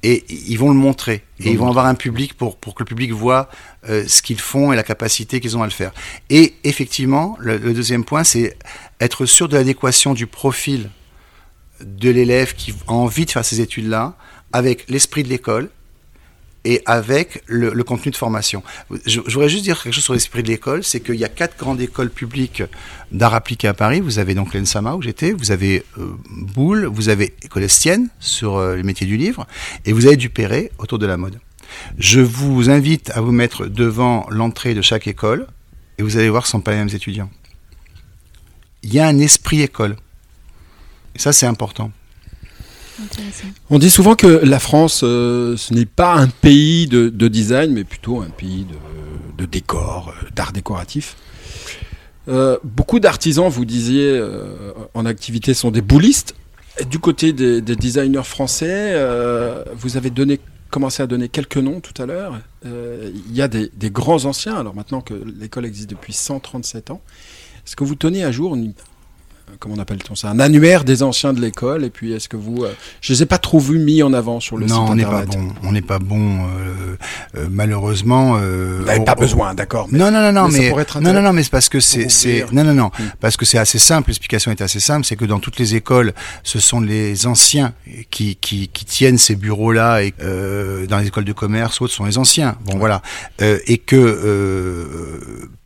Et 0.03 0.23
ils 0.29 0.57
vont 0.57 0.69
le 0.69 0.75
montrer. 0.75 1.23
Ils 1.39 1.47
et 1.47 1.51
ils 1.51 1.57
vont 1.57 1.69
avoir 1.69 1.87
un 1.87 1.95
public 1.95 2.35
pour, 2.35 2.57
pour 2.57 2.75
que 2.75 2.83
le 2.83 2.87
public 2.87 3.11
voit 3.11 3.49
euh, 3.89 4.05
ce 4.07 4.21
qu'ils 4.21 4.39
font 4.39 4.71
et 4.71 4.75
la 4.75 4.83
capacité 4.83 5.39
qu'ils 5.39 5.57
ont 5.57 5.63
à 5.63 5.65
le 5.65 5.71
faire. 5.71 5.91
Et 6.29 6.53
effectivement, 6.63 7.35
le, 7.39 7.57
le 7.57 7.73
deuxième 7.73 8.03
point, 8.03 8.23
c'est 8.23 8.57
être 9.01 9.25
sûr 9.25 9.49
de 9.49 9.57
l'adéquation 9.57 10.13
du 10.13 10.27
profil 10.27 10.91
de 11.81 12.09
l'élève 12.09 12.53
qui 12.53 12.73
a 12.87 12.91
envie 12.91 13.25
de 13.25 13.31
faire 13.31 13.45
ces 13.45 13.59
études-là 13.59 14.15
avec 14.53 14.89
l'esprit 14.89 15.23
de 15.23 15.29
l'école 15.29 15.69
et 16.67 16.81
avec 16.85 17.43
le, 17.45 17.71
contenu 17.83 18.11
de 18.11 18.17
formation. 18.17 18.61
Je, 19.05 19.21
voudrais 19.21 19.47
juste 19.47 19.63
dire 19.63 19.81
quelque 19.81 19.93
chose 19.93 20.03
sur 20.03 20.13
l'esprit 20.13 20.43
de 20.43 20.49
l'école, 20.49 20.83
c'est 20.83 20.99
qu'il 20.99 21.15
y 21.15 21.23
a 21.23 21.29
quatre 21.29 21.57
grandes 21.57 21.79
écoles 21.79 22.09
publiques 22.09 22.61
d'art 23.13 23.33
appliqué 23.33 23.69
à 23.69 23.73
Paris. 23.73 24.01
Vous 24.01 24.19
avez 24.19 24.35
donc 24.35 24.53
l'ENSAMA 24.53 24.95
où 24.95 25.01
j'étais, 25.01 25.31
vous 25.31 25.51
avez 25.51 25.85
euh, 25.97 26.11
Boulle, 26.29 26.85
vous 26.85 27.07
avez 27.07 27.33
École 27.41 27.63
Estienne 27.63 28.09
sur 28.19 28.57
euh, 28.57 28.75
les 28.75 28.83
métiers 28.83 29.07
du 29.07 29.15
livre, 29.15 29.47
et 29.85 29.93
vous 29.93 30.07
avez 30.07 30.17
Dupéré 30.17 30.73
autour 30.77 30.99
de 30.99 31.05
la 31.05 31.15
mode. 31.15 31.39
Je 31.97 32.19
vous 32.19 32.69
invite 32.69 33.11
à 33.11 33.21
vous 33.21 33.31
mettre 33.31 33.67
devant 33.67 34.27
l'entrée 34.29 34.73
de 34.73 34.81
chaque 34.81 35.07
école, 35.07 35.47
et 35.97 36.03
vous 36.03 36.17
allez 36.17 36.29
voir 36.29 36.43
que 36.43 36.49
ce 36.49 36.57
ne 36.57 36.59
sont 36.59 36.63
pas 36.63 36.71
les 36.71 36.79
mêmes 36.79 36.93
étudiants. 36.93 37.29
Il 38.83 38.93
y 38.93 38.99
a 38.99 39.07
un 39.07 39.19
esprit 39.19 39.61
école. 39.61 39.95
Et 41.15 41.19
ça, 41.19 41.31
c'est 41.31 41.45
important. 41.45 41.91
On 43.69 43.79
dit 43.79 43.89
souvent 43.89 44.15
que 44.15 44.27
la 44.27 44.59
France, 44.59 45.01
euh, 45.03 45.55
ce 45.57 45.73
n'est 45.73 45.85
pas 45.85 46.15
un 46.15 46.27
pays 46.27 46.87
de, 46.87 47.09
de 47.09 47.27
design, 47.27 47.71
mais 47.73 47.83
plutôt 47.83 48.21
un 48.21 48.29
pays 48.29 48.65
de, 49.37 49.45
décor, 49.45 50.09
euh, 50.23 50.29
d'art 50.35 50.51
décoratif. 50.51 51.15
Euh, 52.27 52.57
beaucoup 52.63 52.99
d'artisans, 52.99 53.49
vous 53.49 53.65
disiez, 53.65 54.21
en 54.93 55.05
activité 55.05 55.53
sont 55.53 55.71
des 55.71 55.81
boulistes. 55.81 56.35
Et 56.79 56.85
du 56.85 56.99
côté 56.99 57.33
des, 57.33 57.61
des 57.61 57.75
designers 57.75 58.23
français, 58.23 58.93
vous 59.75 59.97
avez 59.97 60.09
donné, 60.09 60.39
commencé 60.69 61.01
à 61.01 61.07
donner 61.07 61.29
quelques 61.29 61.57
noms 61.57 61.79
tout 61.79 61.99
à 62.01 62.05
l'heure. 62.05 62.39
Il 62.65 63.33
y 63.35 63.41
a 63.41 63.47
des, 63.47 63.71
des 63.75 63.89
grands 63.89 64.25
anciens, 64.25 64.55
alors 64.55 64.75
maintenant 64.75 65.01
que 65.01 65.13
l'école 65.39 65.65
existe 65.65 65.89
depuis 65.89 66.13
137 66.13 66.91
ans. 66.91 67.01
Est-ce 67.65 67.75
que 67.75 67.83
vous 67.83 67.95
tenez 67.95 68.23
à 68.23 68.31
jour 68.31 68.55
une- 68.55 68.73
comment 69.59 69.75
on 69.75 69.79
appelle-t-on 69.79 70.15
ça 70.15 70.29
Un 70.29 70.39
annuaire 70.39 70.83
des 70.83 71.03
anciens 71.03 71.33
de 71.33 71.41
l'école. 71.41 71.83
Et 71.83 71.89
puis, 71.89 72.13
est-ce 72.13 72.27
que 72.29 72.37
vous, 72.37 72.63
euh, 72.63 72.71
je 73.01 73.13
les 73.13 73.23
ai 73.23 73.25
pas 73.25 73.37
trop 73.37 73.59
vus 73.59 73.79
mis 73.79 74.03
en 74.03 74.13
avant 74.13 74.39
sur 74.39 74.57
le 74.57 74.65
non, 74.67 74.75
site 74.83 74.91
on 74.91 74.95
n'est 74.95 75.03
pas 75.03 75.19
internet. 75.21 75.39
bon. 75.61 75.67
On 75.67 75.71
n'est 75.71 75.81
pas 75.81 75.99
bon, 75.99 76.39
euh, 76.45 76.95
euh, 77.37 77.47
malheureusement. 77.49 78.37
euh, 78.41 78.77
Vous 78.81 78.85
n'avez 78.85 79.03
pas 79.03 79.15
besoin, 79.15 79.53
d'accord. 79.53 79.87
Non, 79.91 80.11
non, 80.11 80.19
non, 80.21 80.31
non, 80.31 80.47
mais 80.49 80.67
être 80.67 80.99
non, 81.01 81.13
non, 81.13 81.21
non, 81.21 81.33
mais 81.33 81.43
c'est 81.43 81.49
parce 81.51 81.69
que 81.69 81.79
c'est, 81.79 82.45
non, 82.51 82.63
non, 82.63 82.73
non, 82.73 82.87
Mm. 82.99 83.03
parce 83.19 83.37
que 83.37 83.45
c'est 83.45 83.57
assez 83.57 83.79
simple. 83.79 84.09
L'explication 84.09 84.51
est 84.51 84.61
assez 84.61 84.79
simple, 84.79 85.05
c'est 85.05 85.15
que 85.15 85.25
dans 85.25 85.39
toutes 85.39 85.59
les 85.59 85.75
écoles, 85.75 86.13
ce 86.43 86.59
sont 86.59 86.79
les 86.81 87.25
anciens 87.27 87.73
qui, 88.09 88.35
qui, 88.37 88.67
qui 88.69 88.85
tiennent 88.85 89.17
ces 89.17 89.35
bureaux-là 89.35 90.03
et 90.03 90.13
euh, 90.21 90.85
dans 90.87 90.97
les 90.99 91.07
écoles 91.07 91.25
de 91.25 91.33
commerce, 91.33 91.81
autres 91.81 91.93
sont 91.93 92.05
les 92.05 92.17
anciens. 92.17 92.55
Bon, 92.65 92.77
voilà, 92.77 93.01
Euh, 93.41 93.59
et 93.67 93.77
que 93.77 93.95
euh, 93.95 94.85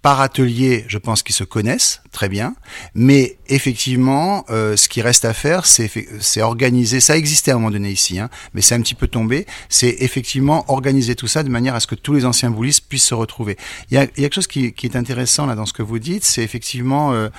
par 0.02 0.20
atelier, 0.20 0.86
je 0.88 0.98
pense 0.98 1.22
qu'ils 1.22 1.36
se 1.36 1.44
connaissent 1.44 2.02
très 2.12 2.28
bien, 2.28 2.56
mais 2.96 3.38
effectivement, 3.48 4.46
euh, 4.50 4.76
ce 4.76 4.90
qui 4.90 5.02
reste 5.02 5.26
à 5.26 5.34
faire, 5.34 5.66
c'est, 5.66 6.42
organiser. 6.42 7.00
Ça 7.00 7.16
existait 7.16 7.52
à 7.52 7.56
un 7.56 7.58
moment 7.58 7.72
donné 7.72 7.92
ici, 7.92 8.20
hein, 8.20 8.30
mais 8.54 8.62
c'est 8.62 8.74
un 8.74 8.82
petit 8.82 8.96
peu 8.96 9.08
tombé. 9.08 9.46
C'est 9.70 9.98
effectivement 10.00 10.66
organiser 10.72 11.16
tout 11.16 11.28
ça 11.28 11.44
de 11.44 11.50
manière 11.50 11.76
à 11.76 11.80
ce 11.80 11.88
que 11.88 11.96
tous 11.96 12.14
les 12.14 12.26
anciens 12.26 12.50
boulistes 12.50 12.86
puissent 12.88 13.06
se 13.06 13.14
retrouver. 13.14 13.58
Il 13.92 13.96
y 13.96 13.98
a, 13.98 14.04
il 14.04 14.22
y 14.22 14.26
a 14.26 14.30
quelque 14.30 14.36
chose 14.36 14.48
qui, 14.48 14.74
qui 14.74 14.88
est 14.88 14.96
intéressant 14.96 15.46
là 15.46 15.56
dans 15.56 15.68
ce 15.68 15.74
que 15.74 15.84
vous 15.84 16.00
dites, 16.00 16.26
c'est 16.26 16.44
effectivement 16.44 17.14
euh, 17.14 17.30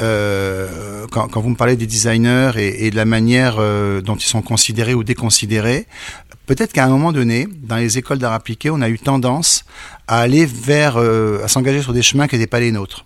euh, 0.00 1.06
quand, 1.10 1.28
quand 1.28 1.40
vous 1.40 1.48
me 1.48 1.56
parlez 1.56 1.76
des 1.76 1.86
designers 1.86 2.52
et, 2.56 2.86
et 2.86 2.90
de 2.90 2.96
la 2.96 3.06
manière 3.06 3.56
euh, 3.58 4.02
dont 4.02 4.16
ils 4.16 4.26
sont 4.26 4.42
considérés 4.42 4.94
ou 4.94 5.04
déconsidérés. 5.04 5.86
Peut-être 6.46 6.72
qu'à 6.72 6.84
un 6.84 6.88
moment 6.88 7.12
donné, 7.12 7.48
dans 7.62 7.76
les 7.76 7.98
écoles 7.98 8.18
d'art 8.18 8.32
appliqué, 8.32 8.70
on 8.70 8.80
a 8.80 8.88
eu 8.88 8.98
tendance 8.98 9.64
à 10.06 10.20
aller 10.20 10.46
vers, 10.46 10.96
euh, 10.96 11.42
à 11.44 11.48
s'engager 11.48 11.82
sur 11.82 11.92
des 11.92 12.02
chemins 12.02 12.28
qui 12.28 12.36
n'étaient 12.36 12.46
pas 12.46 12.60
les 12.60 12.70
nôtres. 12.70 13.04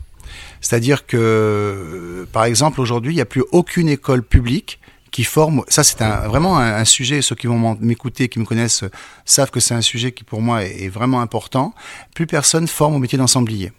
C'est-à-dire 0.60 1.06
que, 1.06 1.16
euh, 1.18 2.26
par 2.32 2.44
exemple, 2.44 2.80
aujourd'hui, 2.80 3.12
il 3.12 3.16
n'y 3.16 3.22
a 3.22 3.26
plus 3.26 3.44
aucune 3.50 3.88
école 3.88 4.22
publique 4.22 4.78
qui 5.10 5.24
forme. 5.24 5.64
Ça, 5.68 5.82
c'est 5.82 5.98
vraiment 6.26 6.58
un, 6.58 6.84
sujet. 6.84 7.22
Ceux 7.22 7.34
qui 7.34 7.46
vont 7.46 7.76
m'écouter, 7.80 8.28
qui 8.28 8.38
me 8.38 8.44
connaissent, 8.44 8.84
euh, 8.84 8.90
savent 9.24 9.50
que 9.50 9.58
c'est 9.58 9.74
un 9.74 9.80
sujet 9.80 10.12
qui, 10.12 10.22
pour 10.22 10.42
moi, 10.42 10.64
est, 10.64 10.84
est 10.84 10.88
vraiment 10.88 11.22
important. 11.22 11.74
Plus 12.14 12.26
personne 12.26 12.68
forme 12.68 12.94
au 12.94 12.98
métier 12.98 13.18
d'ensemblier. 13.18 13.72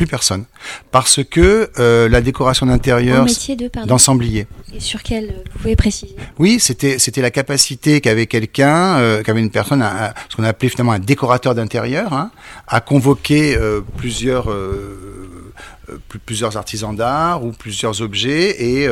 Plus 0.00 0.06
personne. 0.06 0.46
Parce 0.92 1.20
que 1.22 1.68
euh, 1.78 2.08
la 2.08 2.22
décoration 2.22 2.64
d'intérieur, 2.64 3.26
métier 3.26 3.54
de, 3.54 3.68
pardon. 3.68 3.86
d'ensemblier. 3.86 4.46
Et 4.74 4.80
sur 4.80 5.02
quel, 5.02 5.24
euh, 5.24 5.32
vous 5.52 5.58
pouvez 5.58 5.76
préciser? 5.76 6.16
Oui, 6.38 6.58
c'était 6.58 6.98
c'était 6.98 7.20
la 7.20 7.30
capacité 7.30 8.00
qu'avait 8.00 8.24
quelqu'un, 8.24 8.96
euh, 8.98 9.22
qu'avait 9.22 9.40
une 9.40 9.50
personne, 9.50 9.82
un- 9.82 10.04
un- 10.06 10.12
ce 10.30 10.36
qu'on 10.36 10.44
appelait 10.44 10.70
finalement 10.70 10.92
un 10.92 11.00
décorateur 11.00 11.54
d'intérieur, 11.54 12.14
hein, 12.14 12.30
à 12.66 12.80
convoquer 12.80 13.54
euh, 13.58 13.82
plusieurs 13.98 14.46
plusieurs 16.26 16.56
artisans 16.56 16.94
d'art 16.94 17.44
ou 17.44 17.52
plusieurs 17.52 18.02
objets 18.02 18.62
et 18.62 18.88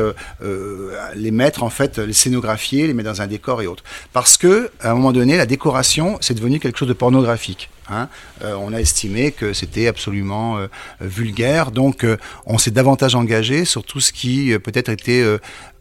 les 1.15 1.31
mettre 1.31 1.63
en 1.63 1.69
fait, 1.69 1.97
les 1.97 2.13
scénographier, 2.13 2.87
les 2.87 2.93
mettre 2.93 3.09
dans 3.09 3.21
un 3.21 3.27
décor 3.27 3.61
et 3.61 3.67
autres. 3.67 3.83
Parce 4.13 4.37
que 4.37 4.71
à 4.81 4.91
un 4.91 4.95
moment 4.95 5.11
donné, 5.11 5.37
la 5.37 5.45
décoration 5.45 6.17
c'est 6.21 6.33
devenu 6.33 6.59
quelque 6.59 6.77
chose 6.77 6.87
de 6.87 6.93
pornographique. 6.93 7.69
Hein. 7.91 8.07
on 8.41 8.71
a 8.71 8.79
estimé 8.79 9.31
que 9.31 9.51
c'était 9.51 9.87
absolument 9.87 10.59
vulgaire, 11.01 11.71
donc 11.71 12.05
on 12.45 12.57
s'est 12.57 12.71
davantage 12.71 13.15
engagé 13.15 13.65
sur 13.65 13.83
tout 13.83 13.99
ce 13.99 14.13
qui 14.13 14.53
peut-être 14.63 14.89
était 14.89 15.25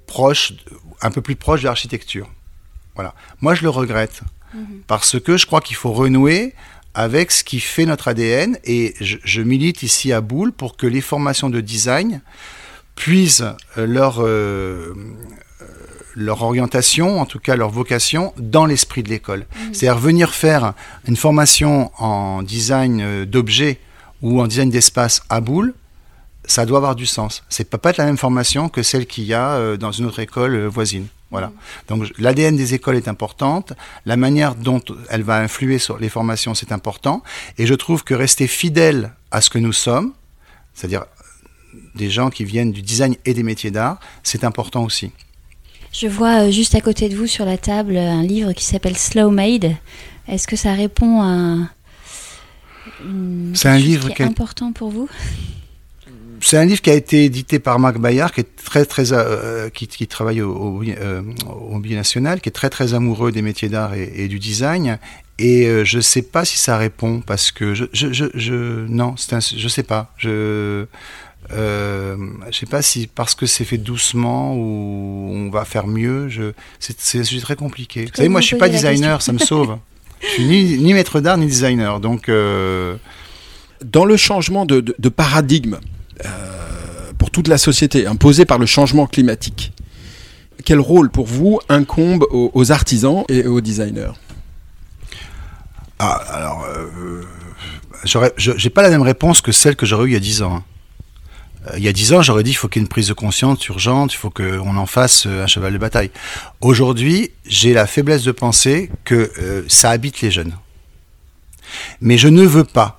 proche, 0.08 0.54
un 1.00 1.12
peu 1.12 1.20
plus 1.20 1.36
proche 1.36 1.60
de 1.60 1.66
l'architecture. 1.66 2.28
Voilà. 2.96 3.14
Moi, 3.40 3.54
je 3.54 3.62
le 3.62 3.68
regrette 3.68 4.22
mhm. 4.52 4.82
parce 4.88 5.20
que 5.20 5.36
je 5.36 5.46
crois 5.46 5.60
qu'il 5.60 5.76
faut 5.76 5.92
renouer 5.92 6.54
avec 6.94 7.30
ce 7.30 7.44
qui 7.44 7.60
fait 7.60 7.86
notre 7.86 8.08
ADN 8.08 8.58
et 8.64 8.94
je, 9.00 9.42
milite 9.42 9.82
ici 9.82 10.12
à 10.12 10.20
Boule 10.20 10.52
pour 10.52 10.76
que 10.76 10.86
les 10.86 11.00
formations 11.00 11.50
de 11.50 11.60
design 11.60 12.20
puisent 12.94 13.54
euh, 13.76 13.86
leur, 13.86 14.20
euh, 14.20 14.26
euh, 14.26 15.66
leur 16.16 16.42
orientation, 16.42 17.20
en 17.20 17.26
tout 17.26 17.38
cas 17.38 17.54
leur 17.54 17.70
vocation, 17.70 18.32
dans 18.36 18.66
l'esprit 18.66 19.02
de 19.02 19.08
l'école. 19.08 19.40
Mhm. 19.40 19.74
C'est-à-dire 19.74 20.00
venir 20.00 20.34
faire 20.34 20.74
une 21.06 21.16
formation 21.16 21.92
en 21.98 22.42
design 22.42 23.24
d'objets 23.24 23.78
ou 24.22 24.40
en 24.40 24.46
design 24.46 24.70
d'espace 24.70 25.22
à 25.28 25.40
Boule, 25.40 25.74
ça 26.44 26.66
doit 26.66 26.78
avoir 26.78 26.96
du 26.96 27.06
sens. 27.06 27.44
C'est 27.48 27.68
pas, 27.68 27.78
pas 27.78 27.90
être 27.90 27.98
la 27.98 28.06
même 28.06 28.16
formation 28.16 28.68
que 28.68 28.82
celle 28.82 29.06
qu'il 29.06 29.24
y 29.24 29.34
a 29.34 29.76
dans 29.76 29.92
une 29.92 30.06
autre 30.06 30.18
école 30.18 30.66
voisine. 30.66 31.06
Voilà. 31.30 31.52
Donc 31.88 32.04
l'ADN 32.18 32.56
des 32.56 32.74
écoles 32.74 32.96
est 32.96 33.08
importante, 33.08 33.74
la 34.06 34.16
manière 34.16 34.54
dont 34.54 34.80
elle 35.10 35.22
va 35.22 35.38
influer 35.38 35.78
sur 35.78 35.98
les 35.98 36.08
formations 36.08 36.54
c'est 36.54 36.72
important, 36.72 37.22
et 37.58 37.66
je 37.66 37.74
trouve 37.74 38.02
que 38.02 38.14
rester 38.14 38.46
fidèle 38.46 39.12
à 39.30 39.40
ce 39.40 39.50
que 39.50 39.58
nous 39.58 39.74
sommes, 39.74 40.14
c'est-à-dire 40.74 41.04
des 41.94 42.08
gens 42.08 42.30
qui 42.30 42.44
viennent 42.44 42.72
du 42.72 42.80
design 42.80 43.14
et 43.26 43.34
des 43.34 43.42
métiers 43.42 43.70
d'art, 43.70 44.00
c'est 44.22 44.42
important 44.42 44.84
aussi. 44.84 45.12
Je 45.92 46.06
vois 46.06 46.44
euh, 46.44 46.50
juste 46.50 46.74
à 46.74 46.80
côté 46.80 47.08
de 47.08 47.16
vous 47.16 47.26
sur 47.26 47.44
la 47.44 47.58
table 47.58 47.96
un 47.96 48.22
livre 48.22 48.52
qui 48.52 48.64
s'appelle 48.64 48.96
Slow 48.96 49.30
Made. 49.30 49.74
Est-ce 50.28 50.46
que 50.46 50.56
ça 50.56 50.72
répond 50.72 51.22
à 51.22 51.68
c'est 53.54 53.68
un 53.68 53.78
livre 53.78 54.08
qui 54.10 54.22
est 54.22 54.24
important 54.24 54.72
pour 54.72 54.90
vous? 54.90 55.08
C'est 56.40 56.56
un 56.56 56.64
livre 56.64 56.80
qui 56.80 56.90
a 56.90 56.94
été 56.94 57.24
édité 57.24 57.58
par 57.58 57.78
Marc 57.78 57.98
Bayard, 57.98 58.32
qui 58.32 58.40
est 58.40 58.56
très 58.64 58.84
très 58.84 59.12
euh, 59.12 59.68
qui, 59.70 59.86
qui, 59.86 60.06
travaille 60.06 60.42
au, 60.42 60.52
au, 60.52 60.82
euh, 60.82 61.22
au 61.48 61.78
national, 61.78 62.40
qui 62.40 62.48
est 62.48 62.52
très 62.52 62.70
très 62.70 62.94
amoureux 62.94 63.32
des 63.32 63.42
métiers 63.42 63.68
d'art 63.68 63.94
et, 63.94 64.28
du 64.28 64.38
design. 64.38 64.98
Et 65.38 65.66
euh, 65.66 65.84
je 65.84 66.00
sais 66.00 66.22
pas 66.22 66.44
si 66.44 66.58
ça 66.58 66.76
répond 66.76 67.20
parce 67.20 67.52
que 67.52 67.74
je 67.74 67.84
je 67.92 68.12
je, 68.12 68.24
je 68.34 68.86
non, 68.88 69.14
c'est 69.16 69.34
un, 69.34 69.40
je 69.40 69.68
sais 69.68 69.82
pas. 69.82 70.12
Je 70.18 70.86
euh, 71.52 72.16
je 72.50 72.58
sais 72.58 72.66
pas 72.66 72.82
si 72.82 73.06
parce 73.06 73.34
que 73.34 73.46
c'est 73.46 73.64
fait 73.64 73.78
doucement 73.78 74.54
ou 74.54 75.30
on 75.32 75.50
va 75.50 75.64
faire 75.64 75.86
mieux. 75.86 76.28
Je 76.28 76.52
c'est 76.78 77.18
un 77.18 77.24
sujet 77.24 77.40
très 77.40 77.56
compliqué. 77.56 78.06
Vous 78.06 78.14
savez, 78.14 78.28
moi 78.28 78.40
je 78.40 78.46
suis 78.46 78.56
pas 78.56 78.68
designer, 78.68 79.22
ça 79.22 79.32
me 79.32 79.38
sauve. 79.38 79.78
je 80.20 80.26
suis 80.26 80.44
ni, 80.44 80.78
ni 80.78 80.94
maître 80.94 81.20
d'art 81.20 81.38
ni 81.38 81.46
designer, 81.46 82.00
donc. 82.00 82.28
Euh... 82.28 82.96
Dans 83.84 84.04
le 84.04 84.16
changement 84.16 84.66
de, 84.66 84.80
de, 84.80 84.92
de 84.98 85.08
paradigme, 85.08 85.76
euh, 85.76 85.97
pour 87.18 87.30
toute 87.30 87.48
la 87.48 87.58
société, 87.58 88.06
imposée 88.06 88.44
par 88.44 88.58
le 88.58 88.66
changement 88.66 89.06
climatique. 89.06 89.72
Quel 90.64 90.80
rôle 90.80 91.10
pour 91.10 91.26
vous 91.26 91.60
incombe 91.68 92.26
aux, 92.30 92.72
artisans 92.72 93.24
et 93.28 93.46
aux 93.46 93.60
designers? 93.60 94.12
Ah, 95.98 96.20
alors, 96.30 96.64
euh, 96.64 97.22
je 98.04 98.18
j'ai 98.36 98.70
pas 98.70 98.82
la 98.82 98.90
même 98.90 99.02
réponse 99.02 99.40
que 99.40 99.50
celle 99.50 99.76
que 99.76 99.86
j'aurais 99.86 100.06
eue 100.06 100.10
il 100.10 100.14
y 100.14 100.16
a 100.16 100.20
10 100.20 100.42
ans. 100.42 100.56
Hein. 100.56 100.64
Euh, 101.68 101.78
il 101.78 101.82
y 101.82 101.88
a 101.88 101.92
10 101.92 102.12
ans, 102.12 102.22
j'aurais 102.22 102.42
dit 102.42 102.50
il 102.50 102.54
faut 102.54 102.68
qu'il 102.68 102.80
y 102.80 102.82
ait 102.82 102.86
une 102.86 102.88
prise 102.88 103.08
de 103.08 103.14
conscience 103.14 103.66
urgente, 103.66 104.12
il 104.12 104.16
faut 104.16 104.30
qu'on 104.30 104.76
en 104.76 104.86
fasse 104.86 105.26
un 105.26 105.46
cheval 105.46 105.72
de 105.72 105.78
bataille. 105.78 106.10
Aujourd'hui, 106.60 107.32
j'ai 107.46 107.72
la 107.72 107.86
faiblesse 107.86 108.22
de 108.22 108.32
penser 108.32 108.90
que 109.04 109.64
ça 109.68 109.90
habite 109.90 110.20
les 110.20 110.30
jeunes. 110.30 110.56
Mais 112.00 112.18
je 112.18 112.28
ne 112.28 112.44
veux 112.44 112.64
pas 112.64 112.97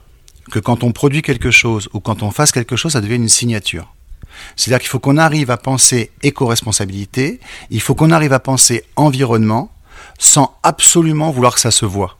que 0.51 0.59
quand 0.59 0.83
on 0.83 0.91
produit 0.91 1.21
quelque 1.21 1.51
chose 1.51 1.89
ou 1.93 1.99
quand 1.99 2.23
on 2.23 2.31
fasse 2.31 2.51
quelque 2.51 2.75
chose, 2.75 2.93
ça 2.93 3.01
devienne 3.01 3.23
une 3.23 3.29
signature. 3.29 3.93
C'est-à-dire 4.55 4.79
qu'il 4.79 4.89
faut 4.89 4.99
qu'on 4.99 5.17
arrive 5.17 5.51
à 5.51 5.57
penser 5.57 6.11
éco-responsabilité, 6.23 7.39
il 7.69 7.81
faut 7.81 7.95
qu'on 7.95 8.11
arrive 8.11 8.33
à 8.33 8.39
penser 8.39 8.83
environnement, 8.95 9.71
sans 10.17 10.55
absolument 10.63 11.31
vouloir 11.31 11.55
que 11.55 11.61
ça 11.61 11.71
se 11.71 11.85
voit. 11.85 12.17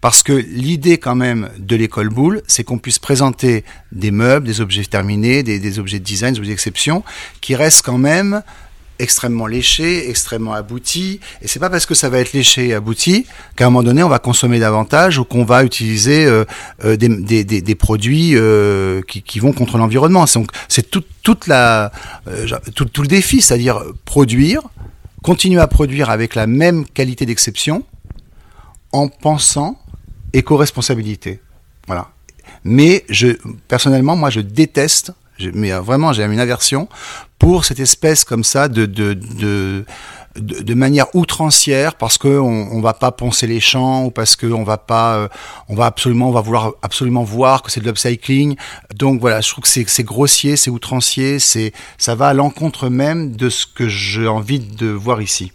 Parce 0.00 0.22
que 0.22 0.32
l'idée 0.32 0.98
quand 0.98 1.14
même 1.14 1.50
de 1.58 1.76
l'école 1.76 2.08
boule, 2.08 2.42
c'est 2.46 2.64
qu'on 2.64 2.78
puisse 2.78 2.98
présenter 2.98 3.64
des 3.92 4.10
meubles, 4.10 4.46
des 4.46 4.60
objets 4.60 4.84
terminés, 4.84 5.42
des, 5.42 5.60
des 5.60 5.78
objets 5.78 6.00
de 6.00 6.04
design, 6.04 6.32
des 6.32 6.40
objets 6.40 6.50
d'exception, 6.50 7.04
qui 7.40 7.54
restent 7.54 7.82
quand 7.82 7.98
même 7.98 8.42
extrêmement 8.98 9.46
léché, 9.46 10.08
extrêmement 10.08 10.54
abouti. 10.54 11.20
Et 11.42 11.48
c'est 11.48 11.58
pas 11.58 11.70
parce 11.70 11.86
que 11.86 11.94
ça 11.94 12.08
va 12.08 12.18
être 12.18 12.32
léché 12.32 12.68
et 12.68 12.74
abouti 12.74 13.26
qu'à 13.56 13.66
un 13.66 13.70
moment 13.70 13.82
donné 13.82 14.02
on 14.02 14.08
va 14.08 14.18
consommer 14.18 14.58
davantage 14.58 15.18
ou 15.18 15.24
qu'on 15.24 15.44
va 15.44 15.64
utiliser 15.64 16.26
euh, 16.26 16.44
euh, 16.84 16.96
des, 16.96 17.74
produits 17.74 18.32
euh, 18.34 19.00
qui, 19.02 19.38
vont 19.38 19.52
contre 19.52 19.78
l'environnement. 19.78 20.26
C'est 20.68 20.90
tout, 20.90 21.04
toute 21.22 21.46
la, 21.46 21.92
tout, 22.74 23.02
le 23.02 23.08
défi, 23.08 23.40
c'est-à-dire 23.40 23.82
produire, 24.04 24.62
continuer 25.22 25.60
à 25.60 25.66
produire 25.66 26.10
avec 26.10 26.34
la 26.34 26.46
même 26.46 26.84
qualité 26.86 27.26
d'exception 27.26 27.84
en 28.92 29.08
pensant 29.08 29.78
éco-responsabilité. 30.32 31.40
Voilà. 31.86 32.08
Mais 32.64 33.04
je, 33.08 33.28
personnellement, 33.68 34.16
moi, 34.16 34.30
je 34.30 34.40
déteste 34.40 35.12
mais 35.54 35.70
vraiment 35.72 36.12
j'ai 36.12 36.24
une 36.24 36.40
aversion 36.40 36.88
pour 37.38 37.64
cette 37.64 37.80
espèce 37.80 38.24
comme 38.24 38.44
ça 38.44 38.68
de, 38.68 38.86
de, 38.86 39.14
de 39.14 39.84
de, 40.36 40.74
manière 40.74 41.14
outrancière 41.14 41.94
parce 41.94 42.18
que 42.18 42.28
on, 42.28 42.72
on, 42.72 42.80
va 42.80 42.94
pas 42.94 43.12
poncer 43.12 43.46
les 43.46 43.60
champs 43.60 44.04
ou 44.04 44.10
parce 44.10 44.36
que 44.36 44.46
on 44.46 44.62
va 44.62 44.76
pas 44.76 45.16
euh, 45.16 45.28
on 45.68 45.74
va 45.74 45.86
absolument 45.86 46.28
on 46.28 46.32
va 46.32 46.40
vouloir 46.40 46.72
absolument 46.82 47.24
voir 47.24 47.62
que 47.62 47.70
c'est 47.70 47.80
de 47.80 47.86
l'upcycling. 47.86 48.56
Donc 48.94 49.20
voilà 49.20 49.40
je 49.40 49.50
trouve 49.50 49.64
que 49.64 49.68
c'est 49.70 50.04
grossier 50.04 50.56
c'est 50.56 50.70
outrancier 50.70 51.38
c'est 51.38 51.72
ça 51.96 52.14
va 52.14 52.28
à 52.28 52.34
l'encontre 52.34 52.88
même 52.88 53.34
de 53.34 53.48
ce 53.48 53.66
que 53.66 53.88
j'ai 53.88 54.28
envie 54.28 54.60
de 54.60 54.86
voir 54.86 55.20
ici. 55.20 55.52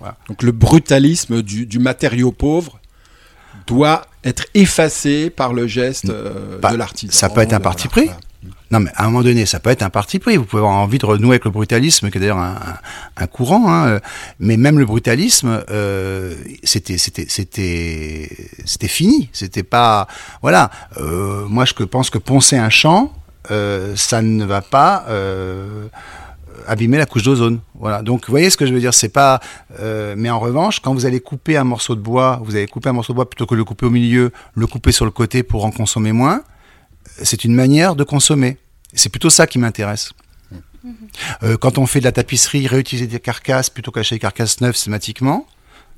Voilà. 0.00 0.16
donc 0.28 0.42
le 0.42 0.52
brutalisme 0.52 1.42
du, 1.42 1.66
du 1.66 1.78
matériau 1.78 2.32
pauvre 2.32 2.78
doit 3.66 4.06
être 4.24 4.44
effacé 4.54 5.30
par 5.30 5.52
le 5.52 5.66
geste 5.66 6.10
euh, 6.10 6.58
de 6.58 6.76
l'artisan. 6.76 7.12
ça 7.12 7.28
peut 7.28 7.40
être 7.40 7.52
un 7.52 7.60
parti 7.60 7.88
pris 7.88 8.10
non, 8.70 8.80
mais 8.80 8.90
à 8.96 9.04
un 9.04 9.06
moment 9.06 9.22
donné, 9.22 9.46
ça 9.46 9.60
peut 9.60 9.70
être 9.70 9.82
un 9.82 9.90
parti 9.90 10.18
pris. 10.18 10.36
Vous 10.36 10.44
pouvez 10.44 10.60
avoir 10.60 10.76
envie 10.76 10.98
de 10.98 11.06
renouer 11.06 11.30
avec 11.30 11.44
le 11.44 11.50
brutalisme, 11.50 12.10
qui 12.10 12.18
est 12.18 12.20
d'ailleurs 12.20 12.38
un, 12.38 13.26
courant. 13.26 13.72
Hein. 13.72 14.00
Mais 14.40 14.56
même 14.56 14.78
le 14.78 14.86
brutalisme, 14.86 15.62
euh, 15.70 16.34
c'était, 16.64 16.98
fini. 18.88 19.28
C'était 19.32 19.62
pas, 19.62 20.08
voilà. 20.42 20.70
Euh, 20.96 21.46
moi, 21.48 21.64
je 21.64 21.72
pense 21.84 22.10
que 22.10 22.18
poncer 22.18 22.56
un 22.56 22.70
champ, 22.70 23.12
euh, 23.50 23.94
ça 23.96 24.22
ne 24.22 24.44
va 24.44 24.60
pas. 24.60 25.04
Euh, 25.08 25.86
abîmer 26.66 26.98
la 26.98 27.06
couche 27.06 27.22
d'ozone. 27.22 27.60
Voilà. 27.78 28.02
Donc, 28.02 28.26
vous 28.26 28.32
voyez 28.32 28.50
ce 28.50 28.56
que 28.56 28.66
je 28.66 28.74
veux 28.74 28.80
dire, 28.80 28.94
c'est 28.94 29.08
pas. 29.08 29.40
Euh, 29.80 30.14
mais 30.16 30.30
en 30.30 30.40
revanche, 30.40 30.80
quand 30.80 30.94
vous 30.94 31.06
allez 31.06 31.20
couper 31.20 31.56
un 31.56 31.64
morceau 31.64 31.94
de 31.94 32.00
bois, 32.00 32.40
vous 32.42 32.56
allez 32.56 32.66
couper 32.66 32.88
un 32.88 32.94
morceau 32.94 33.12
de 33.12 33.16
bois 33.16 33.28
plutôt 33.28 33.46
que 33.46 33.54
le 33.54 33.64
couper 33.64 33.86
au 33.86 33.90
milieu, 33.90 34.32
le 34.54 34.66
couper 34.66 34.92
sur 34.92 35.04
le 35.04 35.10
côté 35.10 35.42
pour 35.42 35.64
en 35.64 35.70
consommer 35.70 36.12
moins 36.12 36.42
c'est 37.22 37.44
une 37.44 37.54
manière 37.54 37.96
de 37.96 38.04
consommer. 38.04 38.58
C'est 38.92 39.08
plutôt 39.08 39.30
ça 39.30 39.46
qui 39.46 39.58
m'intéresse. 39.58 40.12
Euh, 41.42 41.56
quand 41.56 41.78
on 41.78 41.86
fait 41.86 42.00
de 42.00 42.04
la 42.04 42.12
tapisserie, 42.12 42.66
réutiliser 42.66 43.06
des 43.06 43.20
carcasses 43.20 43.70
plutôt 43.70 43.90
qu'acheter 43.90 44.16
des 44.16 44.20
carcasses 44.20 44.60
neuves 44.60 44.74
systématiquement, 44.74 45.46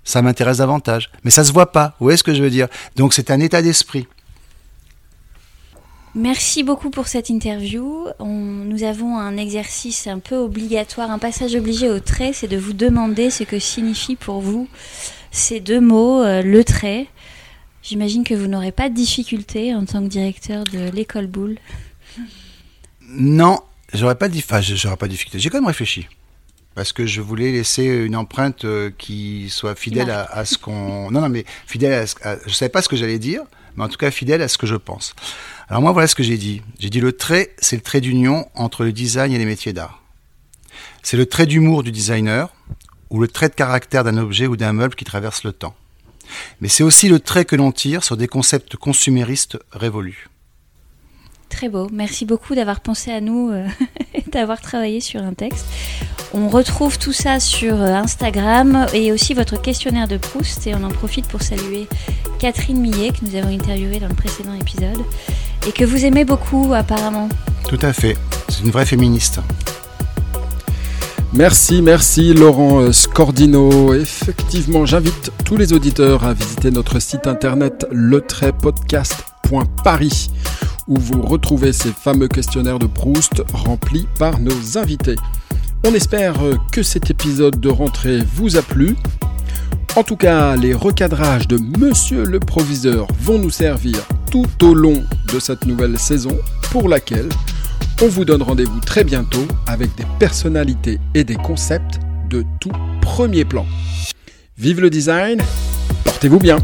ça 0.04 0.22
m'intéresse 0.22 0.59
davantage. 0.59 1.11
Mais 1.24 1.30
ça 1.30 1.44
se 1.44 1.52
voit 1.52 1.72
pas. 1.72 1.96
Vous 1.98 2.04
voyez 2.04 2.16
ce 2.16 2.22
que 2.22 2.34
je 2.34 2.42
veux 2.42 2.50
dire? 2.50 2.68
Donc 2.94 3.12
c'est 3.12 3.30
un 3.30 3.40
état 3.40 3.62
d'esprit. 3.62 4.07
Merci 6.14 6.62
beaucoup 6.62 6.88
pour 6.88 7.09
cette 7.09 7.28
interview. 7.28 8.07
nous 8.20 8.82
avons 8.84 9.18
un 9.18 9.36
exercice 9.36 10.07
un 10.07 10.18
peu 10.18 10.36
obligatoire, 10.36 11.11
un 11.11 11.18
passage 11.18 11.54
obligé 11.54 11.90
au 11.90 12.00
trait, 12.00 12.32
c'est 12.32 12.48
de 12.48 12.57
vous 12.57 12.72
demander 12.72 13.28
ce 13.28 13.44
que 13.44 13.59
signifie 13.59 14.16
pour 14.16 14.40
vous 14.40 14.66
ces 15.36 15.61
deux 15.61 15.80
mots, 15.80 16.22
euh, 16.22 16.42
le 16.42 16.64
trait. 16.64 17.07
J'imagine 17.89 18.24
que 18.24 18.34
vous 18.34 18.49
n'aurez 18.49 18.72
pas 18.72 18.89
de 18.89 18.95
difficulté 18.95 19.72
en 19.72 19.84
tant 19.84 20.03
que 20.03 20.09
directeur 20.09 20.64
de 20.64 20.91
l'école 20.91 21.28
Boule. 21.28 21.57
Non, 23.09 23.61
j'aurais 23.95 24.16
pas, 24.16 24.28
enfin, 24.28 24.61
j'aurais 24.61 24.97
pas 24.97 25.07
de 25.07 25.12
difficulté. 25.12 25.39
J'ai 25.39 25.51
quand 25.51 25.59
même 25.59 25.68
réfléchi. 25.68 26.09
Parce 26.74 26.93
que 26.93 27.07
je 27.07 27.20
voulais 27.20 27.53
laisser 27.53 27.84
une 27.84 28.16
empreinte 28.16 28.64
euh, 28.64 28.91
qui 28.99 29.49
soit 29.51 29.76
fidèle 29.76 30.11
à, 30.11 30.45
ce 30.45 30.59
qu'on. 30.59 31.12
Non, 31.12 31.20
non, 31.20 31.28
mais 31.28 31.45
fidèle 31.68 31.93
à, 31.93 32.07
ce... 32.09 32.16
Je 32.49 32.53
savais 32.53 32.70
pas 32.70 32.82
ce 32.82 32.89
que 32.89 32.97
j'allais 32.97 33.20
dire, 33.20 33.43
mais 33.76 33.84
en 33.84 33.89
tout 33.89 33.99
cas 33.99 34.11
fidèle 34.11 34.43
à 34.43 34.49
ce 34.49 34.59
que 34.59 34.66
je 34.66 34.74
pense. 34.74 35.14
Alors 35.68 35.80
moi, 35.80 35.93
voilà 35.93 36.09
ce 36.09 36.16
que 36.16 36.24
j'ai 36.24 36.39
dit. 36.39 36.62
J'ai 36.80 36.91
dit 36.91 37.01
le 37.01 37.12
trait, 37.12 37.55
c'est 37.59 37.76
le 37.76 37.82
trait 37.82 38.01
d'union 38.01 38.49
entre 38.57 38.82
le 38.82 38.93
design 38.93 39.32
et 39.32 39.39
les 39.39 39.47
métiers 39.47 39.72
d'art. 39.72 40.03
C'est 41.05 41.16
le 41.16 41.26
trait 41.26 41.47
d'humour 41.47 41.84
du 41.84 41.93
designer 41.93 42.53
ou 43.11 43.20
le 43.20 43.28
trait 43.28 43.49
de 43.49 43.55
caractère 43.55 44.03
d'un 44.03 44.18
objet 44.18 44.49
ou 44.49 44.57
d'un 44.57 44.72
meuble 44.72 44.97
qui 44.97 45.05
traverse 45.05 45.45
le 45.45 45.53
temps. 45.53 45.76
Mais 46.61 46.68
c'est 46.68 46.83
aussi 46.83 47.09
le 47.09 47.20
trait 47.20 47.45
que 47.45 47.57
l'on 47.57 47.72
tire 47.72 48.05
sur 48.05 48.16
des 48.16 48.29
concepts 48.29 48.77
consuméristes 48.77 49.59
révolus. 49.72 50.29
Très 51.49 51.68
beau. 51.68 51.89
Merci 51.93 52.24
beaucoup 52.27 52.55
d'avoir 52.55 52.81
pensé 52.81 53.12
à 53.12 53.20
nous 53.20 53.51
euh, 53.51 53.66
et 54.14 54.22
d'avoir 54.31 54.61
travaillé 54.61 55.01
sur 55.01 55.22
un 55.22 55.33
texte. 55.33 55.64
On 56.35 56.49
retrouve 56.49 56.99
tout 56.99 57.12
ça 57.12 57.41
sur 57.41 57.81
euh, 57.81 57.95
Instagram 57.95 58.87
et 58.93 59.12
aussi 59.12 59.33
votre 59.33 59.61
questionnaire 59.61 60.09
de 60.09 60.16
Proust. 60.16 60.66
Et 60.66 60.74
on 60.74 60.83
en 60.83 60.91
profite 60.91 61.29
pour 61.29 61.43
saluer 61.43 61.87
Catherine 62.39 62.81
Millet, 62.81 63.11
que 63.11 63.24
nous 63.24 63.37
avons 63.37 63.55
interviewée 63.55 64.01
dans 64.01 64.09
le 64.09 64.14
précédent 64.14 64.55
épisode, 64.55 65.03
et 65.66 65.72
que 65.72 65.85
vous 65.85 66.05
aimez 66.05 66.24
beaucoup 66.24 66.74
apparemment. 66.74 67.29
Tout 67.68 67.79
à 67.83 67.93
fait. 67.93 68.16
C'est 68.49 68.62
une 68.62 68.70
vraie 68.70 68.87
féministe. 68.87 69.41
Merci, 71.33 71.83
merci 71.83 72.33
Laurent 72.33 72.81
euh, 72.81 72.93
Scordino. 72.93 73.93
Effectivement, 73.95 74.87
j'invite 74.87 75.33
tous 75.45 75.57
les 75.57 75.72
auditeurs 75.72 76.22
à 76.24 76.33
visiter 76.33 76.70
notre 76.70 77.01
site 77.01 77.27
internet 77.27 77.85
le-podcast.paris 77.91 80.31
où 80.89 80.97
vous 80.97 81.22
retrouvez 81.22 81.72
ces 81.72 81.91
fameux 81.91 82.29
questionnaires 82.29 82.79
de 82.79 82.87
Proust 82.87 83.43
remplis 83.53 84.07
par 84.18 84.39
nos 84.39 84.79
invités. 84.79 85.16
On 85.85 85.93
espère 85.95 86.35
que 86.72 86.83
cet 86.83 87.11
épisode 87.11 87.61
de 87.61 87.68
rentrée 87.68 88.20
vous 88.35 88.57
a 88.57 88.62
plu. 88.62 88.97
En 89.97 90.03
tout 90.03 90.16
cas, 90.16 90.57
les 90.57 90.74
recadrages 90.74 91.49
de 91.49 91.59
Monsieur 91.79 92.24
le 92.24 92.39
Proviseur 92.39 93.09
vont 93.20 93.39
nous 93.39 93.51
servir 93.51 93.99
tout 94.31 94.47
au 94.62 94.74
long 94.74 95.03
de 95.33 95.41
cette 95.41 95.66
nouvelle 95.66 95.99
saison 95.99 96.39
pour 96.70 96.89
laquelle 96.89 97.29
on 98.03 98.09
vous 98.09 98.24
donne 98.24 98.42
rendez-vous 98.42 98.80
très 98.80 99.05
bientôt 99.05 99.47
avec 99.66 99.94
des 99.97 100.05
personnalités 100.18 100.99
et 101.14 101.24
des 101.24 101.36
concepts 101.36 101.99
de 102.28 102.44
tout 102.61 102.72
premier 103.01 103.44
plan. 103.44 103.66
Vive 104.59 104.80
le 104.80 104.90
design, 104.90 105.40
portez-vous 106.05 106.38
bien 106.38 106.59